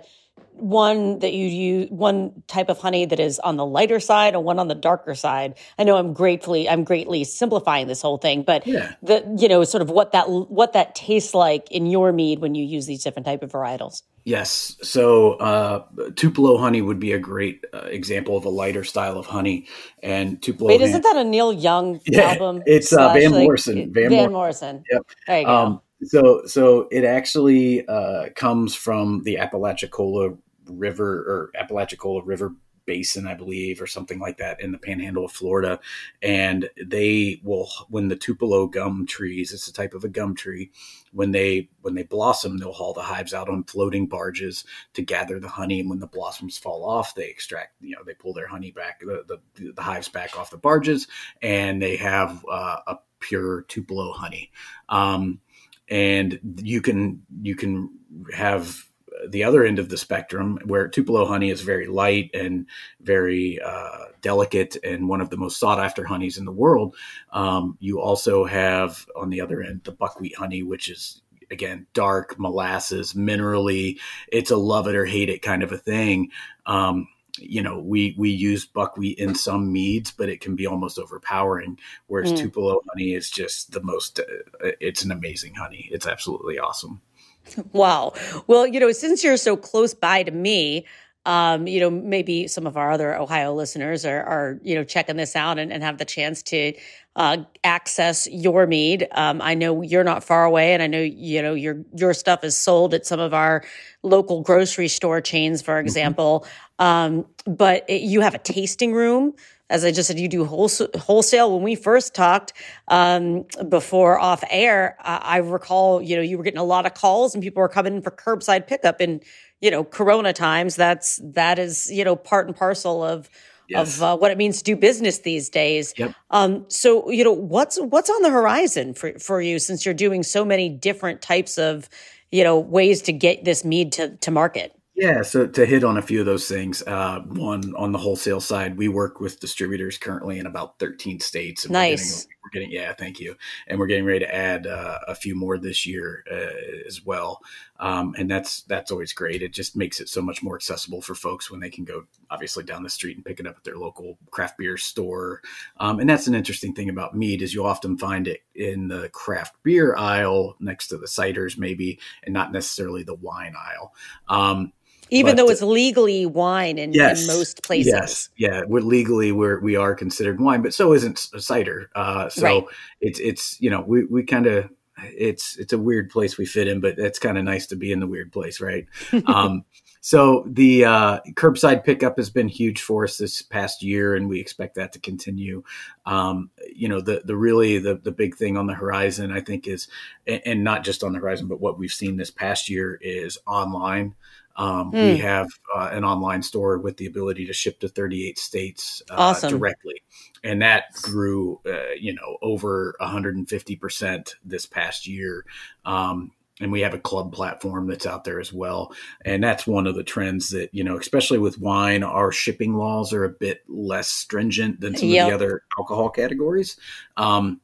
one 0.52 1.18
that 1.18 1.34
you 1.34 1.46
use, 1.46 1.90
one 1.90 2.42
type 2.46 2.70
of 2.70 2.78
honey 2.78 3.04
that 3.04 3.20
is 3.20 3.38
on 3.40 3.56
the 3.56 3.66
lighter 3.66 4.00
side, 4.00 4.34
and 4.34 4.42
one 4.42 4.58
on 4.58 4.68
the 4.68 4.74
darker 4.74 5.14
side. 5.14 5.54
I 5.78 5.84
know 5.84 5.96
I'm 5.96 6.14
gratefully 6.14 6.66
I'm 6.66 6.84
greatly 6.84 7.24
simplifying 7.24 7.88
this 7.88 8.00
whole 8.00 8.16
thing, 8.16 8.42
but 8.42 8.66
Yeah. 8.66 8.94
the 9.02 9.36
you 9.38 9.48
know 9.48 9.64
sort 9.64 9.82
of 9.82 9.90
what 9.90 10.12
that 10.12 10.30
what 10.30 10.72
that 10.72 10.94
tastes 10.94 11.34
like 11.34 11.70
in 11.70 11.84
your 11.86 12.10
mead 12.12 12.38
when 12.38 12.54
you 12.54 12.64
use 12.64 12.86
these 12.86 13.04
different 13.04 13.26
type 13.26 13.42
of 13.42 13.52
varietals. 13.52 14.02
Yes. 14.24 14.76
So 14.82 15.32
uh, 15.34 15.84
Tupelo 16.16 16.56
honey 16.56 16.80
would 16.80 16.98
be 16.98 17.12
a 17.12 17.18
great 17.18 17.64
uh, 17.74 17.78
example 17.90 18.36
of 18.36 18.44
a 18.46 18.48
lighter 18.48 18.82
style 18.82 19.18
of 19.18 19.26
honey. 19.26 19.66
And 20.02 20.40
Tupelo. 20.42 20.68
Wait, 20.68 20.80
han- 20.80 20.88
isn't 20.88 21.02
that 21.02 21.16
a 21.16 21.24
Neil 21.24 21.52
Young 21.52 22.00
Yeah, 22.06 22.30
album? 22.32 22.62
it's, 22.64 22.92
uh, 22.92 23.12
Van 23.12 23.32
like, 23.32 23.42
Morrison. 23.44 23.92
Van 23.92 24.08
Van, 24.08 24.18
Mor- 24.22 24.30
Morrison. 24.30 24.82
Yep. 24.90 25.02
There 25.26 25.40
you 25.40 25.46
go. 25.46 25.54
Um, 25.54 25.80
so 26.02 26.42
so 26.46 26.88
it 26.90 27.04
actually 27.04 27.86
uh, 27.86 28.30
comes 28.34 28.74
from 28.74 29.22
the 29.24 29.36
Apalachicola 29.38 30.36
River 30.66 31.10
or 31.10 31.50
Apalachicola 31.58 32.22
River 32.24 32.54
Basin, 32.86 33.26
I 33.26 33.34
believe, 33.34 33.80
or 33.80 33.86
something 33.86 34.18
like 34.18 34.38
that 34.38 34.60
in 34.60 34.72
the 34.72 34.78
Panhandle 34.78 35.24
of 35.24 35.32
Florida. 35.32 35.80
And 36.22 36.68
they 36.82 37.40
will, 37.42 37.68
when 37.88 38.08
the 38.08 38.16
Tupelo 38.16 38.66
gum 38.66 39.06
trees, 39.06 39.52
it's 39.52 39.68
a 39.68 39.72
type 39.72 39.94
of 39.94 40.04
a 40.04 40.08
gum 40.08 40.34
tree, 40.34 40.70
when 41.12 41.30
they 41.30 41.70
when 41.82 41.94
they 41.94 42.02
blossom, 42.02 42.58
they'll 42.58 42.72
haul 42.72 42.92
the 42.92 43.02
hives 43.02 43.32
out 43.32 43.48
on 43.48 43.64
floating 43.64 44.06
barges 44.06 44.64
to 44.94 45.02
gather 45.02 45.38
the 45.38 45.48
honey. 45.48 45.80
And 45.80 45.88
when 45.88 46.00
the 46.00 46.06
blossoms 46.06 46.58
fall 46.58 46.84
off, 46.84 47.14
they 47.14 47.28
extract, 47.28 47.74
you 47.80 47.94
know, 47.94 48.02
they 48.04 48.14
pull 48.14 48.34
their 48.34 48.48
honey 48.48 48.72
back, 48.72 49.00
the 49.00 49.24
the, 49.54 49.72
the 49.72 49.82
hives 49.82 50.08
back 50.08 50.38
off 50.38 50.50
the 50.50 50.56
barges, 50.56 51.06
and 51.40 51.80
they 51.80 51.96
have 51.96 52.44
uh, 52.50 52.80
a 52.86 52.96
pure 53.20 53.62
Tupelo 53.62 54.12
honey. 54.12 54.50
Um, 54.88 55.40
and 55.88 56.40
you 56.62 56.80
can 56.80 57.22
you 57.42 57.54
can 57.54 57.90
have 58.32 58.84
the 59.28 59.44
other 59.44 59.64
end 59.64 59.78
of 59.78 59.88
the 59.88 59.96
spectrum 59.96 60.58
where 60.64 60.88
Tupelo 60.88 61.26
honey 61.26 61.50
is 61.50 61.60
very 61.60 61.86
light 61.86 62.30
and 62.34 62.66
very 63.00 63.60
uh, 63.60 64.06
delicate 64.20 64.76
and 64.82 65.08
one 65.08 65.20
of 65.20 65.30
the 65.30 65.36
most 65.36 65.58
sought 65.58 65.80
after 65.80 66.04
honeys 66.04 66.38
in 66.38 66.44
the 66.44 66.52
world. 66.52 66.94
Um, 67.32 67.76
you 67.80 68.00
also 68.00 68.44
have 68.44 69.06
on 69.16 69.30
the 69.30 69.40
other 69.40 69.62
end 69.62 69.82
the 69.84 69.92
buckwheat 69.92 70.36
honey, 70.36 70.62
which 70.62 70.88
is 70.88 71.22
again 71.50 71.86
dark 71.92 72.38
molasses, 72.38 73.14
minerally. 73.14 73.98
It's 74.28 74.50
a 74.50 74.56
love 74.56 74.88
it 74.88 74.96
or 74.96 75.04
hate 75.04 75.28
it 75.28 75.42
kind 75.42 75.62
of 75.62 75.72
a 75.72 75.78
thing. 75.78 76.30
Um, 76.66 77.08
you 77.38 77.62
know, 77.62 77.80
we 77.80 78.14
we 78.16 78.30
use 78.30 78.64
buckwheat 78.64 79.18
in 79.18 79.34
some 79.34 79.72
meads, 79.72 80.12
but 80.12 80.28
it 80.28 80.40
can 80.40 80.54
be 80.54 80.66
almost 80.66 80.98
overpowering. 80.98 81.78
Whereas 82.06 82.32
Mm. 82.32 82.38
Tupelo 82.38 82.80
honey 82.88 83.12
is 83.12 83.28
just 83.28 83.72
the 83.72 83.82
most. 83.82 84.20
Uh, 84.20 84.70
it's 84.80 85.02
an 85.04 85.10
amazing 85.10 85.54
honey. 85.54 85.88
It's 85.90 86.06
absolutely 86.06 86.58
awesome. 86.58 87.00
Wow. 87.72 88.14
Well, 88.46 88.66
you 88.66 88.80
know, 88.80 88.92
since 88.92 89.22
you're 89.24 89.36
so 89.36 89.56
close 89.56 89.94
by 89.94 90.22
to 90.22 90.30
me, 90.30 90.86
um, 91.26 91.66
you 91.66 91.80
know, 91.80 91.90
maybe 91.90 92.48
some 92.48 92.66
of 92.66 92.76
our 92.76 92.90
other 92.90 93.16
Ohio 93.16 93.54
listeners 93.54 94.04
are, 94.04 94.22
are 94.22 94.58
you 94.62 94.74
know, 94.74 94.84
checking 94.84 95.16
this 95.16 95.34
out 95.34 95.58
and, 95.58 95.72
and 95.72 95.82
have 95.82 95.96
the 95.96 96.04
chance 96.04 96.42
to 96.44 96.74
uh, 97.16 97.38
access 97.62 98.28
your 98.30 98.66
mead. 98.66 99.08
Um, 99.12 99.40
I 99.40 99.54
know 99.54 99.80
you're 99.82 100.04
not 100.04 100.22
far 100.22 100.44
away, 100.44 100.74
and 100.74 100.82
I 100.82 100.86
know 100.86 101.00
you 101.00 101.40
know 101.40 101.54
your 101.54 101.82
your 101.96 102.12
stuff 102.12 102.42
is 102.44 102.56
sold 102.56 102.92
at 102.92 103.06
some 103.06 103.20
of 103.20 103.32
our 103.32 103.62
local 104.02 104.42
grocery 104.42 104.88
store 104.88 105.20
chains, 105.20 105.62
for 105.62 105.78
example. 105.78 106.44
Um, 106.78 107.24
but 107.46 107.88
it, 107.88 108.02
you 108.02 108.20
have 108.20 108.34
a 108.34 108.38
tasting 108.38 108.92
room. 108.92 109.32
As 109.70 109.84
I 109.84 109.90
just 109.92 110.08
said, 110.08 110.18
you 110.18 110.28
do 110.28 110.44
wholesale. 110.44 110.88
wholesale. 110.96 111.52
When 111.54 111.62
we 111.62 111.74
first 111.74 112.14
talked 112.14 112.52
um, 112.88 113.46
before 113.68 114.18
off 114.18 114.44
air, 114.50 114.96
I, 115.00 115.16
I 115.16 115.36
recall, 115.38 116.02
you 116.02 116.16
know, 116.16 116.22
you 116.22 116.36
were 116.36 116.44
getting 116.44 116.58
a 116.58 116.64
lot 116.64 116.84
of 116.86 116.94
calls 116.94 117.34
and 117.34 117.42
people 117.42 117.60
were 117.60 117.68
coming 117.68 117.96
in 117.96 118.02
for 118.02 118.10
curbside 118.10 118.66
pickup 118.66 119.00
in, 119.00 119.20
you 119.60 119.70
know, 119.70 119.82
Corona 119.82 120.32
times. 120.32 120.76
That's 120.76 121.18
that 121.24 121.58
is, 121.58 121.90
you 121.90 122.04
know, 122.04 122.14
part 122.14 122.46
and 122.46 122.56
parcel 122.56 123.02
of 123.02 123.28
Yes. 123.66 123.96
of 123.96 124.02
uh, 124.02 124.16
what 124.18 124.30
it 124.30 124.36
means 124.36 124.58
to 124.58 124.64
do 124.64 124.76
business 124.76 125.20
these 125.20 125.48
days. 125.48 125.94
Yep. 125.96 126.12
Um, 126.30 126.66
so, 126.68 127.10
you 127.10 127.24
know, 127.24 127.32
what's 127.32 127.80
what's 127.80 128.10
on 128.10 128.20
the 128.20 128.28
horizon 128.28 128.92
for 128.92 129.18
for 129.18 129.40
you 129.40 129.58
since 129.58 129.86
you're 129.86 129.94
doing 129.94 130.22
so 130.22 130.44
many 130.44 130.68
different 130.68 131.22
types 131.22 131.56
of, 131.56 131.88
you 132.30 132.44
know, 132.44 132.58
ways 132.58 133.00
to 133.02 133.12
get 133.14 133.46
this 133.46 133.64
mead 133.64 133.92
to 133.92 134.16
to 134.18 134.30
market? 134.30 134.78
Yeah, 134.96 135.22
so 135.22 135.48
to 135.48 135.66
hit 135.66 135.82
on 135.82 135.96
a 135.96 136.02
few 136.02 136.20
of 136.20 136.26
those 136.26 136.46
things, 136.46 136.80
uh, 136.86 137.18
one 137.20 137.74
on 137.74 137.90
the 137.90 137.98
wholesale 137.98 138.40
side, 138.40 138.76
we 138.76 138.86
work 138.86 139.18
with 139.18 139.40
distributors 139.40 139.98
currently 139.98 140.38
in 140.38 140.46
about 140.46 140.78
13 140.78 141.18
states. 141.18 141.64
And 141.64 141.72
nice. 141.72 142.00
We're 142.00 142.04
getting, 142.04 142.30
we're 142.42 142.50
getting, 142.50 142.70
yeah, 142.70 142.92
thank 142.92 143.18
you, 143.18 143.34
and 143.66 143.80
we're 143.80 143.88
getting 143.88 144.04
ready 144.04 144.20
to 144.20 144.32
add 144.32 144.68
uh, 144.68 145.00
a 145.08 145.16
few 145.16 145.34
more 145.34 145.58
this 145.58 145.84
year 145.84 146.22
uh, 146.30 146.86
as 146.86 147.04
well. 147.04 147.40
Um, 147.80 148.14
and 148.16 148.30
that's 148.30 148.62
that's 148.62 148.92
always 148.92 149.12
great. 149.12 149.42
It 149.42 149.52
just 149.52 149.76
makes 149.76 149.98
it 149.98 150.08
so 150.08 150.22
much 150.22 150.44
more 150.44 150.54
accessible 150.54 151.02
for 151.02 151.16
folks 151.16 151.50
when 151.50 151.58
they 151.58 151.70
can 151.70 151.84
go 151.84 152.04
obviously 152.30 152.62
down 152.62 152.84
the 152.84 152.88
street 152.88 153.16
and 153.16 153.24
pick 153.24 153.40
it 153.40 153.48
up 153.48 153.56
at 153.56 153.64
their 153.64 153.76
local 153.76 154.16
craft 154.30 154.58
beer 154.58 154.76
store. 154.76 155.42
Um, 155.78 155.98
and 155.98 156.08
that's 156.08 156.28
an 156.28 156.36
interesting 156.36 156.72
thing 156.72 156.88
about 156.88 157.16
mead 157.16 157.42
is 157.42 157.52
you 157.52 157.66
often 157.66 157.98
find 157.98 158.28
it 158.28 158.42
in 158.54 158.86
the 158.86 159.08
craft 159.08 159.56
beer 159.64 159.96
aisle 159.96 160.54
next 160.60 160.86
to 160.88 160.98
the 160.98 161.06
ciders 161.06 161.58
maybe, 161.58 161.98
and 162.22 162.32
not 162.32 162.52
necessarily 162.52 163.02
the 163.02 163.14
wine 163.14 163.54
aisle. 163.58 163.92
Um, 164.28 164.72
even 165.10 165.32
but, 165.32 165.36
though 165.36 165.50
it's 165.50 165.62
legally 165.62 166.26
wine 166.26 166.78
in, 166.78 166.92
yes, 166.92 167.22
in, 167.22 167.26
most 167.26 167.62
places. 167.62 167.92
Yes, 167.92 168.28
yeah, 168.36 168.62
we're 168.66 168.80
legally 168.80 169.32
we're 169.32 169.60
we 169.60 169.76
are 169.76 169.94
considered 169.94 170.40
wine, 170.40 170.62
but 170.62 170.74
so 170.74 170.92
isn't 170.92 171.18
cider. 171.18 171.90
Uh, 171.94 172.28
so 172.28 172.42
right. 172.42 172.64
it's 173.00 173.18
it's 173.20 173.60
you 173.60 173.70
know 173.70 173.82
we 173.86 174.04
we 174.04 174.22
kind 174.22 174.46
of 174.46 174.70
it's 174.98 175.56
it's 175.56 175.72
a 175.72 175.78
weird 175.78 176.10
place 176.10 176.38
we 176.38 176.46
fit 176.46 176.68
in, 176.68 176.80
but 176.80 176.98
it's 176.98 177.18
kind 177.18 177.38
of 177.38 177.44
nice 177.44 177.66
to 177.66 177.76
be 177.76 177.92
in 177.92 178.00
the 178.00 178.06
weird 178.06 178.32
place, 178.32 178.60
right? 178.60 178.86
um, 179.26 179.64
so 180.00 180.44
the 180.46 180.84
uh, 180.84 181.20
curbside 181.32 181.82
pickup 181.82 182.18
has 182.18 182.28
been 182.28 182.46
huge 182.46 182.82
for 182.82 183.04
us 183.04 183.16
this 183.16 183.40
past 183.40 183.82
year, 183.82 184.14
and 184.14 184.28
we 184.28 184.38
expect 184.38 184.74
that 184.74 184.92
to 184.92 184.98
continue. 184.98 185.62
Um, 186.04 186.50
you 186.74 186.88
know, 186.88 187.00
the 187.00 187.22
the 187.24 187.36
really 187.36 187.78
the 187.78 187.96
the 187.96 188.12
big 188.12 188.36
thing 188.36 188.56
on 188.56 188.66
the 188.66 188.74
horizon, 188.74 189.32
I 189.32 189.40
think, 189.40 189.66
is 189.66 189.88
and 190.26 190.62
not 190.62 190.84
just 190.84 191.02
on 191.02 191.12
the 191.12 191.20
horizon, 191.20 191.48
but 191.48 191.60
what 191.60 191.78
we've 191.78 191.90
seen 191.90 192.16
this 192.16 192.30
past 192.30 192.68
year 192.68 192.98
is 193.00 193.38
online. 193.46 194.14
Um, 194.56 194.92
mm. 194.92 194.92
We 194.92 195.16
hmm. 195.16 195.22
have 195.22 195.48
uh, 195.74 195.90
an 195.92 196.04
online 196.04 196.42
store 196.42 196.78
with 196.78 196.96
the 196.96 197.06
ability 197.06 197.46
to 197.46 197.52
ship 197.52 197.80
to 197.80 197.88
38 197.88 198.38
states 198.38 199.02
uh, 199.10 199.14
awesome. 199.18 199.50
directly, 199.50 200.02
and 200.42 200.62
that 200.62 200.84
grew, 201.02 201.60
uh, 201.66 201.94
you 201.98 202.14
know, 202.14 202.38
over 202.42 202.94
150 203.00 203.76
percent 203.76 204.36
this 204.44 204.66
past 204.66 205.06
year. 205.06 205.44
Um, 205.84 206.32
and 206.60 206.70
we 206.70 206.82
have 206.82 206.94
a 206.94 207.00
club 207.00 207.32
platform 207.32 207.88
that's 207.88 208.06
out 208.06 208.22
there 208.22 208.38
as 208.38 208.52
well, 208.52 208.94
and 209.24 209.42
that's 209.42 209.66
one 209.66 209.88
of 209.88 209.96
the 209.96 210.04
trends 210.04 210.50
that 210.50 210.70
you 210.72 210.84
know, 210.84 210.96
especially 210.96 211.38
with 211.38 211.58
wine, 211.58 212.04
our 212.04 212.30
shipping 212.30 212.74
laws 212.74 213.12
are 213.12 213.24
a 213.24 213.30
bit 213.30 213.62
less 213.68 214.08
stringent 214.08 214.80
than 214.80 214.96
some 214.96 215.08
yep. 215.08 215.24
of 215.24 215.30
the 215.30 215.34
other 215.34 215.62
alcohol 215.78 216.10
categories. 216.10 216.76
Um, 217.16 217.60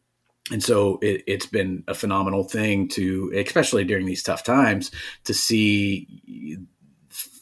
and 0.51 0.63
so 0.63 0.99
it, 1.01 1.23
has 1.29 1.49
been 1.49 1.85
a 1.87 1.95
phenomenal 1.95 2.43
thing 2.43 2.89
to, 2.89 3.33
especially 3.37 3.85
during 3.85 4.07
these 4.07 4.23
tough 4.23 4.43
times, 4.43 4.91
to 5.25 5.35
see 5.35 6.09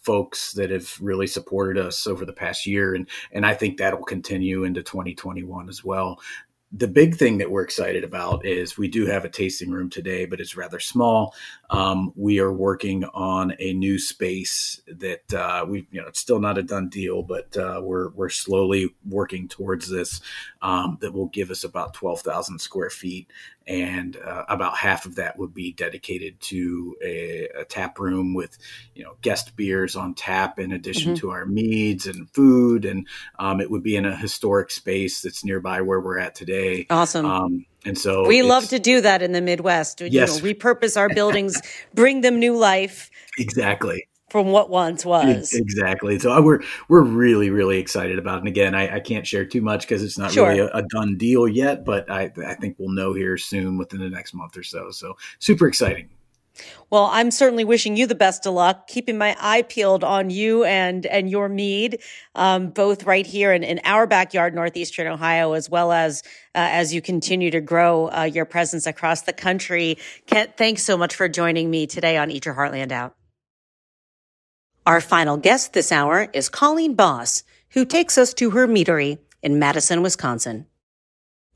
folks 0.08 0.54
that 0.54 0.70
have 0.70 0.90
really 1.02 1.26
supported 1.26 1.76
us 1.84 2.06
over 2.06 2.24
the 2.24 2.32
past 2.32 2.64
year 2.64 2.94
and 2.94 3.06
and 3.30 3.44
I 3.44 3.52
think 3.52 3.76
that'll 3.76 4.02
continue 4.04 4.64
into 4.64 4.82
2021 4.82 5.68
as 5.68 5.84
well 5.84 6.18
the 6.70 6.88
big 6.88 7.16
thing 7.16 7.38
that 7.38 7.50
we're 7.50 7.62
excited 7.62 8.04
about 8.04 8.44
is 8.44 8.76
we 8.76 8.88
do 8.88 9.06
have 9.06 9.24
a 9.24 9.30
tasting 9.30 9.70
room 9.70 9.88
today, 9.88 10.26
but 10.26 10.38
it's 10.38 10.56
rather 10.56 10.78
small. 10.78 11.34
Um, 11.70 12.12
we 12.14 12.40
are 12.40 12.52
working 12.52 13.04
on 13.04 13.54
a 13.58 13.72
new 13.72 13.98
space 13.98 14.82
that 14.86 15.32
uh, 15.32 15.64
we, 15.66 15.86
you 15.90 16.00
know, 16.02 16.08
it's 16.08 16.20
still 16.20 16.40
not 16.40 16.58
a 16.58 16.62
done 16.62 16.90
deal, 16.90 17.22
but 17.22 17.56
uh, 17.56 17.80
we're 17.82 18.10
we're 18.10 18.28
slowly 18.28 18.94
working 19.08 19.48
towards 19.48 19.88
this. 19.88 20.20
Um, 20.60 20.98
that 21.00 21.14
will 21.14 21.28
give 21.28 21.50
us 21.50 21.64
about 21.64 21.94
twelve 21.94 22.20
thousand 22.20 22.58
square 22.58 22.90
feet, 22.90 23.30
and 23.68 24.16
uh, 24.16 24.44
about 24.48 24.78
half 24.78 25.04
of 25.04 25.16
that 25.16 25.38
would 25.38 25.52
be 25.52 25.72
dedicated 25.72 26.40
to 26.40 26.96
a, 27.04 27.48
a, 27.54 27.64
tap 27.66 27.98
room 27.98 28.32
with, 28.32 28.56
you 28.94 29.04
know, 29.04 29.16
guest 29.20 29.54
beers 29.56 29.94
on 29.94 30.14
tap 30.14 30.58
in 30.58 30.72
addition 30.72 31.12
mm-hmm. 31.12 31.20
to 31.20 31.30
our 31.30 31.44
meads 31.44 32.06
and 32.06 32.30
food, 32.30 32.86
and 32.86 33.06
um, 33.38 33.60
it 33.60 33.70
would 33.70 33.82
be 33.82 33.94
in 33.94 34.06
a 34.06 34.16
historic 34.16 34.70
space 34.70 35.20
that's 35.20 35.44
nearby 35.44 35.82
where 35.82 36.00
we're 36.00 36.18
at 36.18 36.34
today. 36.34 36.86
Awesome. 36.88 37.26
Um, 37.26 37.66
and 37.84 37.96
so 37.96 38.26
we 38.26 38.42
love 38.42 38.68
to 38.70 38.78
do 38.78 39.02
that 39.02 39.22
in 39.22 39.32
the 39.32 39.42
Midwest. 39.42 40.00
Yes. 40.00 40.12
You 40.12 40.42
know, 40.42 40.54
repurpose 40.54 40.96
our 40.96 41.08
buildings, 41.10 41.60
bring 41.94 42.22
them 42.22 42.38
new 42.38 42.56
life. 42.56 43.10
Exactly. 43.40 44.08
From 44.30 44.48
what 44.48 44.68
once 44.68 45.06
was. 45.06 45.54
Exactly. 45.54 46.18
So 46.18 46.32
uh, 46.32 46.42
we're 46.42 46.60
we're 46.88 47.02
really 47.02 47.48
really 47.48 47.78
excited 47.78 48.18
about 48.18 48.36
it. 48.36 48.38
And 48.40 48.48
again, 48.48 48.74
I, 48.74 48.96
I 48.96 49.00
can't 49.00 49.26
share 49.26 49.46
too 49.46 49.62
much 49.62 49.82
because 49.82 50.02
it's 50.02 50.18
not 50.18 50.32
sure. 50.32 50.48
really 50.48 50.60
a, 50.60 50.68
a, 50.68 50.82
done 50.82 51.16
deal 51.16 51.48
yet. 51.48 51.84
But 51.84 52.10
I 52.10 52.30
I 52.46 52.54
think 52.54 52.76
we'll 52.78 52.90
know 52.90 53.14
here 53.14 53.38
soon 53.38 53.78
within 53.78 54.00
the 54.00 54.10
next 54.10 54.34
month 54.34 54.56
or 54.56 54.62
so. 54.62 54.90
So 54.90 55.16
super 55.38 55.66
exciting. 55.66 56.10
Well, 56.90 57.08
I'm 57.12 57.30
certainly 57.30 57.64
wishing 57.64 57.96
you 57.96 58.06
the 58.06 58.14
best 58.14 58.46
of 58.46 58.54
luck, 58.54 58.86
keeping 58.86 59.18
my 59.18 59.36
eye 59.38 59.62
peeled 59.62 60.04
on 60.04 60.30
you 60.30 60.64
and 60.64 61.06
and 61.06 61.30
your 61.30 61.48
mead, 61.48 62.00
um, 62.34 62.70
both 62.70 63.04
right 63.04 63.26
here 63.26 63.52
in, 63.52 63.62
in 63.62 63.80
our 63.84 64.06
backyard, 64.06 64.54
northeastern 64.54 65.06
Ohio, 65.06 65.52
as 65.52 65.68
well 65.68 65.92
as 65.92 66.22
uh, 66.54 66.68
as 66.72 66.92
you 66.94 67.02
continue 67.02 67.50
to 67.50 67.60
grow 67.60 68.08
uh, 68.08 68.22
your 68.24 68.44
presence 68.44 68.86
across 68.86 69.22
the 69.22 69.32
country. 69.32 69.98
Kent, 70.26 70.56
thanks 70.56 70.82
so 70.82 70.96
much 70.96 71.14
for 71.14 71.28
joining 71.28 71.70
me 71.70 71.86
today 71.86 72.16
on 72.16 72.30
Eat 72.30 72.46
Your 72.46 72.54
Heartland 72.54 72.92
Out. 72.92 73.14
Our 74.88 75.02
final 75.02 75.36
guest 75.36 75.74
this 75.74 75.92
hour 75.92 76.28
is 76.32 76.48
Colleen 76.48 76.94
Bos, 76.94 77.42
who 77.72 77.84
takes 77.84 78.16
us 78.16 78.32
to 78.32 78.48
her 78.48 78.66
meadery 78.66 79.18
in 79.42 79.58
Madison, 79.58 80.00
Wisconsin. 80.00 80.64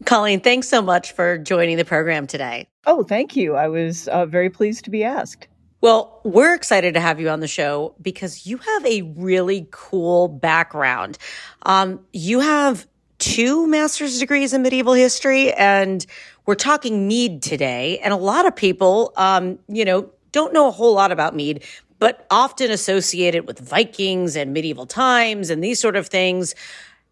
Colleen, 0.05 0.41
thanks 0.41 0.69
so 0.69 0.83
much 0.83 1.13
for 1.13 1.39
joining 1.39 1.79
the 1.79 1.85
program 1.87 2.27
today. 2.27 2.69
Oh, 2.85 3.03
thank 3.03 3.35
you. 3.35 3.55
I 3.55 3.69
was 3.69 4.07
uh, 4.09 4.27
very 4.27 4.51
pleased 4.51 4.85
to 4.85 4.91
be 4.91 5.03
asked. 5.03 5.49
Well, 5.81 6.21
we're 6.25 6.55
excited 6.55 6.93
to 6.93 7.01
have 7.01 7.21
you 7.21 7.31
on 7.31 7.41
the 7.41 7.49
show 7.49 7.95
because 8.03 8.47
you 8.47 8.59
have 8.59 8.85
a 8.85 9.01
really 9.17 9.67
cool 9.71 10.29
background. 10.29 11.17
Um, 11.63 12.01
you 12.13 12.41
have 12.41 12.87
two 13.19 13.67
master's 13.67 14.19
degrees 14.19 14.53
in 14.53 14.61
medieval 14.61 14.93
history, 14.93 15.55
and 15.55 16.05
we're 16.45 16.55
talking 16.55 17.09
mead 17.09 17.43
today. 17.43 17.99
And 18.01 18.13
a 18.13 18.19
lot 18.19 18.45
of 18.45 18.55
people, 18.55 19.15
um, 19.17 19.59
you 19.69 19.87
know, 19.87 20.11
don't 20.33 20.53
know 20.53 20.69
a 20.69 20.71
whole 20.71 20.95
lot 20.95 21.13
about 21.13 21.35
mead, 21.35 21.63
but 22.03 22.27
often 22.33 22.69
associated 22.73 23.47
with 23.47 23.61
Vikings 23.61 24.35
and 24.35 24.53
medieval 24.53 24.87
times 24.87 25.51
and 25.51 25.63
these 25.63 25.79
sort 25.79 25.95
of 25.95 26.09
things. 26.09 26.57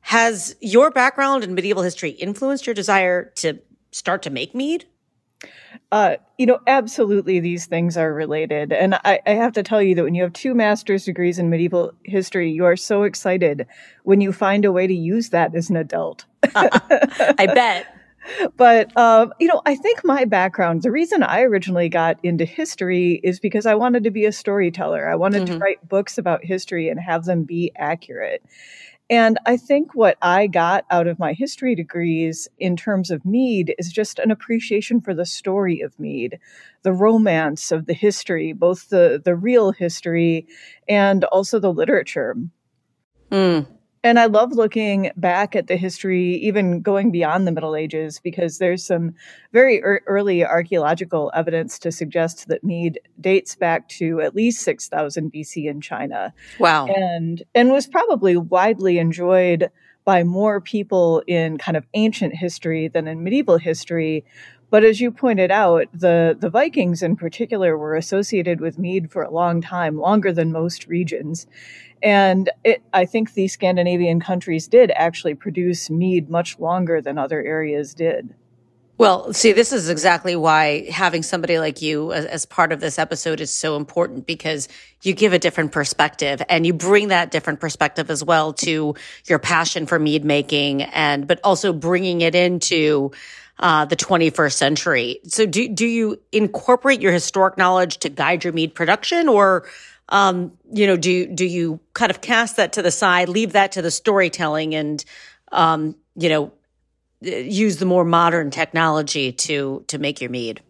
Has 0.00 0.56
your 0.60 0.90
background 0.90 1.44
in 1.44 1.54
medieval 1.54 1.84
history 1.84 2.10
influenced 2.10 2.66
your 2.66 2.74
desire 2.74 3.26
to 3.36 3.60
start 3.92 4.22
to 4.22 4.30
make 4.30 4.52
mead? 4.52 4.86
Uh, 5.92 6.16
you 6.38 6.46
know, 6.46 6.58
absolutely, 6.66 7.38
these 7.38 7.66
things 7.66 7.96
are 7.96 8.12
related. 8.12 8.72
And 8.72 8.96
I, 9.04 9.20
I, 9.24 9.30
have 9.34 9.52
to 9.52 9.62
tell 9.62 9.80
you 9.80 9.94
that 9.94 10.02
when 10.02 10.16
you 10.16 10.24
have 10.24 10.32
two 10.32 10.54
master's 10.54 11.04
degrees 11.04 11.38
in 11.38 11.50
medieval 11.50 11.92
history, 12.02 12.50
you 12.50 12.64
are 12.64 12.76
so 12.76 13.04
excited 13.04 13.68
when 14.02 14.20
you 14.20 14.32
find 14.32 14.64
a 14.64 14.72
way 14.72 14.88
to 14.88 14.94
use 14.94 15.28
that 15.28 15.54
as 15.54 15.70
an 15.70 15.76
adult. 15.76 16.24
I 16.56 17.46
bet. 17.54 17.86
But, 18.56 18.96
um, 18.96 19.32
you 19.38 19.46
know, 19.46 19.62
I 19.66 19.74
think 19.74 20.04
my 20.04 20.24
background, 20.24 20.82
the 20.82 20.90
reason 20.90 21.22
I 21.22 21.42
originally 21.42 21.88
got 21.88 22.18
into 22.22 22.44
history 22.44 23.20
is 23.22 23.40
because 23.40 23.66
I 23.66 23.74
wanted 23.74 24.04
to 24.04 24.10
be 24.10 24.24
a 24.24 24.32
storyteller. 24.32 25.08
I 25.08 25.16
wanted 25.16 25.44
mm-hmm. 25.44 25.54
to 25.54 25.58
write 25.58 25.88
books 25.88 26.18
about 26.18 26.44
history 26.44 26.88
and 26.88 27.00
have 27.00 27.24
them 27.24 27.44
be 27.44 27.72
accurate. 27.76 28.42
And 29.10 29.38
I 29.44 29.56
think 29.56 29.96
what 29.96 30.16
I 30.22 30.46
got 30.46 30.84
out 30.88 31.08
of 31.08 31.18
my 31.18 31.32
history 31.32 31.74
degrees 31.74 32.46
in 32.60 32.76
terms 32.76 33.10
of 33.10 33.24
Mead 33.24 33.74
is 33.76 33.92
just 33.92 34.20
an 34.20 34.30
appreciation 34.30 35.00
for 35.00 35.14
the 35.14 35.26
story 35.26 35.80
of 35.80 35.98
Mead, 35.98 36.38
the 36.82 36.92
romance 36.92 37.72
of 37.72 37.86
the 37.86 37.92
history, 37.92 38.52
both 38.52 38.88
the, 38.88 39.20
the 39.22 39.34
real 39.34 39.72
history 39.72 40.46
and 40.88 41.24
also 41.24 41.58
the 41.58 41.72
literature. 41.72 42.36
Mm. 43.32 43.66
And 44.02 44.18
I 44.18 44.26
love 44.26 44.52
looking 44.52 45.10
back 45.16 45.54
at 45.54 45.66
the 45.66 45.76
history, 45.76 46.36
even 46.36 46.80
going 46.80 47.10
beyond 47.10 47.46
the 47.46 47.52
Middle 47.52 47.76
Ages, 47.76 48.18
because 48.18 48.58
there's 48.58 48.84
some 48.84 49.14
very 49.52 49.82
er- 49.82 50.00
early 50.06 50.44
archaeological 50.44 51.30
evidence 51.34 51.78
to 51.80 51.92
suggest 51.92 52.48
that 52.48 52.64
mead 52.64 52.98
dates 53.20 53.54
back 53.56 53.88
to 53.90 54.22
at 54.22 54.34
least 54.34 54.62
6000 54.62 55.30
BC 55.30 55.68
in 55.68 55.82
China. 55.82 56.32
Wow. 56.58 56.86
And, 56.86 57.42
and 57.54 57.72
was 57.72 57.86
probably 57.86 58.38
widely 58.38 58.98
enjoyed 58.98 59.70
by 60.04 60.24
more 60.24 60.62
people 60.62 61.22
in 61.26 61.58
kind 61.58 61.76
of 61.76 61.86
ancient 61.92 62.34
history 62.34 62.88
than 62.88 63.06
in 63.06 63.22
medieval 63.22 63.58
history. 63.58 64.24
But 64.70 64.84
as 64.84 65.00
you 65.00 65.10
pointed 65.10 65.50
out, 65.50 65.88
the, 65.92 66.36
the 66.38 66.48
Vikings 66.48 67.02
in 67.02 67.16
particular 67.16 67.76
were 67.76 67.96
associated 67.96 68.60
with 68.60 68.78
mead 68.78 69.10
for 69.10 69.22
a 69.22 69.30
long 69.30 69.60
time, 69.60 69.98
longer 69.98 70.32
than 70.32 70.52
most 70.52 70.86
regions. 70.86 71.46
And 72.02 72.48
it, 72.64 72.82
I 72.92 73.04
think 73.04 73.34
the 73.34 73.48
Scandinavian 73.48 74.20
countries 74.20 74.68
did 74.68 74.92
actually 74.94 75.34
produce 75.34 75.90
mead 75.90 76.30
much 76.30 76.58
longer 76.58 77.00
than 77.02 77.18
other 77.18 77.42
areas 77.42 77.94
did. 77.94 78.32
Well, 78.96 79.32
see, 79.32 79.52
this 79.52 79.72
is 79.72 79.88
exactly 79.88 80.36
why 80.36 80.90
having 80.90 81.22
somebody 81.22 81.58
like 81.58 81.80
you 81.80 82.12
as, 82.12 82.26
as, 82.26 82.44
part 82.44 82.70
of 82.70 82.80
this 82.80 82.98
episode 82.98 83.40
is 83.40 83.50
so 83.50 83.76
important 83.76 84.26
because 84.26 84.68
you 85.00 85.14
give 85.14 85.32
a 85.32 85.38
different 85.38 85.72
perspective 85.72 86.42
and 86.50 86.66
you 86.66 86.74
bring 86.74 87.08
that 87.08 87.30
different 87.30 87.60
perspective 87.60 88.10
as 88.10 88.22
well 88.22 88.52
to 88.52 88.94
your 89.26 89.38
passion 89.38 89.86
for 89.86 89.98
mead 89.98 90.22
making 90.22 90.82
and, 90.82 91.26
but 91.26 91.40
also 91.42 91.72
bringing 91.72 92.20
it 92.20 92.34
into 92.34 93.10
uh, 93.60 93.84
the 93.84 93.96
21st 93.96 94.52
century. 94.52 95.20
So 95.24 95.46
do, 95.46 95.68
do 95.68 95.86
you 95.86 96.20
incorporate 96.32 97.00
your 97.00 97.12
historic 97.12 97.56
knowledge 97.56 97.98
to 97.98 98.08
guide 98.08 98.42
your 98.42 98.52
mead 98.52 98.74
production 98.74 99.28
or 99.28 99.66
um, 100.10 100.52
you 100.72 100.86
know, 100.86 100.96
do 100.96 101.26
do 101.26 101.46
you 101.46 101.80
kind 101.94 102.10
of 102.10 102.20
cast 102.20 102.56
that 102.56 102.72
to 102.74 102.82
the 102.82 102.90
side, 102.90 103.28
leave 103.28 103.52
that 103.52 103.72
to 103.72 103.82
the 103.82 103.90
storytelling, 103.90 104.74
and 104.74 105.04
um, 105.52 105.94
you 106.16 106.28
know, 106.28 106.52
use 107.20 107.76
the 107.76 107.86
more 107.86 108.04
modern 108.04 108.50
technology 108.50 109.32
to 109.32 109.84
to 109.86 109.98
make 109.98 110.20
your 110.20 110.30
mead? 110.30 110.62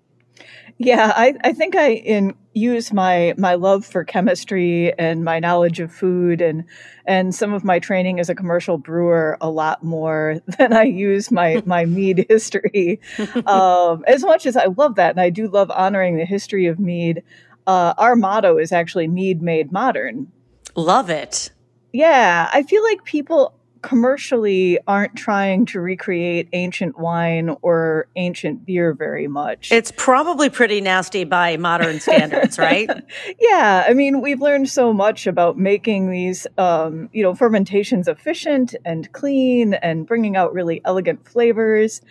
Yeah, 0.83 1.13
I, 1.15 1.35
I 1.45 1.53
think 1.53 1.77
I 1.77 1.91
in, 1.93 2.35
use 2.55 2.91
my 2.91 3.35
my 3.37 3.55
love 3.55 3.85
for 3.85 4.03
chemistry 4.03 4.99
and 4.99 5.23
my 5.23 5.39
knowledge 5.39 5.79
of 5.79 5.93
food 5.93 6.41
and 6.41 6.65
and 7.05 7.35
some 7.35 7.53
of 7.53 7.65
my 7.65 7.79
training 7.79 8.19
as 8.19 8.31
a 8.31 8.35
commercial 8.35 8.79
brewer 8.79 9.37
a 9.43 9.51
lot 9.51 9.85
more 9.85 10.41
than 10.59 10.73
I 10.73 10.85
use 10.85 11.31
my 11.31 11.63
my 11.67 11.85
mead 11.85 12.25
history. 12.31 12.99
Um, 13.45 14.05
as 14.07 14.25
much 14.25 14.47
as 14.47 14.57
I 14.57 14.69
love 14.69 14.95
that, 14.95 15.11
and 15.11 15.21
I 15.21 15.29
do 15.29 15.49
love 15.49 15.71
honoring 15.71 16.17
the 16.17 16.25
history 16.25 16.65
of 16.65 16.81
mead. 16.81 17.23
Uh, 17.67 17.93
our 17.99 18.17
motto 18.17 18.57
is 18.57 18.73
actually 18.73 19.07
mead 19.07 19.43
made 19.43 19.71
modern. 19.71 20.33
Love 20.77 21.11
it. 21.11 21.51
Yeah, 21.93 22.49
I 22.55 22.63
feel 22.63 22.83
like 22.83 23.05
people 23.05 23.53
commercially 23.83 24.79
aren't 24.87 25.17
trying 25.17 25.67
to 25.67 25.81
recreate 25.81 26.49
ancient 26.53 26.99
wine 26.99 27.57
or 27.63 28.09
ancient 28.17 28.67
beer 28.67 28.93
very 28.93 29.27
much. 29.27 29.73
It's 29.73 29.93
probably 29.97 30.51
pretty 30.51 30.81
nasty 30.81 31.25
by 31.25 31.57
modern 31.57 32.01
standards, 32.01 32.59
right? 32.59 32.91
yeah, 33.39 33.85
I 33.89 33.95
mean, 33.95 34.21
we've 34.21 34.41
learned 34.41 34.69
so 34.69 34.93
much 34.93 35.27
about 35.27 35.59
making 35.59 36.11
these, 36.11 36.47
um, 36.59 37.09
you 37.13 37.23
know, 37.23 37.35
fermentations 37.35 38.09
efficient 38.09 38.75
and 38.85 39.11
clean 39.13 39.75
and 39.75 40.07
bringing 40.07 40.37
out 40.37 40.53
really 40.53 40.81
elegant 40.85 41.27
flavors. 41.27 42.03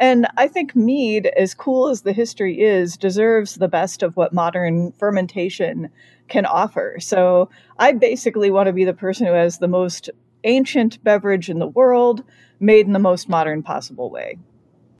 And 0.00 0.26
I 0.36 0.48
think 0.48 0.76
mead, 0.76 1.26
as 1.26 1.54
cool 1.54 1.88
as 1.88 2.02
the 2.02 2.12
history 2.12 2.60
is, 2.60 2.96
deserves 2.96 3.56
the 3.56 3.68
best 3.68 4.02
of 4.02 4.16
what 4.16 4.32
modern 4.32 4.92
fermentation 4.92 5.90
can 6.28 6.46
offer. 6.46 6.98
So 7.00 7.50
I 7.78 7.92
basically 7.92 8.50
want 8.50 8.68
to 8.68 8.72
be 8.72 8.84
the 8.84 8.94
person 8.94 9.26
who 9.26 9.32
has 9.32 9.58
the 9.58 9.68
most 9.68 10.10
ancient 10.44 11.02
beverage 11.02 11.48
in 11.48 11.58
the 11.58 11.66
world 11.66 12.22
made 12.60 12.86
in 12.86 12.92
the 12.92 12.98
most 12.98 13.28
modern 13.28 13.62
possible 13.62 14.10
way. 14.10 14.38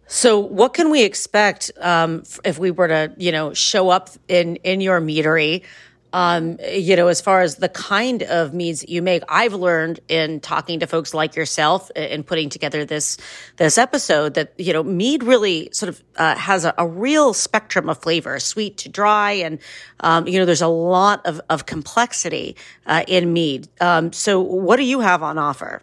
So, 0.06 0.38
what 0.38 0.72
can 0.72 0.90
we 0.90 1.04
expect 1.04 1.70
um, 1.80 2.22
if 2.42 2.58
we 2.58 2.70
were 2.70 2.88
to, 2.88 3.12
you 3.18 3.30
know, 3.30 3.52
show 3.52 3.90
up 3.90 4.08
in 4.26 4.56
in 4.56 4.80
your 4.80 5.00
meadery? 5.00 5.64
Um, 6.12 6.58
you 6.72 6.96
know, 6.96 7.08
as 7.08 7.20
far 7.20 7.42
as 7.42 7.56
the 7.56 7.68
kind 7.68 8.22
of 8.22 8.54
meads 8.54 8.80
that 8.80 8.88
you 8.88 9.02
make, 9.02 9.22
I've 9.28 9.52
learned 9.52 10.00
in 10.08 10.40
talking 10.40 10.80
to 10.80 10.86
folks 10.86 11.12
like 11.12 11.36
yourself 11.36 11.90
and 11.94 12.26
putting 12.26 12.48
together 12.48 12.84
this 12.84 13.18
this 13.56 13.76
episode 13.76 14.34
that 14.34 14.54
you 14.58 14.72
know 14.72 14.82
mead 14.82 15.22
really 15.22 15.68
sort 15.72 15.90
of 15.90 16.02
uh, 16.16 16.36
has 16.36 16.64
a, 16.64 16.74
a, 16.78 16.86
real 16.86 17.34
spectrum 17.34 17.88
of 17.88 17.98
flavor, 17.98 18.38
sweet 18.40 18.78
to 18.78 18.88
dry, 18.88 19.32
and 19.32 19.58
um, 20.00 20.26
you 20.26 20.38
know, 20.38 20.44
there's 20.44 20.62
a 20.62 20.68
lot 20.68 21.24
of 21.26 21.40
of 21.50 21.66
complexity 21.66 22.56
uh, 22.86 23.04
in 23.06 23.32
mead. 23.32 23.68
Um, 23.80 24.12
so, 24.12 24.40
what 24.40 24.76
do 24.76 24.84
you 24.84 25.00
have 25.00 25.22
on 25.22 25.36
offer? 25.36 25.82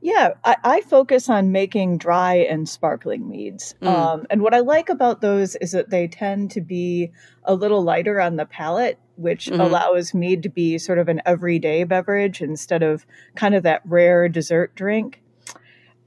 Yeah, 0.00 0.34
I, 0.44 0.56
I, 0.62 0.80
focus 0.82 1.28
on 1.28 1.50
making 1.50 1.98
dry 1.98 2.36
and 2.36 2.68
sparkling 2.68 3.28
meads. 3.28 3.74
Mm. 3.82 3.88
Um, 3.88 4.26
and 4.30 4.42
what 4.42 4.54
I 4.54 4.60
like 4.60 4.88
about 4.88 5.20
those 5.20 5.56
is 5.56 5.72
that 5.72 5.90
they 5.90 6.06
tend 6.06 6.52
to 6.52 6.60
be 6.60 7.10
a 7.42 7.54
little 7.54 7.82
lighter 7.82 8.20
on 8.20 8.36
the 8.36 8.46
palate, 8.46 8.98
which 9.18 9.46
mm-hmm. 9.46 9.60
allows 9.60 10.14
mead 10.14 10.42
to 10.42 10.48
be 10.48 10.78
sort 10.78 10.98
of 10.98 11.08
an 11.08 11.20
everyday 11.26 11.84
beverage 11.84 12.40
instead 12.40 12.82
of 12.82 13.06
kind 13.34 13.54
of 13.54 13.62
that 13.62 13.82
rare 13.84 14.28
dessert 14.28 14.74
drink 14.74 15.20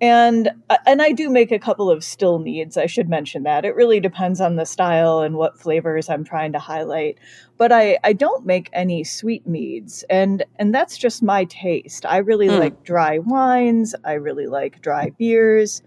and 0.01 0.49
uh, 0.71 0.77
and 0.87 0.99
I 1.01 1.11
do 1.11 1.29
make 1.29 1.51
a 1.51 1.59
couple 1.59 1.91
of 1.91 2.03
still 2.03 2.39
meads. 2.39 2.75
I 2.75 2.87
should 2.87 3.07
mention 3.07 3.43
that 3.43 3.63
it 3.63 3.75
really 3.75 3.99
depends 3.99 4.41
on 4.41 4.55
the 4.55 4.65
style 4.65 5.19
and 5.19 5.35
what 5.35 5.59
flavors 5.59 6.09
I'm 6.09 6.23
trying 6.23 6.53
to 6.53 6.59
highlight. 6.59 7.19
But 7.57 7.71
I 7.71 7.99
I 8.03 8.13
don't 8.13 8.43
make 8.43 8.69
any 8.73 9.03
sweet 9.03 9.45
meads, 9.45 10.03
and 10.09 10.43
and 10.57 10.73
that's 10.73 10.97
just 10.97 11.21
my 11.21 11.45
taste. 11.45 12.03
I 12.07 12.17
really 12.17 12.47
mm. 12.47 12.59
like 12.59 12.83
dry 12.83 13.19
wines. 13.19 13.93
I 14.03 14.13
really 14.13 14.47
like 14.47 14.81
dry 14.81 15.11
beers. 15.11 15.83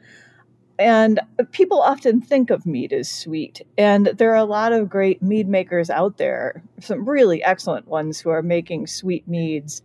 And 0.79 1.21
people 1.53 1.81
often 1.81 2.21
think 2.21 2.51
of 2.51 2.67
mead 2.67 2.93
as 2.93 3.11
sweet. 3.11 3.63
And 3.79 4.07
there 4.07 4.33
are 4.33 4.37
a 4.37 4.45
lot 4.45 4.73
of 4.73 4.89
great 4.89 5.23
mead 5.23 5.49
makers 5.49 5.91
out 5.91 6.17
there, 6.17 6.63
some 6.81 7.09
really 7.09 7.43
excellent 7.43 7.87
ones 7.87 8.21
who 8.21 8.31
are 8.31 8.43
making 8.43 8.87
sweet 8.87 9.27
meads. 9.29 9.83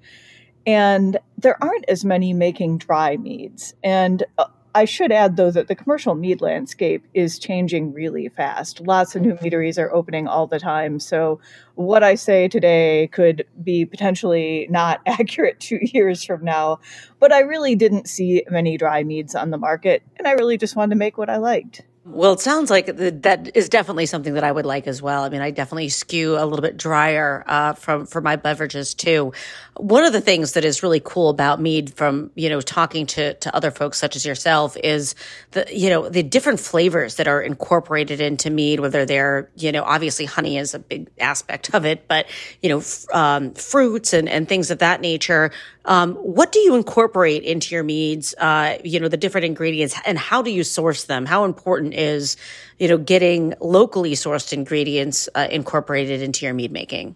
And 0.65 1.17
there 1.37 1.61
aren't 1.63 1.85
as 1.87 2.03
many 2.03 2.33
making 2.33 2.79
dry 2.79 3.17
meads. 3.17 3.73
And 3.83 4.23
uh, 4.37 4.45
I 4.79 4.85
should 4.85 5.11
add, 5.11 5.35
though, 5.35 5.51
that 5.51 5.67
the 5.67 5.75
commercial 5.75 6.15
mead 6.15 6.39
landscape 6.39 7.05
is 7.13 7.37
changing 7.37 7.91
really 7.91 8.29
fast. 8.29 8.79
Lots 8.79 9.13
of 9.13 9.21
new 9.21 9.37
meaderies 9.41 9.77
are 9.77 9.93
opening 9.93 10.25
all 10.25 10.47
the 10.47 10.57
time. 10.57 11.01
So, 11.01 11.41
what 11.75 12.01
I 12.01 12.15
say 12.15 12.47
today 12.47 13.09
could 13.11 13.45
be 13.61 13.83
potentially 13.83 14.67
not 14.69 15.01
accurate 15.05 15.59
two 15.59 15.79
years 15.81 16.23
from 16.23 16.45
now. 16.45 16.79
But 17.19 17.33
I 17.33 17.39
really 17.39 17.75
didn't 17.75 18.07
see 18.07 18.45
many 18.49 18.77
dry 18.77 19.03
meads 19.03 19.35
on 19.35 19.49
the 19.49 19.57
market, 19.57 20.01
and 20.15 20.25
I 20.25 20.31
really 20.31 20.57
just 20.57 20.77
wanted 20.77 20.91
to 20.91 20.99
make 20.99 21.17
what 21.17 21.29
I 21.29 21.35
liked. 21.35 21.81
Well, 22.11 22.33
it 22.33 22.39
sounds 22.39 22.71
like 22.71 22.87
that 22.87 23.51
is 23.55 23.69
definitely 23.69 24.07
something 24.07 24.33
that 24.33 24.43
I 24.43 24.51
would 24.51 24.65
like 24.65 24.87
as 24.87 24.99
well. 24.99 25.23
I 25.23 25.29
mean, 25.29 25.41
I 25.41 25.51
definitely 25.51 25.89
skew 25.89 26.39
a 26.39 26.43
little 26.43 26.63
bit 26.63 26.75
drier 26.75 27.43
uh, 27.45 27.73
from 27.73 28.07
for 28.07 28.19
my 28.19 28.35
beverages 28.35 28.95
too. 28.95 29.31
One 29.77 30.03
of 30.03 30.11
the 30.11 30.19
things 30.19 30.53
that 30.53 30.65
is 30.65 30.81
really 30.81 31.01
cool 31.03 31.29
about 31.29 31.61
mead, 31.61 31.93
from 31.93 32.31
you 32.33 32.49
know 32.49 32.61
talking 32.61 33.05
to 33.07 33.35
to 33.35 33.55
other 33.55 33.69
folks 33.69 33.99
such 33.99 34.15
as 34.15 34.25
yourself, 34.25 34.75
is 34.83 35.13
the 35.51 35.67
you 35.71 35.91
know 35.91 36.09
the 36.09 36.23
different 36.23 36.59
flavors 36.59 37.17
that 37.17 37.27
are 37.27 37.43
incorporated 37.43 38.21
into 38.21 38.49
mead. 38.49 38.79
Whether 38.79 39.05
they're 39.05 39.51
you 39.55 39.71
know 39.71 39.83
obviously 39.83 40.25
honey 40.25 40.57
is 40.57 40.73
a 40.73 40.79
big 40.79 41.11
aspect 41.19 41.75
of 41.75 41.85
it, 41.85 42.07
but 42.07 42.25
you 42.63 42.69
know 42.69 42.79
f- 42.79 43.05
um, 43.13 43.53
fruits 43.53 44.13
and 44.13 44.27
and 44.27 44.49
things 44.49 44.71
of 44.71 44.79
that 44.79 44.99
nature. 44.99 45.51
Um, 45.85 46.13
what 46.15 46.51
do 46.51 46.59
you 46.59 46.75
incorporate 46.75 47.43
into 47.43 47.73
your 47.73 47.83
meads? 47.83 48.35
Uh, 48.37 48.77
you 48.83 48.99
know, 48.99 49.07
the 49.07 49.17
different 49.17 49.45
ingredients, 49.45 49.95
and 50.05 50.19
how 50.19 50.41
do 50.43 50.51
you 50.51 50.63
source 50.63 51.05
them? 51.05 51.25
How 51.25 51.45
important 51.45 51.95
is, 51.99 52.37
you 52.79 52.87
know, 52.87 52.97
getting 52.97 53.53
locally 53.59 54.13
sourced 54.13 54.53
ingredients 54.53 55.29
uh, 55.35 55.47
incorporated 55.51 56.21
into 56.21 56.45
your 56.45 56.53
mead 56.53 56.71
making? 56.71 57.15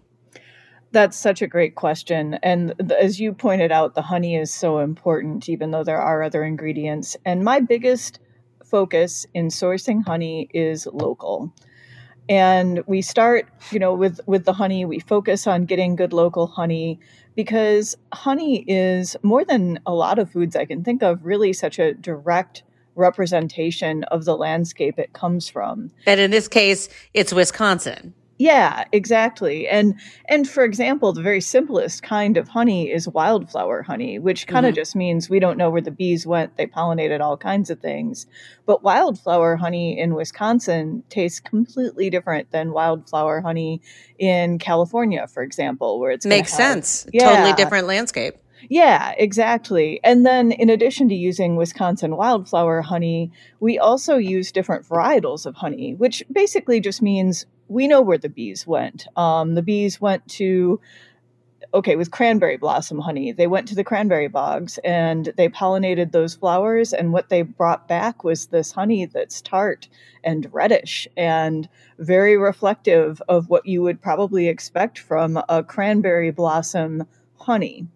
That's 0.92 1.16
such 1.16 1.42
a 1.42 1.48
great 1.48 1.74
question. 1.74 2.34
And 2.42 2.74
as 2.92 3.18
you 3.18 3.32
pointed 3.32 3.72
out, 3.72 3.94
the 3.94 4.02
honey 4.02 4.36
is 4.36 4.52
so 4.52 4.78
important, 4.78 5.48
even 5.48 5.72
though 5.72 5.82
there 5.82 6.00
are 6.00 6.22
other 6.22 6.44
ingredients. 6.44 7.16
And 7.24 7.42
my 7.42 7.58
biggest 7.58 8.20
focus 8.64 9.26
in 9.34 9.48
sourcing 9.48 10.04
honey 10.04 10.48
is 10.54 10.86
local 10.92 11.52
and 12.26 12.82
we 12.86 13.02
start 13.02 13.46
you 13.70 13.78
know 13.78 13.92
with 13.92 14.18
with 14.26 14.46
the 14.46 14.54
honey 14.54 14.86
we 14.86 14.98
focus 14.98 15.46
on 15.46 15.66
getting 15.66 15.94
good 15.94 16.14
local 16.14 16.46
honey 16.46 16.98
because 17.34 17.96
honey 18.12 18.64
is 18.68 19.16
more 19.22 19.44
than 19.44 19.78
a 19.86 19.92
lot 19.92 20.18
of 20.18 20.30
foods 20.30 20.56
I 20.56 20.64
can 20.64 20.84
think 20.84 21.02
of, 21.02 21.24
really 21.24 21.52
such 21.52 21.78
a 21.78 21.94
direct 21.94 22.62
representation 22.94 24.04
of 24.04 24.24
the 24.24 24.36
landscape 24.36 24.98
it 24.98 25.12
comes 25.12 25.48
from. 25.48 25.90
And 26.06 26.20
in 26.20 26.30
this 26.30 26.48
case, 26.48 26.88
it's 27.12 27.32
Wisconsin. 27.32 28.14
Yeah, 28.36 28.84
exactly. 28.90 29.68
And 29.68 29.94
and 30.28 30.48
for 30.48 30.64
example, 30.64 31.12
the 31.12 31.22
very 31.22 31.40
simplest 31.40 32.02
kind 32.02 32.36
of 32.36 32.48
honey 32.48 32.90
is 32.90 33.08
wildflower 33.08 33.82
honey, 33.82 34.18
which 34.18 34.48
kind 34.48 34.66
of 34.66 34.70
mm-hmm. 34.70 34.80
just 34.80 34.96
means 34.96 35.30
we 35.30 35.38
don't 35.38 35.56
know 35.56 35.70
where 35.70 35.80
the 35.80 35.92
bees 35.92 36.26
went. 36.26 36.56
They 36.56 36.66
pollinated 36.66 37.20
all 37.20 37.36
kinds 37.36 37.70
of 37.70 37.78
things. 37.78 38.26
But 38.66 38.82
wildflower 38.82 39.56
honey 39.56 39.98
in 39.98 40.14
Wisconsin 40.14 41.04
tastes 41.10 41.38
completely 41.38 42.10
different 42.10 42.50
than 42.50 42.72
wildflower 42.72 43.40
honey 43.40 43.80
in 44.18 44.58
California, 44.58 45.28
for 45.28 45.42
example, 45.42 46.00
where 46.00 46.10
it's 46.10 46.26
makes 46.26 46.50
have, 46.50 46.84
sense. 46.84 47.06
Yeah, 47.12 47.30
totally 47.30 47.52
different 47.52 47.86
landscape. 47.86 48.34
Yeah, 48.68 49.14
exactly. 49.18 50.00
And 50.02 50.24
then, 50.24 50.52
in 50.52 50.70
addition 50.70 51.08
to 51.08 51.14
using 51.14 51.56
Wisconsin 51.56 52.16
wildflower 52.16 52.82
honey, 52.82 53.30
we 53.60 53.78
also 53.78 54.16
use 54.16 54.52
different 54.52 54.86
varietals 54.86 55.46
of 55.46 55.56
honey, 55.56 55.94
which 55.94 56.22
basically 56.32 56.80
just 56.80 57.02
means 57.02 57.46
we 57.68 57.88
know 57.88 58.00
where 58.02 58.18
the 58.18 58.28
bees 58.28 58.66
went. 58.66 59.06
Um, 59.16 59.54
the 59.54 59.62
bees 59.62 60.00
went 60.00 60.26
to, 60.28 60.80
okay, 61.72 61.96
with 61.96 62.10
cranberry 62.10 62.56
blossom 62.56 62.98
honey, 62.98 63.32
they 63.32 63.46
went 63.46 63.68
to 63.68 63.74
the 63.74 63.84
cranberry 63.84 64.28
bogs 64.28 64.78
and 64.84 65.32
they 65.36 65.48
pollinated 65.48 66.12
those 66.12 66.34
flowers. 66.34 66.92
And 66.92 67.12
what 67.12 67.28
they 67.28 67.42
brought 67.42 67.88
back 67.88 68.24
was 68.24 68.46
this 68.46 68.72
honey 68.72 69.06
that's 69.06 69.40
tart 69.40 69.88
and 70.22 70.48
reddish 70.52 71.08
and 71.16 71.68
very 71.98 72.36
reflective 72.36 73.20
of 73.28 73.48
what 73.48 73.66
you 73.66 73.82
would 73.82 74.00
probably 74.00 74.48
expect 74.48 74.98
from 74.98 75.42
a 75.48 75.62
cranberry 75.62 76.30
blossom 76.30 77.04
honey. 77.36 77.86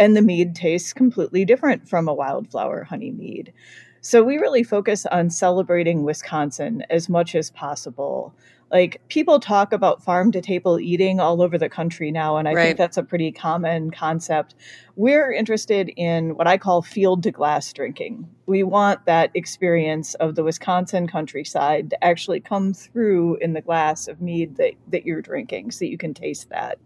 And 0.00 0.16
the 0.16 0.22
mead 0.22 0.56
tastes 0.56 0.92
completely 0.92 1.44
different 1.44 1.88
from 1.88 2.08
a 2.08 2.14
wildflower 2.14 2.82
honey 2.82 3.12
mead. 3.12 3.52
So 4.00 4.24
we 4.24 4.38
really 4.38 4.64
focus 4.64 5.06
on 5.06 5.30
celebrating 5.30 6.02
Wisconsin 6.02 6.82
as 6.90 7.08
much 7.08 7.36
as 7.36 7.50
possible 7.50 8.34
like 8.70 9.00
people 9.08 9.40
talk 9.40 9.72
about 9.72 10.02
farm 10.02 10.30
to 10.32 10.40
table 10.40 10.78
eating 10.78 11.18
all 11.18 11.42
over 11.42 11.58
the 11.58 11.68
country 11.68 12.10
now 12.10 12.36
and 12.36 12.48
i 12.48 12.52
right. 12.52 12.64
think 12.66 12.78
that's 12.78 12.96
a 12.96 13.02
pretty 13.02 13.32
common 13.32 13.90
concept 13.90 14.54
we're 14.96 15.32
interested 15.32 15.90
in 15.96 16.36
what 16.36 16.46
i 16.46 16.56
call 16.56 16.82
field 16.82 17.22
to 17.22 17.30
glass 17.30 17.72
drinking 17.72 18.28
we 18.46 18.62
want 18.62 19.04
that 19.06 19.30
experience 19.34 20.14
of 20.14 20.34
the 20.34 20.44
wisconsin 20.44 21.06
countryside 21.06 21.90
to 21.90 22.04
actually 22.04 22.40
come 22.40 22.72
through 22.72 23.36
in 23.36 23.52
the 23.52 23.60
glass 23.60 24.08
of 24.08 24.20
mead 24.20 24.56
that, 24.56 24.72
that 24.88 25.04
you're 25.04 25.22
drinking 25.22 25.70
so 25.70 25.84
you 25.84 25.98
can 25.98 26.14
taste 26.14 26.48
that 26.50 26.78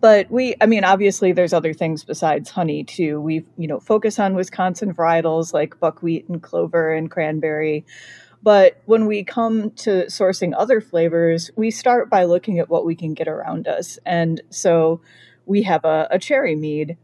But 0.00 0.30
we, 0.30 0.54
I 0.60 0.66
mean, 0.66 0.84
obviously 0.84 1.32
there's 1.32 1.52
other 1.52 1.72
things 1.72 2.04
besides 2.04 2.50
honey 2.50 2.84
too. 2.84 3.20
We, 3.20 3.44
you 3.56 3.66
know, 3.66 3.80
focus 3.80 4.18
on 4.18 4.34
Wisconsin 4.34 4.94
varietals 4.94 5.52
like 5.52 5.80
buckwheat 5.80 6.28
and 6.28 6.42
clover 6.42 6.92
and 6.92 7.10
cranberry. 7.10 7.84
But 8.42 8.80
when 8.84 9.06
we 9.06 9.24
come 9.24 9.70
to 9.72 10.06
sourcing 10.06 10.52
other 10.56 10.80
flavors, 10.80 11.50
we 11.56 11.70
start 11.70 12.10
by 12.10 12.24
looking 12.24 12.58
at 12.58 12.68
what 12.68 12.84
we 12.84 12.94
can 12.94 13.14
get 13.14 13.26
around 13.26 13.66
us. 13.66 13.98
And 14.04 14.40
so 14.50 15.00
we 15.46 15.62
have 15.62 15.84
a, 15.84 16.06
a 16.10 16.18
cherry 16.18 16.54
mead 16.54 16.96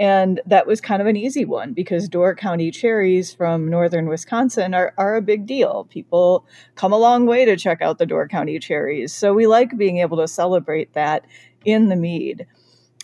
and 0.00 0.40
that 0.46 0.66
was 0.66 0.80
kind 0.80 1.02
of 1.02 1.06
an 1.08 1.16
easy 1.16 1.44
one 1.44 1.74
because 1.74 2.08
Door 2.08 2.36
County 2.36 2.70
cherries 2.70 3.34
from 3.34 3.68
northern 3.68 4.08
Wisconsin 4.08 4.72
are, 4.72 4.94
are 4.96 5.14
a 5.14 5.20
big 5.20 5.44
deal. 5.46 5.86
People 5.90 6.46
come 6.74 6.90
a 6.90 6.98
long 6.98 7.26
way 7.26 7.44
to 7.44 7.54
check 7.54 7.82
out 7.82 7.98
the 7.98 8.06
Door 8.06 8.28
County 8.28 8.58
cherries. 8.58 9.12
So 9.12 9.34
we 9.34 9.46
like 9.46 9.76
being 9.76 9.98
able 9.98 10.16
to 10.16 10.26
celebrate 10.26 10.94
that 10.94 11.26
in 11.64 11.88
the 11.88 11.96
mead. 11.96 12.46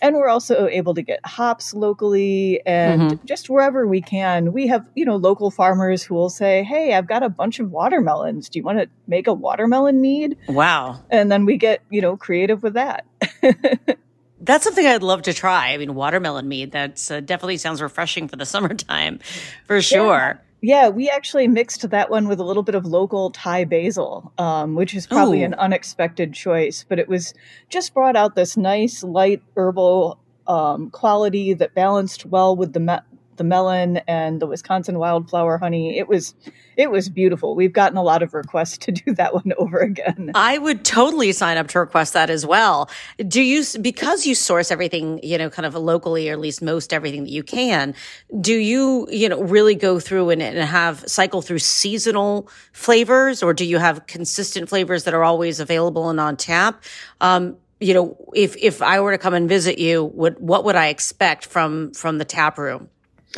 And 0.01 0.15
we're 0.15 0.27
also 0.27 0.67
able 0.67 0.93
to 0.93 1.01
get 1.01 1.19
hops 1.25 1.73
locally 1.73 2.61
and 2.67 3.01
mm-hmm. 3.01 3.25
just 3.25 3.49
wherever 3.49 3.87
we 3.87 3.99
can. 3.99 4.53
We 4.53 4.67
have, 4.67 4.85
you 4.93 5.05
know, 5.05 5.15
local 5.15 5.49
farmers 5.49 6.03
who 6.03 6.13
will 6.13 6.29
say, 6.29 6.63
Hey, 6.63 6.93
I've 6.93 7.07
got 7.07 7.23
a 7.23 7.29
bunch 7.29 7.59
of 7.59 7.71
watermelons. 7.71 8.47
Do 8.47 8.59
you 8.59 8.63
want 8.63 8.77
to 8.77 8.87
make 9.07 9.25
a 9.25 9.33
watermelon 9.33 9.99
mead? 9.99 10.37
Wow. 10.47 11.03
And 11.09 11.31
then 11.31 11.45
we 11.45 11.57
get, 11.57 11.81
you 11.89 12.01
know, 12.01 12.15
creative 12.15 12.61
with 12.61 12.73
that. 12.73 13.05
That's 14.39 14.63
something 14.63 14.85
I'd 14.85 15.01
love 15.01 15.23
to 15.23 15.33
try. 15.33 15.73
I 15.73 15.77
mean, 15.77 15.95
watermelon 15.95 16.47
mead, 16.47 16.71
that 16.73 17.09
uh, 17.11 17.19
definitely 17.19 17.57
sounds 17.57 17.81
refreshing 17.81 18.27
for 18.27 18.35
the 18.35 18.45
summertime, 18.45 19.19
for 19.65 19.81
sure. 19.81 20.39
Yeah. 20.61 20.89
we 20.89 21.09
actually 21.09 21.47
mixed 21.47 21.89
that 21.89 22.09
one 22.09 22.27
with 22.27 22.39
a 22.39 22.43
little 22.43 22.63
bit 22.63 22.75
of 22.75 22.85
local 22.85 23.31
Thai 23.31 23.65
basil, 23.65 24.31
um, 24.37 24.75
which 24.75 24.93
is 24.93 25.07
probably 25.07 25.41
Ooh. 25.41 25.45
an 25.45 25.53
unexpected 25.55 26.33
choice, 26.33 26.85
but 26.87 26.99
it 26.99 27.07
was 27.07 27.33
just 27.69 27.93
brought 27.93 28.15
out 28.15 28.35
this 28.35 28.57
nice, 28.57 29.03
light 29.03 29.41
herbal 29.55 30.19
um, 30.47 30.89
quality 30.91 31.53
that 31.53 31.75
balanced 31.75 32.25
well 32.25 32.55
with 32.55 32.73
the 32.73 32.79
me- 32.79 33.16
the 33.37 33.43
melon 33.43 33.97
and 34.07 34.41
the 34.41 34.47
Wisconsin 34.47 34.99
wildflower 34.99 35.57
honey. 35.57 35.97
It 35.97 36.07
was 36.07 36.35
it 36.75 36.91
was 36.91 37.09
beautiful. 37.09 37.55
We've 37.55 37.73
gotten 37.73 37.97
a 37.97 38.03
lot 38.03 38.21
of 38.21 38.33
requests 38.33 38.77
to 38.85 38.91
do 38.91 39.13
that 39.15 39.33
one 39.33 39.53
over 39.57 39.79
again. 39.79 40.31
I 40.35 40.57
would 40.57 40.85
totally 40.85 41.31
sign 41.31 41.57
up 41.57 41.67
to 41.69 41.79
request 41.79 42.13
that 42.13 42.29
as 42.29 42.45
well. 42.45 42.89
Do 43.27 43.41
you 43.41 43.63
because 43.81 44.25
you 44.25 44.35
source 44.35 44.71
everything, 44.71 45.19
you 45.23 45.37
know, 45.37 45.49
kind 45.49 45.65
of 45.65 45.75
locally 45.75 46.29
or 46.29 46.33
at 46.33 46.39
least 46.39 46.61
most 46.61 46.93
everything 46.93 47.23
that 47.23 47.31
you 47.31 47.43
can, 47.43 47.95
do 48.41 48.53
you, 48.53 49.07
you 49.09 49.29
know, 49.29 49.41
really 49.41 49.75
go 49.75 49.99
through 49.99 50.29
and, 50.29 50.41
and 50.41 50.57
have 50.57 51.03
cycle 51.07 51.41
through 51.41 51.59
seasonal 51.59 52.49
flavors 52.73 53.41
or 53.41 53.53
do 53.53 53.65
you 53.65 53.77
have 53.77 54.05
consistent 54.07 54.69
flavors 54.69 55.03
that 55.05 55.13
are 55.13 55.23
always 55.23 55.59
available 55.59 56.09
and 56.09 56.19
on 56.19 56.37
tap? 56.37 56.83
Um, 57.21 57.57
you 57.79 57.93
know, 57.93 58.17
if 58.33 58.55
if 58.57 58.81
I 58.81 58.99
were 58.99 59.11
to 59.11 59.17
come 59.17 59.33
and 59.33 59.47
visit 59.47 59.77
you, 59.77 60.05
what 60.05 60.39
what 60.41 60.63
would 60.65 60.75
I 60.75 60.87
expect 60.87 61.45
from 61.45 61.93
from 61.93 62.17
the 62.17 62.25
tap 62.25 62.57
room? 62.57 62.89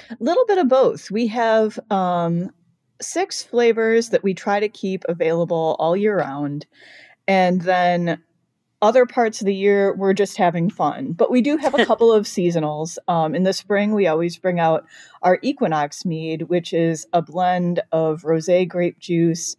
A 0.09 0.17
little 0.19 0.45
bit 0.45 0.57
of 0.57 0.67
both. 0.67 1.11
We 1.11 1.27
have 1.27 1.79
um, 1.89 2.51
six 3.01 3.43
flavors 3.43 4.09
that 4.09 4.23
we 4.23 4.33
try 4.33 4.59
to 4.59 4.69
keep 4.69 5.03
available 5.07 5.75
all 5.79 5.95
year 5.95 6.17
round. 6.17 6.65
And 7.27 7.61
then 7.61 8.21
other 8.81 9.05
parts 9.05 9.41
of 9.41 9.45
the 9.45 9.53
year, 9.53 9.93
we're 9.95 10.13
just 10.13 10.37
having 10.37 10.69
fun. 10.69 11.11
But 11.13 11.31
we 11.31 11.41
do 11.41 11.57
have 11.57 11.73
a 11.73 11.85
couple 11.87 12.11
of 12.11 12.25
seasonals. 12.25 12.97
Um, 13.07 13.35
in 13.35 13.43
the 13.43 13.53
spring, 13.53 13.93
we 13.93 14.07
always 14.07 14.37
bring 14.37 14.59
out 14.59 14.85
our 15.21 15.39
Equinox 15.41 16.05
mead, 16.05 16.43
which 16.43 16.73
is 16.73 17.05
a 17.13 17.21
blend 17.21 17.81
of 17.91 18.23
rose 18.23 18.49
grape 18.67 18.99
juice, 18.99 19.55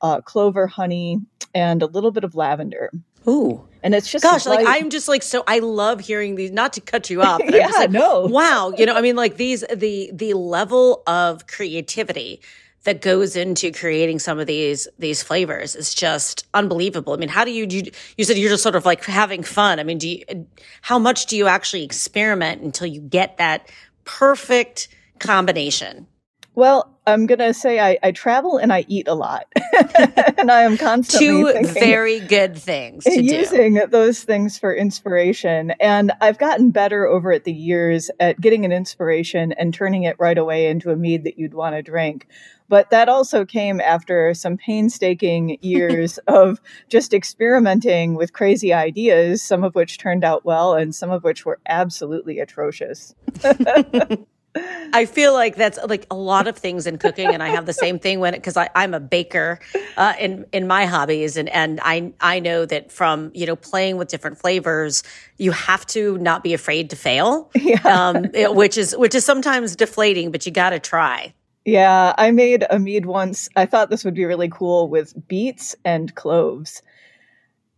uh, 0.00 0.20
clover 0.20 0.66
honey, 0.66 1.20
and 1.54 1.82
a 1.82 1.86
little 1.86 2.10
bit 2.10 2.24
of 2.24 2.34
lavender. 2.34 2.90
Ooh. 3.28 3.66
And 3.84 3.94
it's 3.94 4.10
just 4.10 4.22
gosh, 4.22 4.46
like, 4.46 4.64
like 4.64 4.80
I'm 4.82 4.88
just 4.88 5.08
like 5.08 5.22
so. 5.22 5.44
I 5.46 5.58
love 5.58 6.00
hearing 6.00 6.36
these. 6.36 6.50
Not 6.50 6.72
to 6.72 6.80
cut 6.80 7.10
you 7.10 7.20
off, 7.20 7.42
yeah, 7.48 7.66
like, 7.66 7.90
no, 7.90 8.22
wow. 8.22 8.72
You 8.76 8.86
know, 8.86 8.96
I 8.96 9.02
mean, 9.02 9.14
like 9.14 9.36
these 9.36 9.62
the 9.72 10.10
the 10.10 10.32
level 10.32 11.02
of 11.06 11.46
creativity 11.46 12.40
that 12.84 13.02
goes 13.02 13.36
into 13.36 13.70
creating 13.72 14.20
some 14.20 14.38
of 14.38 14.46
these 14.46 14.88
these 14.98 15.22
flavors 15.22 15.76
is 15.76 15.92
just 15.92 16.46
unbelievable. 16.54 17.12
I 17.12 17.16
mean, 17.16 17.28
how 17.28 17.44
do 17.44 17.50
you 17.50 17.66
you, 17.68 17.82
you 18.16 18.24
said 18.24 18.38
you're 18.38 18.48
just 18.48 18.62
sort 18.62 18.74
of 18.74 18.86
like 18.86 19.04
having 19.04 19.42
fun. 19.42 19.78
I 19.78 19.82
mean, 19.82 19.98
do 19.98 20.08
you 20.08 20.46
how 20.80 20.98
much 20.98 21.26
do 21.26 21.36
you 21.36 21.46
actually 21.46 21.84
experiment 21.84 22.62
until 22.62 22.86
you 22.86 23.02
get 23.02 23.36
that 23.36 23.70
perfect 24.04 24.88
combination? 25.18 26.06
Well, 26.54 26.93
I'm 27.06 27.26
gonna 27.26 27.52
say 27.52 27.80
I, 27.80 27.98
I 28.02 28.12
travel 28.12 28.56
and 28.56 28.72
I 28.72 28.84
eat 28.88 29.08
a 29.08 29.14
lot, 29.14 29.46
and 30.38 30.50
I 30.50 30.62
am 30.62 30.78
constantly 30.78 31.52
two 31.52 31.68
very 31.68 32.20
good 32.20 32.56
things 32.56 33.04
to 33.04 33.22
using 33.22 33.74
do. 33.74 33.86
those 33.86 34.24
things 34.24 34.58
for 34.58 34.74
inspiration. 34.74 35.72
And 35.80 36.12
I've 36.20 36.38
gotten 36.38 36.70
better 36.70 37.06
over 37.06 37.32
at 37.32 37.44
the 37.44 37.52
years 37.52 38.10
at 38.20 38.40
getting 38.40 38.64
an 38.64 38.72
inspiration 38.72 39.52
and 39.52 39.74
turning 39.74 40.04
it 40.04 40.16
right 40.18 40.38
away 40.38 40.66
into 40.66 40.90
a 40.90 40.96
mead 40.96 41.24
that 41.24 41.38
you'd 41.38 41.54
want 41.54 41.74
to 41.76 41.82
drink. 41.82 42.26
But 42.68 42.90
that 42.90 43.08
also 43.08 43.44
came 43.44 43.80
after 43.80 44.32
some 44.32 44.56
painstaking 44.56 45.58
years 45.62 46.18
of 46.26 46.60
just 46.88 47.12
experimenting 47.12 48.14
with 48.14 48.32
crazy 48.32 48.72
ideas, 48.72 49.42
some 49.42 49.64
of 49.64 49.74
which 49.74 49.98
turned 49.98 50.24
out 50.24 50.44
well 50.44 50.74
and 50.74 50.94
some 50.94 51.10
of 51.10 51.24
which 51.24 51.44
were 51.44 51.60
absolutely 51.68 52.38
atrocious. 52.38 53.14
I 54.56 55.06
feel 55.06 55.32
like 55.32 55.56
that's 55.56 55.78
like 55.86 56.06
a 56.10 56.14
lot 56.14 56.46
of 56.46 56.56
things 56.56 56.86
in 56.86 56.98
cooking, 56.98 57.26
and 57.26 57.42
I 57.42 57.48
have 57.48 57.66
the 57.66 57.72
same 57.72 57.98
thing 57.98 58.20
when 58.20 58.34
because 58.34 58.56
I'm 58.56 58.94
a 58.94 59.00
baker 59.00 59.58
uh, 59.96 60.14
in 60.18 60.46
in 60.52 60.68
my 60.68 60.86
hobbies, 60.86 61.36
and 61.36 61.48
and 61.48 61.80
I 61.82 62.12
I 62.20 62.38
know 62.38 62.64
that 62.66 62.92
from 62.92 63.32
you 63.34 63.46
know 63.46 63.56
playing 63.56 63.96
with 63.96 64.08
different 64.08 64.38
flavors, 64.38 65.02
you 65.38 65.50
have 65.50 65.84
to 65.88 66.18
not 66.18 66.44
be 66.44 66.54
afraid 66.54 66.90
to 66.90 66.96
fail, 66.96 67.50
yeah. 67.54 67.80
um, 67.84 68.26
it, 68.32 68.54
which 68.54 68.78
is 68.78 68.96
which 68.96 69.14
is 69.14 69.24
sometimes 69.24 69.74
deflating, 69.74 70.30
but 70.30 70.46
you 70.46 70.52
got 70.52 70.70
to 70.70 70.78
try. 70.78 71.34
Yeah, 71.64 72.14
I 72.16 72.30
made 72.30 72.64
a 72.70 72.78
mead 72.78 73.06
once. 73.06 73.48
I 73.56 73.66
thought 73.66 73.90
this 73.90 74.04
would 74.04 74.14
be 74.14 74.26
really 74.26 74.50
cool 74.50 74.88
with 74.88 75.14
beets 75.26 75.74
and 75.84 76.14
cloves 76.14 76.82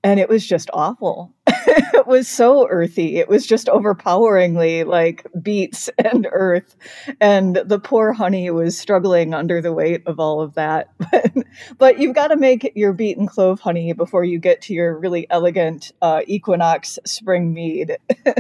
and 0.07 0.21
it 0.21 0.29
was 0.29 0.47
just 0.47 0.71
awful. 0.73 1.35
it 1.49 2.07
was 2.07 2.29
so 2.29 2.69
earthy. 2.69 3.17
It 3.17 3.29
was 3.29 3.45
just 3.45 3.69
overpoweringly 3.69 4.85
like 4.85 5.27
beets 5.43 5.91
and 5.99 6.29
earth. 6.31 6.77
And 7.21 7.57
the 7.57 7.81
poor 7.81 8.13
honey 8.13 8.49
was 8.51 8.79
struggling 8.79 9.35
under 9.35 9.61
the 9.61 9.73
weight 9.73 10.05
of 10.07 10.21
all 10.21 10.41
of 10.41 10.55
that. 10.55 10.93
but 11.79 11.99
you've 11.99 12.15
got 12.15 12.29
to 12.29 12.37
make 12.37 12.71
your 12.77 12.93
beet 12.93 13.19
and 13.19 13.29
clove 13.29 13.59
honey 13.59 13.93
before 13.95 14.23
you 14.23 14.39
get 14.39 14.63
to 14.63 14.75
your 14.75 14.97
really 14.97 15.29
elegant 15.29 15.91
uh, 16.01 16.21
equinox 16.29 17.01
spring 17.05 17.53
mead. 17.53 17.97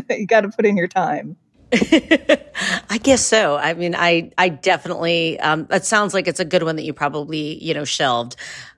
you 0.08 0.24
got 0.24 0.42
to 0.42 0.48
put 0.48 0.66
in 0.66 0.76
your 0.76 0.86
time. 0.86 1.36
I 1.72 2.98
guess 3.02 3.26
so. 3.26 3.56
I 3.56 3.74
mean, 3.74 3.96
I 3.96 4.30
I 4.38 4.50
definitely. 4.50 5.38
Um, 5.40 5.66
that 5.66 5.84
sounds 5.84 6.14
like 6.14 6.28
it's 6.28 6.38
a 6.38 6.44
good 6.44 6.62
one 6.62 6.76
that 6.76 6.84
you 6.84 6.92
probably 6.92 7.62
you 7.62 7.74
know 7.74 7.84
shelved. 7.84 8.36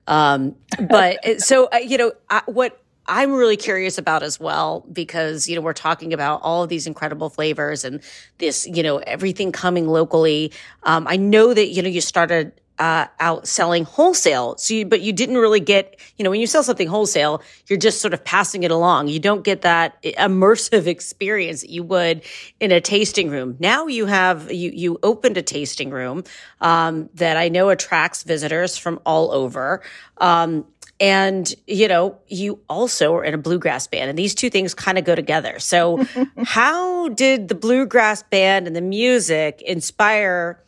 Um, 0.09 0.55
but 0.89 1.41
so 1.41 1.69
uh, 1.71 1.77
you 1.77 1.97
know 1.97 2.11
I, 2.29 2.41
what 2.47 2.81
I'm 3.05 3.31
really 3.31 3.57
curious 3.57 3.97
about 3.97 4.23
as 4.23 4.39
well 4.39 4.85
because 4.91 5.47
you 5.47 5.55
know 5.55 5.61
we're 5.61 5.73
talking 5.73 6.13
about 6.13 6.41
all 6.43 6.63
of 6.63 6.69
these 6.69 6.87
incredible 6.87 7.29
flavors 7.29 7.85
and 7.85 8.01
this 8.39 8.67
you 8.67 8.83
know 8.83 8.97
everything 8.97 9.51
coming 9.51 9.87
locally. 9.87 10.51
Um, 10.83 11.07
I 11.07 11.15
know 11.15 11.53
that 11.53 11.67
you 11.69 11.81
know 11.81 11.89
you 11.89 12.01
started 12.01 12.51
uh, 12.79 13.05
out 13.19 13.47
selling 13.47 13.83
wholesale. 13.83 14.55
So, 14.57 14.73
you, 14.73 14.85
but 14.85 15.01
you 15.01 15.11
didn't 15.11 15.37
really 15.37 15.59
get, 15.59 15.99
you 16.17 16.23
know, 16.23 16.29
when 16.29 16.39
you 16.39 16.47
sell 16.47 16.63
something 16.63 16.87
wholesale, 16.87 17.43
you're 17.67 17.77
just 17.77 18.01
sort 18.01 18.13
of 18.13 18.23
passing 18.23 18.63
it 18.63 18.71
along. 18.71 19.09
You 19.09 19.19
don't 19.19 19.43
get 19.43 19.61
that 19.61 20.01
immersive 20.03 20.87
experience 20.87 21.61
that 21.61 21.69
you 21.69 21.83
would 21.83 22.23
in 22.59 22.71
a 22.71 22.79
tasting 22.79 23.29
room. 23.29 23.57
Now 23.59 23.87
you 23.87 24.05
have, 24.05 24.51
you, 24.51 24.71
you 24.73 24.97
opened 25.03 25.35
a 25.37 25.41
tasting 25.41 25.89
room, 25.89 26.23
um, 26.61 27.09
that 27.15 27.35
I 27.35 27.49
know 27.49 27.69
attracts 27.69 28.23
visitors 28.23 28.77
from 28.77 28.99
all 29.05 29.31
over. 29.31 29.81
Um, 30.17 30.65
and 31.01 31.53
you 31.65 31.87
know 31.87 32.17
you 32.27 32.59
also 32.67 33.15
are 33.15 33.23
in 33.23 33.33
a 33.33 33.37
bluegrass 33.37 33.87
band 33.87 34.09
and 34.09 34.19
these 34.19 34.35
two 34.35 34.49
things 34.49 34.73
kind 34.73 34.97
of 34.97 35.05
go 35.05 35.15
together 35.15 35.57
so 35.57 36.05
how 36.43 37.07
did 37.09 37.47
the 37.47 37.55
bluegrass 37.55 38.21
band 38.23 38.67
and 38.67 38.75
the 38.75 38.81
music 38.81 39.61
inspire 39.61 40.61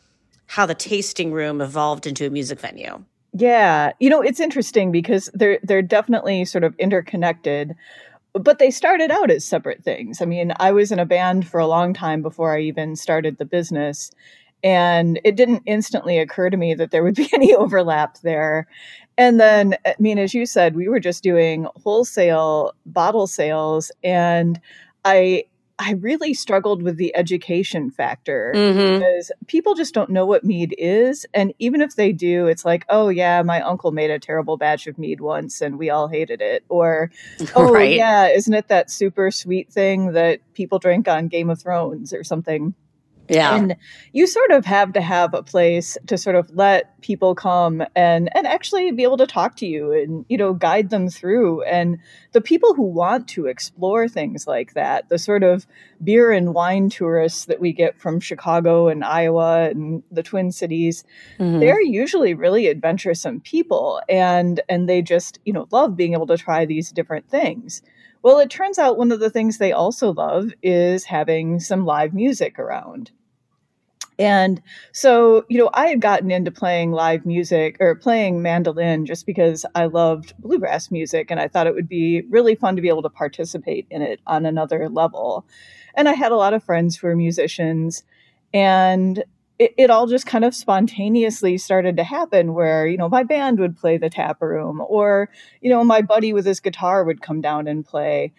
how 0.52 0.66
the 0.66 0.74
tasting 0.74 1.32
room 1.32 1.62
evolved 1.62 2.06
into 2.06 2.26
a 2.26 2.30
music 2.30 2.60
venue. 2.60 3.02
Yeah, 3.32 3.92
you 4.00 4.10
know, 4.10 4.20
it's 4.20 4.38
interesting 4.38 4.92
because 4.92 5.30
they're 5.32 5.58
they're 5.62 5.80
definitely 5.80 6.44
sort 6.44 6.62
of 6.62 6.74
interconnected, 6.78 7.74
but 8.34 8.58
they 8.58 8.70
started 8.70 9.10
out 9.10 9.30
as 9.30 9.46
separate 9.46 9.82
things. 9.82 10.20
I 10.20 10.26
mean, 10.26 10.52
I 10.58 10.70
was 10.70 10.92
in 10.92 10.98
a 10.98 11.06
band 11.06 11.48
for 11.48 11.58
a 11.58 11.66
long 11.66 11.94
time 11.94 12.20
before 12.20 12.54
I 12.54 12.60
even 12.60 12.96
started 12.96 13.38
the 13.38 13.46
business, 13.46 14.10
and 14.62 15.18
it 15.24 15.36
didn't 15.36 15.62
instantly 15.64 16.18
occur 16.18 16.50
to 16.50 16.58
me 16.58 16.74
that 16.74 16.90
there 16.90 17.02
would 17.02 17.14
be 17.14 17.30
any 17.32 17.54
overlap 17.54 18.18
there. 18.20 18.66
And 19.16 19.40
then, 19.40 19.76
I 19.86 19.94
mean, 19.98 20.18
as 20.18 20.34
you 20.34 20.44
said, 20.44 20.76
we 20.76 20.86
were 20.86 21.00
just 21.00 21.22
doing 21.22 21.66
wholesale 21.82 22.74
bottle 22.84 23.26
sales, 23.26 23.90
and 24.04 24.60
I 25.06 25.44
I 25.84 25.92
really 25.92 26.32
struggled 26.32 26.80
with 26.80 26.96
the 26.96 27.14
education 27.16 27.90
factor 27.90 28.52
mm-hmm. 28.54 29.00
because 29.00 29.32
people 29.48 29.74
just 29.74 29.92
don't 29.92 30.10
know 30.10 30.24
what 30.24 30.44
mead 30.44 30.76
is. 30.78 31.26
And 31.34 31.52
even 31.58 31.80
if 31.80 31.96
they 31.96 32.12
do, 32.12 32.46
it's 32.46 32.64
like, 32.64 32.84
oh, 32.88 33.08
yeah, 33.08 33.42
my 33.42 33.60
uncle 33.60 33.90
made 33.90 34.10
a 34.10 34.20
terrible 34.20 34.56
batch 34.56 34.86
of 34.86 34.96
mead 34.96 35.20
once 35.20 35.60
and 35.60 35.80
we 35.80 35.90
all 35.90 36.06
hated 36.06 36.40
it. 36.40 36.64
Or, 36.68 37.10
oh, 37.56 37.72
right. 37.72 37.96
yeah, 37.96 38.28
isn't 38.28 38.54
it 38.54 38.68
that 38.68 38.92
super 38.92 39.32
sweet 39.32 39.72
thing 39.72 40.12
that 40.12 40.38
people 40.54 40.78
drink 40.78 41.08
on 41.08 41.26
Game 41.26 41.50
of 41.50 41.60
Thrones 41.60 42.12
or 42.12 42.22
something? 42.22 42.74
Yeah. 43.28 43.54
And 43.56 43.76
you 44.12 44.26
sort 44.26 44.50
of 44.50 44.64
have 44.66 44.92
to 44.94 45.00
have 45.00 45.32
a 45.32 45.42
place 45.42 45.96
to 46.06 46.18
sort 46.18 46.36
of 46.36 46.50
let 46.54 47.00
people 47.02 47.34
come 47.34 47.82
and 47.94 48.28
and 48.36 48.46
actually 48.46 48.90
be 48.92 49.02
able 49.02 49.16
to 49.16 49.26
talk 49.26 49.56
to 49.56 49.66
you 49.66 49.92
and 49.92 50.24
you 50.28 50.36
know 50.36 50.52
guide 50.52 50.90
them 50.90 51.08
through 51.08 51.62
and 51.62 51.98
the 52.32 52.40
people 52.40 52.74
who 52.74 52.82
want 52.82 53.28
to 53.28 53.46
explore 53.46 54.08
things 54.08 54.46
like 54.46 54.74
that, 54.74 55.08
the 55.08 55.18
sort 55.18 55.42
of 55.42 55.66
beer 56.02 56.32
and 56.32 56.54
wine 56.54 56.88
tourists 56.88 57.44
that 57.46 57.60
we 57.60 57.72
get 57.72 57.98
from 57.98 58.20
Chicago 58.20 58.88
and 58.88 59.04
Iowa 59.04 59.70
and 59.70 60.02
the 60.10 60.22
Twin 60.22 60.50
Cities, 60.50 61.04
mm-hmm. 61.38 61.60
they're 61.60 61.82
usually 61.82 62.34
really 62.34 62.68
adventuresome 62.68 63.40
people 63.40 64.00
and 64.08 64.60
and 64.68 64.88
they 64.88 65.02
just, 65.02 65.38
you 65.44 65.52
know, 65.52 65.68
love 65.70 65.96
being 65.96 66.14
able 66.14 66.26
to 66.26 66.38
try 66.38 66.64
these 66.64 66.90
different 66.90 67.28
things. 67.28 67.82
Well, 68.22 68.38
it 68.38 68.50
turns 68.50 68.78
out 68.78 68.98
one 68.98 69.10
of 69.10 69.20
the 69.20 69.30
things 69.30 69.58
they 69.58 69.72
also 69.72 70.12
love 70.12 70.52
is 70.62 71.04
having 71.04 71.58
some 71.58 71.84
live 71.84 72.14
music 72.14 72.58
around. 72.58 73.10
And 74.18 74.62
so, 74.92 75.44
you 75.48 75.58
know, 75.58 75.70
I 75.74 75.88
had 75.88 76.00
gotten 76.00 76.30
into 76.30 76.50
playing 76.50 76.92
live 76.92 77.26
music 77.26 77.76
or 77.80 77.94
playing 77.96 78.42
mandolin 78.42 79.06
just 79.06 79.26
because 79.26 79.66
I 79.74 79.86
loved 79.86 80.34
bluegrass 80.38 80.90
music 80.90 81.30
and 81.30 81.40
I 81.40 81.48
thought 81.48 81.66
it 81.66 81.74
would 81.74 81.88
be 81.88 82.22
really 82.28 82.54
fun 82.54 82.76
to 82.76 82.82
be 82.82 82.88
able 82.88 83.02
to 83.02 83.10
participate 83.10 83.86
in 83.90 84.02
it 84.02 84.20
on 84.26 84.46
another 84.46 84.88
level. 84.88 85.44
And 85.94 86.08
I 86.08 86.12
had 86.12 86.30
a 86.30 86.36
lot 86.36 86.54
of 86.54 86.62
friends 86.62 86.96
who 86.96 87.08
were 87.08 87.16
musicians 87.16 88.04
and 88.54 89.24
it, 89.58 89.74
it, 89.76 89.90
all 89.90 90.06
just 90.06 90.26
kind 90.26 90.44
of 90.44 90.54
spontaneously 90.54 91.58
started 91.58 91.96
to 91.96 92.04
happen 92.04 92.54
where, 92.54 92.86
you 92.86 92.96
know, 92.96 93.08
my 93.08 93.22
band 93.22 93.58
would 93.60 93.76
play 93.76 93.96
the 93.96 94.10
tap 94.10 94.40
room 94.40 94.82
or, 94.86 95.28
you 95.60 95.70
know, 95.70 95.84
my 95.84 96.02
buddy 96.02 96.32
with 96.32 96.46
his 96.46 96.60
guitar 96.60 97.04
would 97.04 97.22
come 97.22 97.40
down 97.40 97.68
and 97.68 97.84
play. 97.84 98.32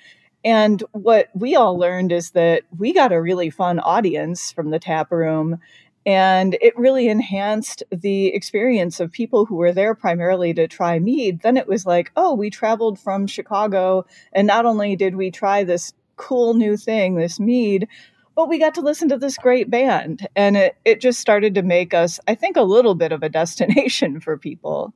And 0.44 0.84
what 0.92 1.30
we 1.34 1.56
all 1.56 1.78
learned 1.78 2.12
is 2.12 2.32
that 2.32 2.64
we 2.78 2.94
got 2.94 3.14
a 3.14 3.22
really 3.22 3.50
fun 3.50 3.80
audience 3.80 4.52
from 4.52 4.72
the 4.72 4.80
tap 4.80 5.12
room. 5.12 5.60
And 6.06 6.58
it 6.60 6.78
really 6.78 7.08
enhanced 7.08 7.82
the 7.90 8.28
experience 8.28 9.00
of 9.00 9.12
people 9.12 9.46
who 9.46 9.56
were 9.56 9.72
there 9.72 9.96
primarily 9.96 10.54
to 10.56 10.68
try 10.68 11.00
mead. 11.00 11.42
Then 11.42 11.56
it 11.56 11.68
was 11.68 11.86
like, 11.86 12.12
oh, 12.18 12.34
we 12.34 12.50
traveled 12.50 13.00
from 13.00 13.26
Chicago, 13.26 14.06
and 14.34 14.46
not 14.46 14.66
only 14.66 14.98
did 14.98 15.16
we 15.16 15.32
try 15.32 15.64
this 15.64 15.94
cool 16.18 16.56
new 16.56 16.76
thing, 16.76 17.16
this 17.16 17.40
mead, 17.40 17.88
but 18.36 18.50
we 18.50 18.60
got 18.60 18.76
to 18.76 18.82
listen 18.82 19.10
to 19.10 19.18
this 19.18 19.38
great 19.38 19.70
band 19.70 20.28
and 20.36 20.58
it, 20.58 20.76
it 20.86 21.02
just 21.02 21.20
started 21.20 21.56
to 21.56 21.62
make 21.62 21.94
us 21.94 22.20
i 22.28 22.36
think 22.36 22.58
a 22.58 22.64
little 22.64 22.96
bit 22.96 23.12
of 23.12 23.24
a 23.24 23.30
destination 23.44 24.20
for 24.20 24.38
people 24.38 24.94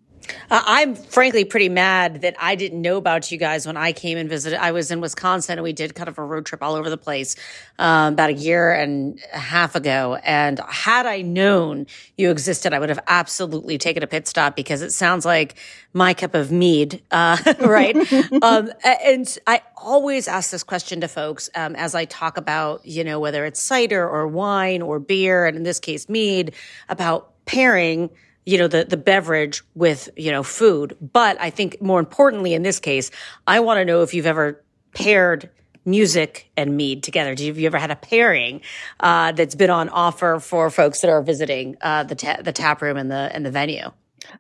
uh, 0.50 0.64
I'm 0.66 0.96
frankly 0.96 1.46
pretty 1.46 1.70
mad 1.70 2.22
that 2.22 2.36
I 2.40 2.56
didn't 2.56 2.82
know 2.82 2.98
about 2.98 3.32
you 3.32 3.38
guys 3.38 3.66
when 3.66 3.78
I 3.78 3.92
came 3.92 4.18
and 4.18 4.30
visited. 4.30 4.62
I 4.62 4.72
was 4.72 4.92
in 4.92 5.02
Wisconsin 5.02 5.54
and 5.54 5.64
we 5.64 5.74
did 5.74 5.96
kind 5.96 6.08
of 6.08 6.18
a 6.18 6.24
road 6.24 6.46
trip 6.46 6.64
all 6.64 6.76
over 6.76 6.90
the 6.90 6.98
place 6.98 7.36
um, 7.80 8.14
about 8.14 8.30
a 8.30 8.34
year 8.34 8.74
and 8.74 9.20
a 9.34 9.40
half 9.40 9.76
ago. 9.76 10.18
And 10.24 10.60
had 10.68 11.06
I 11.06 11.22
known 11.22 11.88
you 12.18 12.32
existed, 12.32 12.74
I 12.74 12.80
would 12.80 12.90
have 12.90 13.00
absolutely 13.08 13.78
taken 13.78 14.04
a 14.04 14.08
pit 14.08 14.28
stop 14.28 14.56
because 14.56 14.82
it 14.82 14.92
sounds 14.92 15.26
like 15.26 15.56
my 15.94 16.14
cup 16.14 16.34
of 16.34 16.52
mead, 16.52 17.02
uh, 17.12 17.38
right? 17.60 17.96
um, 18.42 18.72
and 18.84 19.38
I 19.48 19.62
always 19.78 20.28
ask 20.28 20.52
this 20.52 20.64
question 20.64 21.02
to 21.02 21.08
folks 21.08 21.50
um, 21.56 21.76
as 21.76 21.96
I 21.96 22.06
talk 22.06 22.38
about, 22.38 22.86
you 22.86 23.04
know, 23.04 23.20
whether 23.20 23.46
it's 23.46 23.62
cider 23.62 24.08
or 24.08 24.28
wine 24.28 24.82
or 24.82 25.00
beer, 25.00 25.46
and 25.46 25.58
in 25.58 25.64
this 25.64 25.80
case, 25.80 26.10
mead, 26.10 26.54
about 26.90 27.34
pairing– 27.46 28.10
you 28.48 28.58
know, 28.58 28.70
the, 28.70 28.86
the 28.86 28.96
beverage 28.96 29.62
with, 29.76 30.10
you 30.16 30.32
know, 30.32 30.42
food. 30.42 30.96
But 31.02 31.40
I 31.42 31.50
think 31.50 31.82
more 31.82 32.00
importantly 32.00 32.54
in 32.54 32.64
this 32.64 32.80
case, 32.80 33.12
I 33.46 33.60
want 33.60 33.80
to 33.80 33.86
know 33.86 34.04
if 34.04 34.14
you've 34.14 34.26
ever 34.26 34.64
paired 34.94 35.50
music 35.84 36.50
and 36.56 36.78
mead 36.78 37.04
together. 37.04 37.32
Have 37.32 37.60
you 37.60 37.66
ever 37.66 37.78
had 37.78 37.92
a 37.92 37.98
pairing 37.98 38.62
uh, 39.02 39.34
that's 39.34 39.54
been 39.54 39.70
on 39.70 39.90
offer 39.90 40.40
for 40.40 40.70
folks 40.70 41.02
that 41.02 41.10
are 41.10 41.22
visiting 41.22 41.76
uh, 41.82 42.04
the 42.04 42.16
ta- 42.16 42.42
the 42.42 42.54
tap 42.54 42.82
room 42.82 42.96
and 42.96 43.12
the 43.12 43.30
and 43.34 43.46
the 43.46 43.52
venue? 43.52 43.92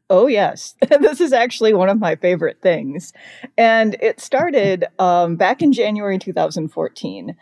Oh 0.09 0.27
yes, 0.27 0.75
this 1.01 1.19
is 1.19 1.33
actually 1.33 1.73
one 1.73 1.89
of 1.89 1.99
my 1.99 2.15
favorite 2.15 2.61
things, 2.61 3.11
and 3.57 3.97
it 4.01 4.21
started 4.21 4.85
um, 4.99 5.35
back 5.35 5.61
in 5.61 5.73
January 5.73 6.17
2014 6.17 7.35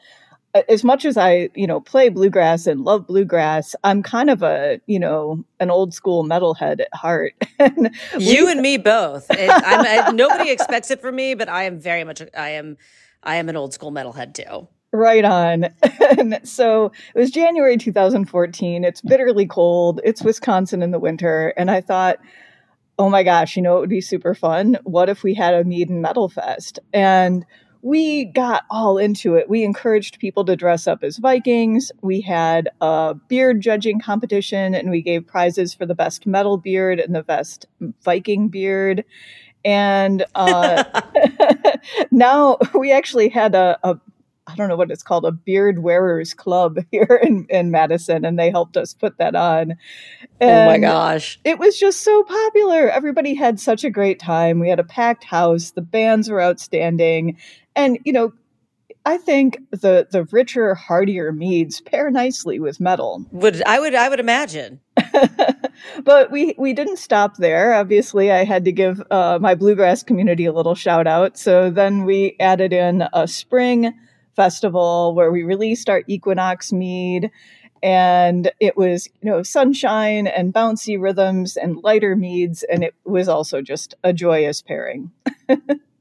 as 0.70 0.84
much 0.84 1.06
as 1.06 1.18
I, 1.18 1.50
you 1.56 1.68
know, 1.68 1.80
play 1.80 2.10
bluegrass 2.10 2.68
and 2.68 2.82
love 2.82 3.08
bluegrass, 3.08 3.76
I'm 3.84 4.02
kind 4.02 4.30
of 4.30 4.42
a, 4.42 4.80
you 4.88 5.00
know, 5.00 5.44
an 5.60 5.70
old 5.70 5.94
school 5.94 6.24
metalhead 6.24 6.80
at 6.82 6.94
heart. 6.94 7.34
and 7.60 7.92
you 8.18 8.50
and 8.50 8.62
me 8.62 8.78
both. 8.78 9.28
I, 9.30 10.12
nobody 10.12 10.50
expects 10.50 10.92
it 10.92 11.02
from 11.02 11.16
me, 11.16 11.36
but 11.36 11.50
I 11.50 11.64
am 11.64 11.80
very 11.80 12.04
much. 12.04 12.22
I 12.38 12.50
am. 12.50 12.78
I 13.24 13.36
am 13.36 13.50
an 13.50 13.58
old 13.58 13.74
school 13.74 13.92
metalhead 13.92 14.36
too. 14.36 14.68
Right 14.92 15.26
on. 15.26 15.66
and 16.18 16.40
so 16.44 16.92
it 17.14 17.20
was 17.20 17.32
January 17.32 17.76
2014. 17.76 18.84
It's 18.84 19.02
bitterly 19.02 19.48
cold. 19.48 20.00
It's 20.04 20.22
Wisconsin 20.22 20.84
in 20.84 20.92
the 20.92 21.00
winter, 21.00 21.54
and 21.58 21.70
I 21.72 21.82
thought, 21.82 22.20
oh 22.98 23.10
my 23.10 23.24
gosh, 23.24 23.58
you 23.58 23.62
know, 23.62 23.78
it 23.78 23.80
would 23.82 23.90
be 23.90 24.02
super 24.02 24.34
fun. 24.34 24.78
What 24.84 25.10
if 25.10 25.24
we 25.24 25.34
had 25.34 25.54
a 25.54 25.64
mead 25.64 25.90
and 25.90 26.02
metal 26.02 26.30
fest? 26.30 26.80
And 26.94 27.46
we 27.86 28.26
got 28.26 28.64
all 28.72 28.98
into 28.98 29.36
it. 29.36 29.48
We 29.48 29.64
encouraged 29.64 30.18
people 30.18 30.44
to 30.46 30.56
dress 30.56 30.88
up 30.88 31.04
as 31.04 31.18
Vikings. 31.18 31.92
We 32.02 32.20
had 32.20 32.68
a 32.82 33.14
beard 33.28 33.62
judging 33.62 34.00
competition 34.00 34.74
and 34.74 34.90
we 34.90 35.04
gave 35.04 35.28
prizes 35.28 35.76
for 35.76 35.86
the 35.86 35.94
best 35.94 36.26
metal 36.26 36.58
beard 36.58 37.00
and 37.00 37.14
the 37.14 37.22
best 37.22 37.68
Viking 38.04 38.48
beard. 38.48 39.06
And 39.64 40.26
uh, 40.34 40.84
now 42.12 42.58
we 42.74 42.92
actually 42.92 43.30
had 43.30 43.54
a, 43.54 43.78
a 43.84 44.00
I 44.48 44.56
don't 44.56 44.68
know 44.68 44.76
what 44.76 44.92
it's 44.92 45.04
called, 45.04 45.26
a 45.26 45.32
beard 45.32 45.80
wearers 45.80 46.34
club 46.34 46.80
here 46.92 47.20
in, 47.22 47.46
in 47.50 47.72
Madison, 47.72 48.26
and 48.26 48.38
they 48.38 48.50
helped 48.50 48.78
us 48.78 48.94
put 48.94 49.18
that 49.18 49.36
on. 49.36 49.76
And 50.40 50.52
oh 50.52 50.66
my 50.66 50.78
gosh. 50.78 51.40
It 51.44 51.60
was 51.60 51.80
just 51.80 52.02
so 52.02 52.24
popular. 52.24 52.90
Everybody 52.90 53.34
had 53.34 53.60
such 53.60 53.84
a 53.84 53.90
great 53.90 54.20
time. 54.20 54.60
We 54.60 54.70
had 54.70 54.80
a 54.80 54.84
packed 54.84 55.24
house, 55.24 55.72
the 55.72 55.82
bands 55.82 56.30
were 56.30 56.42
outstanding, 56.42 57.38
and, 57.76 58.00
you 58.04 58.14
know, 58.14 58.34
I 59.06 59.18
think 59.18 59.60
the 59.70 60.08
the 60.10 60.24
richer, 60.32 60.74
heartier 60.74 61.32
meads 61.32 61.80
pair 61.80 62.10
nicely 62.10 62.60
with 62.60 62.80
metal. 62.80 63.24
Would 63.32 63.62
I 63.64 63.80
would 63.80 63.94
I 63.94 64.10
would 64.10 64.20
imagine. 64.20 64.80
but 66.04 66.32
we 66.32 66.56
we 66.58 66.74
didn't 66.74 66.98
stop 66.98 67.38
there. 67.38 67.74
Obviously, 67.74 68.32
I 68.32 68.44
had 68.44 68.66
to 68.66 68.72
give 68.72 69.04
uh, 69.12 69.38
my 69.40 69.54
bluegrass 69.54 70.02
community 70.02 70.46
a 70.46 70.54
little 70.54 70.74
shout 70.74 71.06
out. 71.06 71.38
So 71.38 71.70
then 71.70 72.04
we 72.04 72.36
added 72.40 72.74
in 72.74 73.04
a 73.14 73.28
spring 73.28 73.94
festival 74.36 75.14
where 75.14 75.32
we 75.32 75.44
released 75.44 75.88
our 75.88 76.02
Equinox 76.08 76.74
mead, 76.74 77.30
and 77.84 78.52
it 78.60 78.76
was 78.76 79.08
you 79.22 79.30
know 79.30 79.44
sunshine 79.44 80.26
and 80.26 80.52
bouncy 80.52 81.00
rhythms 81.00 81.58
and 81.58 81.78
lighter 81.84 82.16
meads, 82.16 82.64
and 82.64 82.84
it 82.84 82.96
was 83.06 83.28
also 83.28 83.62
just 83.62 83.94
a 84.04 84.14
joyous 84.14 84.64
pairing. 84.64 85.12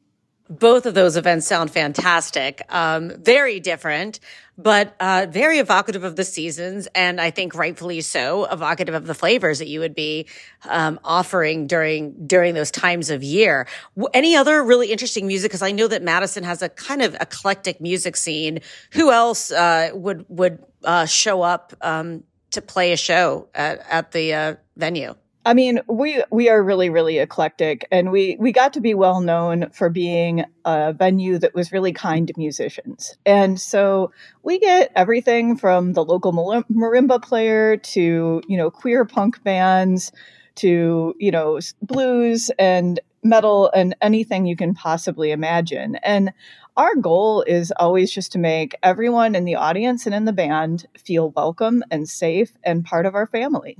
both 0.48 0.84
of 0.84 0.94
those 0.94 1.16
events 1.16 1.46
sound 1.46 1.70
fantastic. 1.70 2.62
Um, 2.68 3.10
very 3.22 3.60
different, 3.60 4.20
but 4.58 4.94
uh, 5.00 5.26
very 5.30 5.58
evocative 5.58 6.04
of 6.04 6.16
the 6.16 6.24
seasons, 6.24 6.86
and 6.94 7.20
I 7.20 7.30
think 7.30 7.54
rightfully 7.54 8.02
so, 8.02 8.44
evocative 8.44 8.94
of 8.94 9.06
the 9.06 9.14
flavors 9.14 9.58
that 9.60 9.68
you 9.68 9.80
would 9.80 9.94
be 9.94 10.26
um, 10.68 11.00
offering 11.02 11.66
during 11.66 12.26
during 12.26 12.54
those 12.54 12.70
times 12.70 13.08
of 13.08 13.22
year. 13.22 13.66
Any 14.12 14.36
other 14.36 14.62
really 14.62 14.92
interesting 14.92 15.26
music? 15.26 15.50
Because 15.50 15.62
I 15.62 15.72
know 15.72 15.88
that 15.88 16.02
Madison 16.02 16.44
has 16.44 16.60
a 16.60 16.68
kind 16.68 17.02
of 17.02 17.14
eclectic 17.14 17.80
music 17.80 18.14
scene. 18.16 18.60
Who 18.92 19.10
else 19.10 19.50
uh, 19.50 19.90
would 19.94 20.26
would 20.28 20.62
uh, 20.84 21.06
show 21.06 21.40
up 21.40 21.72
um, 21.80 22.22
to 22.50 22.60
play 22.60 22.92
a 22.92 22.96
show 22.98 23.48
at, 23.54 23.84
at 23.88 24.12
the 24.12 24.34
uh, 24.34 24.54
venue? 24.76 25.14
I 25.46 25.52
mean, 25.52 25.80
we 25.88 26.22
we 26.30 26.48
are 26.48 26.62
really 26.62 26.88
really 26.88 27.18
eclectic, 27.18 27.86
and 27.90 28.10
we 28.10 28.36
we 28.40 28.50
got 28.50 28.72
to 28.74 28.80
be 28.80 28.94
well 28.94 29.20
known 29.20 29.68
for 29.70 29.90
being 29.90 30.44
a 30.64 30.94
venue 30.94 31.38
that 31.38 31.54
was 31.54 31.70
really 31.70 31.92
kind 31.92 32.26
to 32.28 32.34
musicians, 32.38 33.16
and 33.26 33.60
so 33.60 34.10
we 34.42 34.58
get 34.58 34.90
everything 34.96 35.56
from 35.56 35.92
the 35.92 36.04
local 36.04 36.32
marimba 36.32 37.22
player 37.22 37.76
to 37.76 38.40
you 38.48 38.56
know 38.56 38.70
queer 38.70 39.04
punk 39.04 39.42
bands 39.44 40.12
to 40.56 41.14
you 41.18 41.30
know 41.30 41.58
blues 41.82 42.50
and 42.58 43.00
metal 43.22 43.70
and 43.74 43.94
anything 44.00 44.46
you 44.46 44.56
can 44.56 44.72
possibly 44.74 45.30
imagine, 45.30 45.96
and 45.96 46.32
our 46.78 46.94
goal 46.96 47.42
is 47.42 47.70
always 47.78 48.10
just 48.10 48.32
to 48.32 48.38
make 48.38 48.74
everyone 48.82 49.34
in 49.34 49.44
the 49.44 49.56
audience 49.56 50.06
and 50.06 50.14
in 50.14 50.24
the 50.24 50.32
band 50.32 50.86
feel 50.96 51.30
welcome 51.32 51.84
and 51.90 52.08
safe 52.08 52.52
and 52.64 52.84
part 52.84 53.04
of 53.04 53.14
our 53.14 53.26
family. 53.26 53.76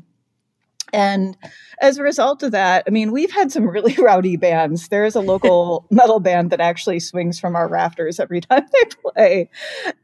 And 0.92 1.36
as 1.80 1.98
a 1.98 2.02
result 2.02 2.42
of 2.42 2.52
that, 2.52 2.84
I 2.86 2.90
mean, 2.90 3.10
we've 3.12 3.32
had 3.32 3.50
some 3.50 3.68
really 3.68 3.94
rowdy 3.98 4.36
bands. 4.36 4.88
There 4.88 5.04
is 5.04 5.14
a 5.14 5.20
local 5.20 5.86
metal 5.90 6.20
band 6.20 6.50
that 6.50 6.60
actually 6.60 7.00
swings 7.00 7.40
from 7.40 7.56
our 7.56 7.68
rafters 7.68 8.20
every 8.20 8.40
time 8.42 8.64
they 8.72 9.10
play. 9.10 9.50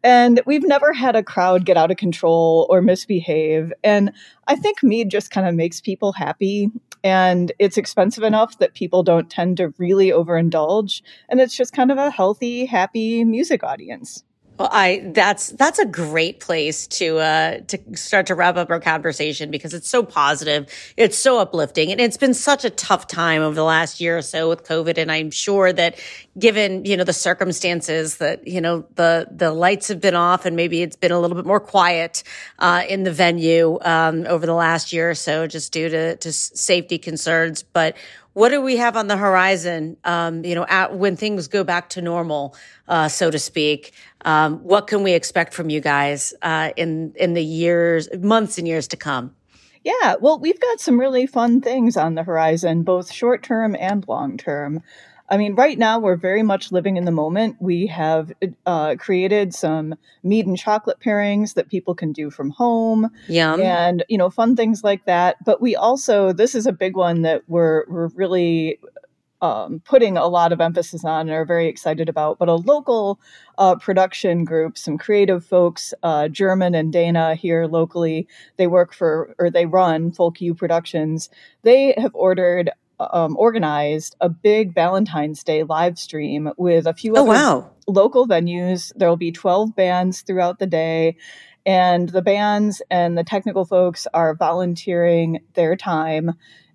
And 0.03 0.41
we've 0.47 0.67
never 0.67 0.93
had 0.93 1.17
a 1.17 1.23
crowd 1.23 1.65
get 1.65 1.77
out 1.77 1.91
of 1.91 1.97
control 1.97 2.67
or 2.71 2.83
misbehave. 2.83 3.73
And 3.85 4.13
I 4.47 4.57
think 4.57 4.83
mead 4.83 5.11
just 5.11 5.31
kind 5.31 5.49
of 5.49 5.55
makes 5.55 5.81
people 5.81 6.13
happy. 6.13 6.71
And 7.03 7.53
it's 7.59 7.79
expensive 7.79 8.25
enough 8.25 8.59
that 8.59 8.75
people 8.75 9.03
don't 9.03 9.31
tend 9.31 9.57
to 9.57 9.73
really 9.79 10.09
overindulge. 10.09 11.03
And 11.29 11.41
it's 11.41 11.57
just 11.57 11.73
kind 11.73 11.91
of 11.91 11.99
a 11.99 12.11
healthy, 12.11 12.67
happy 12.67 13.25
music 13.25 13.63
audience. 13.63 14.23
Well, 14.61 14.69
I 14.71 15.11
that's 15.15 15.49
that's 15.49 15.79
a 15.79 15.87
great 15.87 16.39
place 16.39 16.87
to 16.89 17.17
uh 17.17 17.61
to 17.69 17.79
start 17.97 18.27
to 18.27 18.35
wrap 18.35 18.59
up 18.59 18.69
our 18.69 18.79
conversation 18.79 19.51
because 19.51 19.73
it's 19.73 19.89
so 19.89 20.03
positive, 20.03 20.67
it's 20.99 21.17
so 21.17 21.39
uplifting, 21.39 21.91
and 21.91 21.99
it's 21.99 22.19
been 22.19 22.35
such 22.35 22.67
a 22.67 22.69
tough 22.69 23.07
time 23.07 23.41
over 23.41 23.55
the 23.55 23.65
last 23.65 24.03
year 24.03 24.19
or 24.19 24.23
so 24.23 24.51
with 24.51 24.65
COVID. 24.65 24.99
And 24.99 25.11
I'm 25.11 25.31
sure 25.31 25.73
that 25.73 25.99
given 26.39 26.85
you 26.85 26.99
know 26.99 27.05
the 27.05 27.15
circumstances 27.15 28.19
that 28.19 28.47
you 28.47 28.61
know 28.61 28.85
the 28.97 29.29
the 29.31 29.51
lights 29.51 29.89
have 29.89 29.99
been 30.03 30.15
off 30.15 30.45
and 30.45 30.57
maybe 30.57 30.83
it's 30.83 30.97
been 30.97 31.11
a 31.11 31.19
little 31.19 31.37
bit 31.39 31.47
more 31.47 31.61
quiet 31.61 32.23
uh, 32.59 32.83
in 32.87 33.05
the 33.05 33.13
venue 33.13 33.79
um, 33.81 34.27
over 34.29 34.45
the 34.45 34.53
last 34.53 34.93
year 34.93 35.09
or 35.09 35.15
so, 35.15 35.47
just 35.47 35.73
due 35.73 35.89
to 35.89 36.17
to 36.17 36.31
safety 36.31 36.99
concerns, 36.99 37.63
but 37.63 37.97
what 38.33 38.51
do 38.51 38.61
we 38.61 38.77
have 38.77 38.97
on 38.97 39.09
the 39.09 39.17
horizon? 39.17 39.97
Um, 40.05 40.45
you 40.45 40.55
know, 40.55 40.67
at, 40.69 40.97
when 40.97 41.17
things 41.17 41.49
go 41.49 41.65
back 41.65 41.89
to 41.91 42.03
normal, 42.03 42.55
uh, 42.89 43.09
so 43.09 43.31
to 43.31 43.39
speak, 43.39 43.93
um, 44.25 44.59
what 44.59 44.87
can 44.87 45.03
we 45.03 45.13
expect 45.13 45.55
from 45.55 45.71
you 45.71 45.81
guys 45.81 46.35
uh, 46.43 46.71
in 46.77 47.13
in 47.17 47.35
the 47.35 47.45
years, 47.45 48.09
months, 48.19 48.59
and 48.59 48.69
years 48.69 48.89
to 48.89 48.97
come? 48.97 49.35
Yeah, 49.83 50.17
well, 50.21 50.39
we've 50.39 50.61
got 50.61 50.79
some 50.81 51.01
really 51.01 51.27
fun 51.27 51.63
things 51.63 51.97
on 51.97 52.15
the 52.15 52.23
horizon, 52.23 52.83
both 52.83 53.11
short 53.11 53.43
term 53.43 53.75
and 53.75 54.07
long 54.07 54.37
term. 54.37 54.83
I 55.31 55.37
mean, 55.37 55.55
right 55.55 55.79
now 55.79 56.01
we're 56.01 56.17
very 56.17 56.43
much 56.43 56.73
living 56.73 56.97
in 56.97 57.05
the 57.05 57.13
moment. 57.13 57.57
We 57.61 57.87
have 57.87 58.33
uh, 58.67 58.97
created 58.99 59.55
some 59.55 59.95
mead 60.25 60.47
and 60.47 60.59
chocolate 60.59 60.99
pairings 60.99 61.55
that 61.55 61.69
people 61.69 61.95
can 61.95 62.13
do 62.13 62.31
from 62.31 62.51
home, 62.51 63.11
Yum. 63.29 63.61
and 63.61 64.05
you 64.09 64.19
know, 64.19 64.29
fun 64.29 64.57
things 64.57 64.83
like 64.83 65.05
that. 65.05 65.37
But 65.45 65.61
we 65.61 65.77
also, 65.77 66.33
this 66.33 66.55
is 66.57 66.67
a 66.67 66.73
big 66.73 66.97
one 66.97 67.23
that 67.23 67.43
we're 67.47 67.85
we're 67.89 68.09
really 68.09 68.81
um, 69.43 69.81
putting 69.85 70.17
a 70.17 70.27
lot 70.27 70.53
of 70.53 70.61
emphasis 70.61 71.05
on 71.05 71.23
and 71.23 71.31
are 71.31 71.45
very 71.45 71.69
excited 71.69 72.09
about. 72.09 72.39
But 72.39 72.49
a 72.49 72.55
local 72.55 73.21
uh, 73.59 73.77
production 73.77 74.45
group, 74.45 74.77
some 74.77 74.99
creative 74.99 75.45
folks, 75.45 75.95
uh, 76.03 76.29
German 76.29 76.75
and 76.75 76.93
Dana 76.93 77.35
here 77.35 77.67
locally, 77.67 78.27
they 78.57 78.67
work 78.67 78.93
for 78.93 79.35
or 79.39 79.51
they 79.51 79.67
run 79.67 80.13
Folk 80.13 80.41
U 80.41 80.55
Productions. 80.55 81.31
They 81.63 81.95
have 81.97 82.15
ordered 82.15 82.71
um, 83.13 83.37
organized 83.39 84.17
a 84.21 84.29
big 84.29 84.75
Valentine's 84.75 85.43
Day 85.43 85.63
live 85.63 85.99
stream 85.99 86.51
with 86.57 86.87
a 86.87 86.95
few 86.95 87.15
oh, 87.17 87.25
wow. 87.25 87.71
local 87.87 88.27
venues. 88.27 88.93
There 88.97 89.09
will 89.09 89.17
be 89.17 89.33
12 89.33 89.75
bands 89.75 90.23
throughout 90.23 90.59
the 90.59 90.67
day. 90.67 91.17
And 91.67 92.09
the 92.09 92.23
bands 92.23 92.81
and 92.91 93.19
the 93.19 93.25
technical 93.25 93.65
folks 93.65 94.07
are 94.15 94.35
volunteering 94.35 95.41
their 95.55 95.77
time 95.77 96.35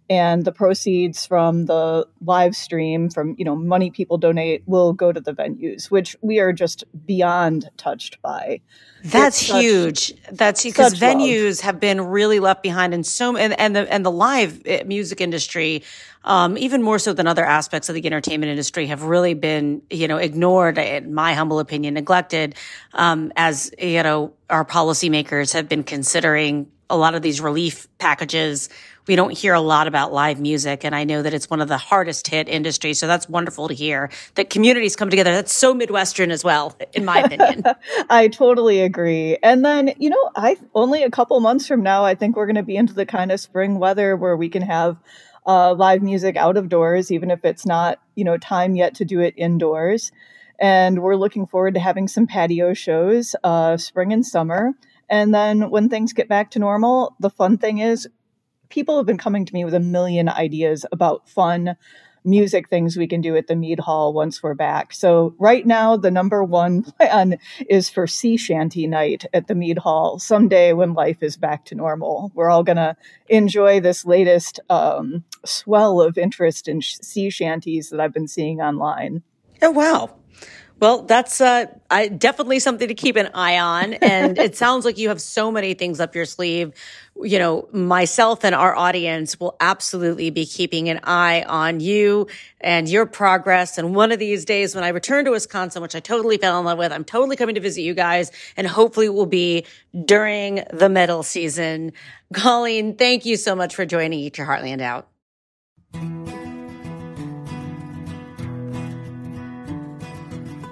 and 0.09 0.45
the 0.45 0.51
proceeds 0.51 1.25
from 1.25 1.65
the 1.65 2.07
live 2.23 2.55
stream 2.55 3.09
from 3.09 3.35
you 3.37 3.45
know 3.45 3.55
money 3.55 3.89
people 3.89 4.17
donate 4.17 4.61
will 4.65 4.93
go 4.93 5.11
to 5.11 5.19
the 5.19 5.33
venues 5.33 5.89
which 5.89 6.15
we 6.21 6.39
are 6.39 6.53
just 6.53 6.83
beyond 7.05 7.69
touched 7.77 8.21
by 8.21 8.59
that's 9.03 9.39
huge 9.39 10.13
that's 10.31 10.63
because 10.63 10.93
venues 10.95 11.57
love. 11.57 11.59
have 11.61 11.79
been 11.79 12.01
really 12.01 12.39
left 12.39 12.61
behind 12.61 12.93
in 12.93 13.03
so 13.03 13.35
and, 13.35 13.59
and 13.59 13.75
the 13.75 13.91
and 13.91 14.05
the 14.05 14.11
live 14.11 14.61
eh, 14.65 14.83
music 14.85 15.21
industry 15.21 15.83
um, 16.23 16.57
even 16.57 16.81
more 16.81 16.97
so 16.97 17.13
than 17.13 17.27
other 17.27 17.45
aspects 17.45 17.87
of 17.87 17.95
the 17.95 18.05
entertainment 18.05 18.49
industry 18.49 18.87
have 18.87 19.03
really 19.03 19.33
been 19.33 19.81
you 19.89 20.07
know 20.07 20.17
ignored 20.17 20.77
in 20.77 21.13
my 21.13 21.33
humble 21.33 21.59
opinion 21.59 21.95
neglected 21.95 22.55
um, 22.93 23.31
as 23.35 23.71
you 23.79 24.03
know 24.03 24.33
our 24.49 24.65
policymakers 24.65 25.53
have 25.53 25.67
been 25.67 25.83
considering 25.83 26.67
a 26.89 26.97
lot 26.97 27.15
of 27.15 27.21
these 27.21 27.41
relief 27.41 27.87
packages 27.97 28.69
we 29.07 29.15
don't 29.15 29.37
hear 29.37 29.53
a 29.53 29.61
lot 29.61 29.87
about 29.87 30.13
live 30.13 30.39
music. 30.39 30.83
And 30.83 30.95
I 30.95 31.03
know 31.03 31.21
that 31.21 31.33
it's 31.33 31.49
one 31.49 31.61
of 31.61 31.67
the 31.67 31.77
hardest 31.77 32.27
hit 32.27 32.47
industries. 32.47 32.99
So 32.99 33.07
that's 33.07 33.29
wonderful 33.29 33.67
to 33.67 33.73
hear 33.73 34.09
that 34.35 34.49
communities 34.49 34.95
come 34.95 35.09
together. 35.09 35.31
That's 35.31 35.53
so 35.53 35.73
Midwestern 35.73 36.31
as 36.31 36.43
well, 36.43 36.75
in 36.93 37.05
my 37.05 37.19
opinion. 37.19 37.63
I 38.09 38.27
totally 38.27 38.81
agree. 38.81 39.37
And 39.43 39.63
then, 39.63 39.93
you 39.97 40.09
know, 40.09 40.31
I 40.35 40.57
only 40.73 41.03
a 41.03 41.11
couple 41.11 41.39
months 41.39 41.67
from 41.67 41.83
now, 41.83 42.03
I 42.03 42.15
think 42.15 42.35
we're 42.35 42.47
going 42.47 42.55
to 42.55 42.63
be 42.63 42.75
into 42.75 42.93
the 42.93 43.05
kind 43.05 43.31
of 43.31 43.39
spring 43.39 43.79
weather 43.79 44.15
where 44.15 44.35
we 44.35 44.49
can 44.49 44.61
have 44.61 44.97
uh, 45.45 45.73
live 45.73 46.01
music 46.01 46.35
out 46.35 46.57
of 46.57 46.69
doors, 46.69 47.11
even 47.11 47.29
if 47.29 47.45
it's 47.45 47.65
not, 47.65 47.99
you 48.15 48.23
know, 48.23 48.37
time 48.37 48.75
yet 48.75 48.95
to 48.95 49.05
do 49.05 49.19
it 49.19 49.33
indoors. 49.37 50.11
And 50.59 51.01
we're 51.03 51.15
looking 51.15 51.47
forward 51.47 51.73
to 51.73 51.79
having 51.79 52.07
some 52.07 52.27
patio 52.27 52.73
shows, 52.73 53.35
uh, 53.43 53.77
spring 53.77 54.13
and 54.13 54.25
summer. 54.25 54.73
And 55.09 55.33
then 55.33 55.69
when 55.69 55.89
things 55.89 56.13
get 56.13 56.27
back 56.27 56.51
to 56.51 56.59
normal, 56.59 57.15
the 57.19 57.29
fun 57.29 57.57
thing 57.57 57.79
is 57.79 58.07
people 58.75 58.97
have 58.97 59.05
been 59.05 59.17
coming 59.17 59.45
to 59.45 59.53
me 59.53 59.63
with 59.63 59.73
a 59.73 59.79
million 59.79 60.27
ideas 60.27 60.85
about 60.91 61.29
fun 61.29 61.77
music 62.25 62.67
things 62.67 62.97
we 62.97 63.07
can 63.07 63.21
do 63.21 63.37
at 63.37 63.47
the 63.47 63.55
Mead 63.55 63.79
Hall 63.79 64.11
once 64.11 64.43
we're 64.43 64.53
back. 64.53 64.91
So 64.93 65.33
right 65.39 65.65
now, 65.65 65.95
the 65.95 66.11
number 66.11 66.43
one 66.43 66.83
plan 66.99 67.37
is 67.69 67.89
for 67.89 68.05
sea 68.05 68.35
shanty 68.35 68.85
night 68.85 69.23
at 69.33 69.47
the 69.47 69.55
Mead 69.55 69.77
Hall 69.77 70.19
someday 70.19 70.73
when 70.73 70.93
life 70.93 71.23
is 71.23 71.37
back 71.37 71.63
to 71.65 71.75
normal. 71.75 72.33
We're 72.35 72.49
all 72.49 72.63
going 72.63 72.75
to 72.75 72.97
enjoy 73.29 73.79
this 73.79 74.05
latest 74.05 74.59
um, 74.69 75.23
swell 75.45 76.01
of 76.01 76.17
interest 76.17 76.67
in 76.67 76.81
sh- 76.81 76.97
sea 77.01 77.29
shanties 77.29 77.91
that 77.91 78.01
I've 78.01 78.13
been 78.13 78.27
seeing 78.27 78.59
online. 78.59 79.23
Oh, 79.61 79.71
wow. 79.71 80.17
Well, 80.79 81.03
that's 81.03 81.39
uh, 81.39 81.67
I, 81.89 82.09
definitely 82.09 82.59
something 82.59 82.89
to 82.89 82.93
keep 82.93 83.15
an 83.15 83.29
eye 83.33 83.59
on. 83.59 83.93
And 83.93 84.37
it 84.37 84.55
sounds 84.57 84.83
like 84.83 84.97
you 84.97 85.09
have 85.09 85.21
so 85.21 85.51
many 85.51 85.73
things 85.73 85.99
up 86.01 86.15
your 86.15 86.25
sleeve. 86.25 86.73
You 87.21 87.39
know, 87.39 87.69
myself 87.71 88.43
and 88.43 88.53
our 88.53 88.75
audience 88.75 89.39
will 89.39 89.55
absolutely 89.61 90.31
be 90.31 90.45
keeping 90.45 90.89
an 90.89 90.99
eye 91.03 91.43
on 91.47 91.79
you 91.79 92.27
and 92.59 92.89
your 92.89 93.05
progress. 93.05 93.77
And 93.77 93.95
one 93.95 94.11
of 94.11 94.19
these 94.19 94.43
days 94.43 94.75
when 94.75 94.83
I 94.83 94.89
return 94.89 95.23
to 95.25 95.31
Wisconsin, 95.31 95.81
which 95.81 95.95
I 95.95 96.01
totally 96.01 96.37
fell 96.37 96.59
in 96.59 96.65
love 96.65 96.77
with, 96.77 96.91
I'm 96.91 97.05
totally 97.05 97.37
coming 97.37 97.55
to 97.55 97.61
visit 97.61 97.81
you 97.81 97.93
guys 97.93 98.31
and 98.57 98.67
hopefully 98.67 99.05
it 99.05 99.13
will 99.13 99.25
be 99.25 99.65
during 100.03 100.65
the 100.73 100.89
metal 100.89 101.23
season. 101.23 101.93
Colleen, 102.33 102.97
thank 102.97 103.25
you 103.25 103.37
so 103.37 103.55
much 103.55 103.75
for 103.75 103.85
joining 103.85 104.19
Eat 104.19 104.37
Your 104.37 104.47
Heartland 104.47 104.81
Out. 104.81 105.07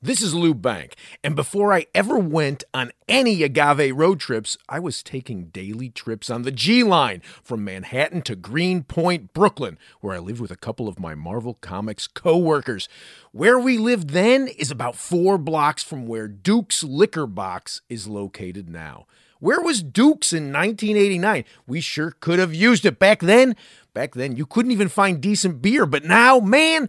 This 0.00 0.22
is 0.22 0.32
Lou 0.32 0.54
Bank, 0.54 0.94
and 1.24 1.34
before 1.34 1.72
I 1.72 1.86
ever 1.92 2.16
went 2.16 2.62
on 2.72 2.92
any 3.08 3.42
agave 3.42 3.96
road 3.96 4.20
trips, 4.20 4.56
I 4.68 4.78
was 4.78 5.02
taking 5.02 5.46
daily 5.46 5.88
trips 5.88 6.30
on 6.30 6.42
the 6.42 6.52
G 6.52 6.84
line 6.84 7.20
from 7.42 7.64
Manhattan 7.64 8.22
to 8.22 8.36
Greenpoint, 8.36 9.32
Brooklyn, 9.32 9.76
where 10.00 10.14
I 10.14 10.20
lived 10.20 10.40
with 10.40 10.52
a 10.52 10.56
couple 10.56 10.86
of 10.86 11.00
my 11.00 11.16
Marvel 11.16 11.54
Comics 11.54 12.06
co 12.06 12.38
workers. 12.38 12.88
Where 13.32 13.58
we 13.58 13.76
lived 13.76 14.10
then 14.10 14.46
is 14.46 14.70
about 14.70 14.94
four 14.94 15.36
blocks 15.36 15.82
from 15.82 16.06
where 16.06 16.28
Duke's 16.28 16.84
Liquor 16.84 17.26
Box 17.26 17.80
is 17.88 18.06
located 18.06 18.68
now. 18.68 19.06
Where 19.40 19.60
was 19.60 19.82
Duke's 19.82 20.32
in 20.32 20.52
1989? 20.52 21.44
We 21.66 21.80
sure 21.80 22.10
could 22.18 22.38
have 22.38 22.54
used 22.54 22.84
it 22.84 22.98
back 22.98 23.20
then. 23.20 23.54
Back 23.94 24.14
then, 24.14 24.36
you 24.36 24.46
couldn't 24.46 24.72
even 24.72 24.88
find 24.88 25.20
decent 25.20 25.62
beer, 25.62 25.86
but 25.86 26.04
now, 26.04 26.38
man, 26.38 26.88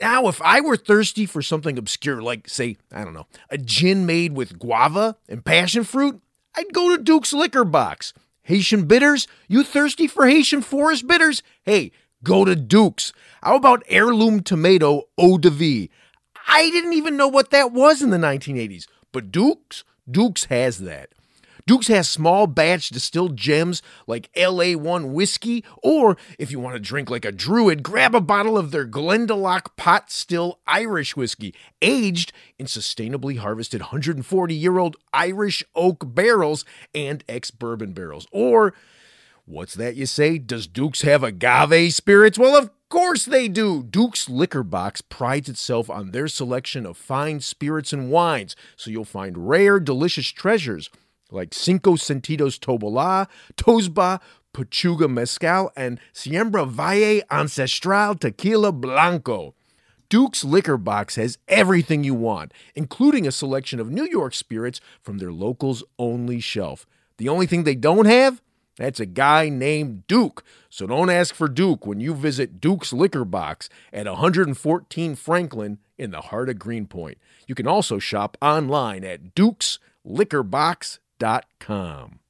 now 0.00 0.28
if 0.28 0.42
I 0.42 0.60
were 0.60 0.76
thirsty 0.76 1.24
for 1.24 1.40
something 1.40 1.78
obscure, 1.78 2.20
like, 2.20 2.48
say, 2.48 2.76
I 2.92 3.04
don't 3.04 3.14
know, 3.14 3.26
a 3.48 3.56
gin 3.56 4.04
made 4.04 4.34
with 4.34 4.58
guava 4.58 5.16
and 5.28 5.44
passion 5.44 5.84
fruit, 5.84 6.20
I'd 6.54 6.72
go 6.74 6.94
to 6.94 7.02
Duke's 7.02 7.32
Liquor 7.32 7.64
Box. 7.64 8.12
Haitian 8.42 8.86
bitters? 8.86 9.26
You 9.48 9.62
thirsty 9.62 10.06
for 10.06 10.26
Haitian 10.26 10.62
forest 10.62 11.06
bitters? 11.06 11.42
Hey, 11.62 11.92
go 12.22 12.44
to 12.44 12.56
Duke's. 12.56 13.12
How 13.42 13.56
about 13.56 13.84
heirloom 13.88 14.42
tomato 14.42 15.04
eau 15.16 15.38
de 15.38 15.50
vie? 15.50 15.88
I 16.46 16.70
didn't 16.70 16.94
even 16.94 17.16
know 17.16 17.28
what 17.28 17.50
that 17.50 17.72
was 17.72 18.02
in 18.02 18.10
the 18.10 18.18
1980s, 18.18 18.86
but 19.12 19.30
Duke's, 19.30 19.84
Duke's 20.10 20.44
has 20.46 20.78
that. 20.80 21.10
Duke's 21.66 21.88
has 21.88 22.08
small 22.08 22.46
batch 22.46 22.88
distilled 22.88 23.36
gems 23.36 23.82
like 24.06 24.32
LA1 24.32 25.12
whiskey, 25.12 25.64
or 25.82 26.16
if 26.38 26.50
you 26.50 26.58
want 26.58 26.74
to 26.74 26.80
drink 26.80 27.10
like 27.10 27.24
a 27.24 27.32
druid, 27.32 27.82
grab 27.82 28.14
a 28.14 28.20
bottle 28.20 28.58
of 28.58 28.70
their 28.70 28.86
Glendalough 28.86 29.76
pot 29.76 30.10
still 30.10 30.58
Irish 30.66 31.16
whiskey, 31.16 31.54
aged 31.80 32.32
in 32.58 32.66
sustainably 32.66 33.38
harvested 33.38 33.80
140 33.80 34.54
year 34.54 34.78
old 34.78 34.96
Irish 35.12 35.62
oak 35.74 36.14
barrels 36.14 36.64
and 36.94 37.22
ex 37.28 37.50
bourbon 37.50 37.92
barrels. 37.92 38.26
Or, 38.32 38.74
what's 39.44 39.74
that 39.74 39.94
you 39.94 40.06
say? 40.06 40.38
Does 40.38 40.66
Duke's 40.66 41.02
have 41.02 41.22
agave 41.22 41.94
spirits? 41.94 42.38
Well, 42.38 42.56
of 42.56 42.70
course 42.88 43.24
they 43.24 43.48
do. 43.48 43.84
Duke's 43.84 44.28
Liquor 44.28 44.62
Box 44.64 45.00
prides 45.00 45.48
itself 45.48 45.88
on 45.88 46.10
their 46.10 46.28
selection 46.28 46.84
of 46.84 46.96
fine 46.96 47.40
spirits 47.40 47.92
and 47.92 48.10
wines, 48.10 48.56
so 48.76 48.90
you'll 48.90 49.04
find 49.04 49.48
rare, 49.48 49.78
delicious 49.78 50.28
treasures 50.28 50.90
like 51.32 51.54
Cinco 51.54 51.96
Sentidos 51.96 52.58
Tobalá, 52.58 53.28
Tosba, 53.56 54.20
Pechuga 54.54 55.10
Mezcal, 55.10 55.72
and 55.76 55.98
Siembra 56.12 56.66
Valle 56.68 57.22
Ancestral 57.30 58.14
Tequila 58.14 58.72
Blanco. 58.72 59.54
Duke's 60.08 60.44
Liquor 60.44 60.76
Box 60.76 61.16
has 61.16 61.38
everything 61.48 62.04
you 62.04 62.14
want, 62.14 62.52
including 62.74 63.26
a 63.26 63.32
selection 63.32 63.80
of 63.80 63.90
New 63.90 64.04
York 64.04 64.34
spirits 64.34 64.78
from 65.00 65.16
their 65.16 65.32
locals 65.32 65.82
only 65.98 66.38
shelf. 66.38 66.86
The 67.16 67.30
only 67.30 67.46
thing 67.46 67.64
they 67.64 67.74
don't 67.74 68.04
have? 68.04 68.42
That's 68.76 69.00
a 69.00 69.06
guy 69.06 69.48
named 69.48 70.06
Duke. 70.06 70.44
So 70.68 70.86
don't 70.86 71.10
ask 71.10 71.34
for 71.34 71.48
Duke 71.48 71.86
when 71.86 72.00
you 72.00 72.14
visit 72.14 72.60
Duke's 72.60 72.92
Liquor 72.92 73.24
Box 73.24 73.68
at 73.92 74.06
114 74.06 75.14
Franklin 75.14 75.78
in 75.96 76.10
the 76.10 76.20
heart 76.20 76.48
of 76.48 76.58
Greenpoint. 76.58 77.18
You 77.46 77.54
can 77.54 77.66
also 77.66 77.98
shop 77.98 78.36
online 78.42 79.04
at 79.04 79.34
dukesliquorbox.com. 81.22 82.21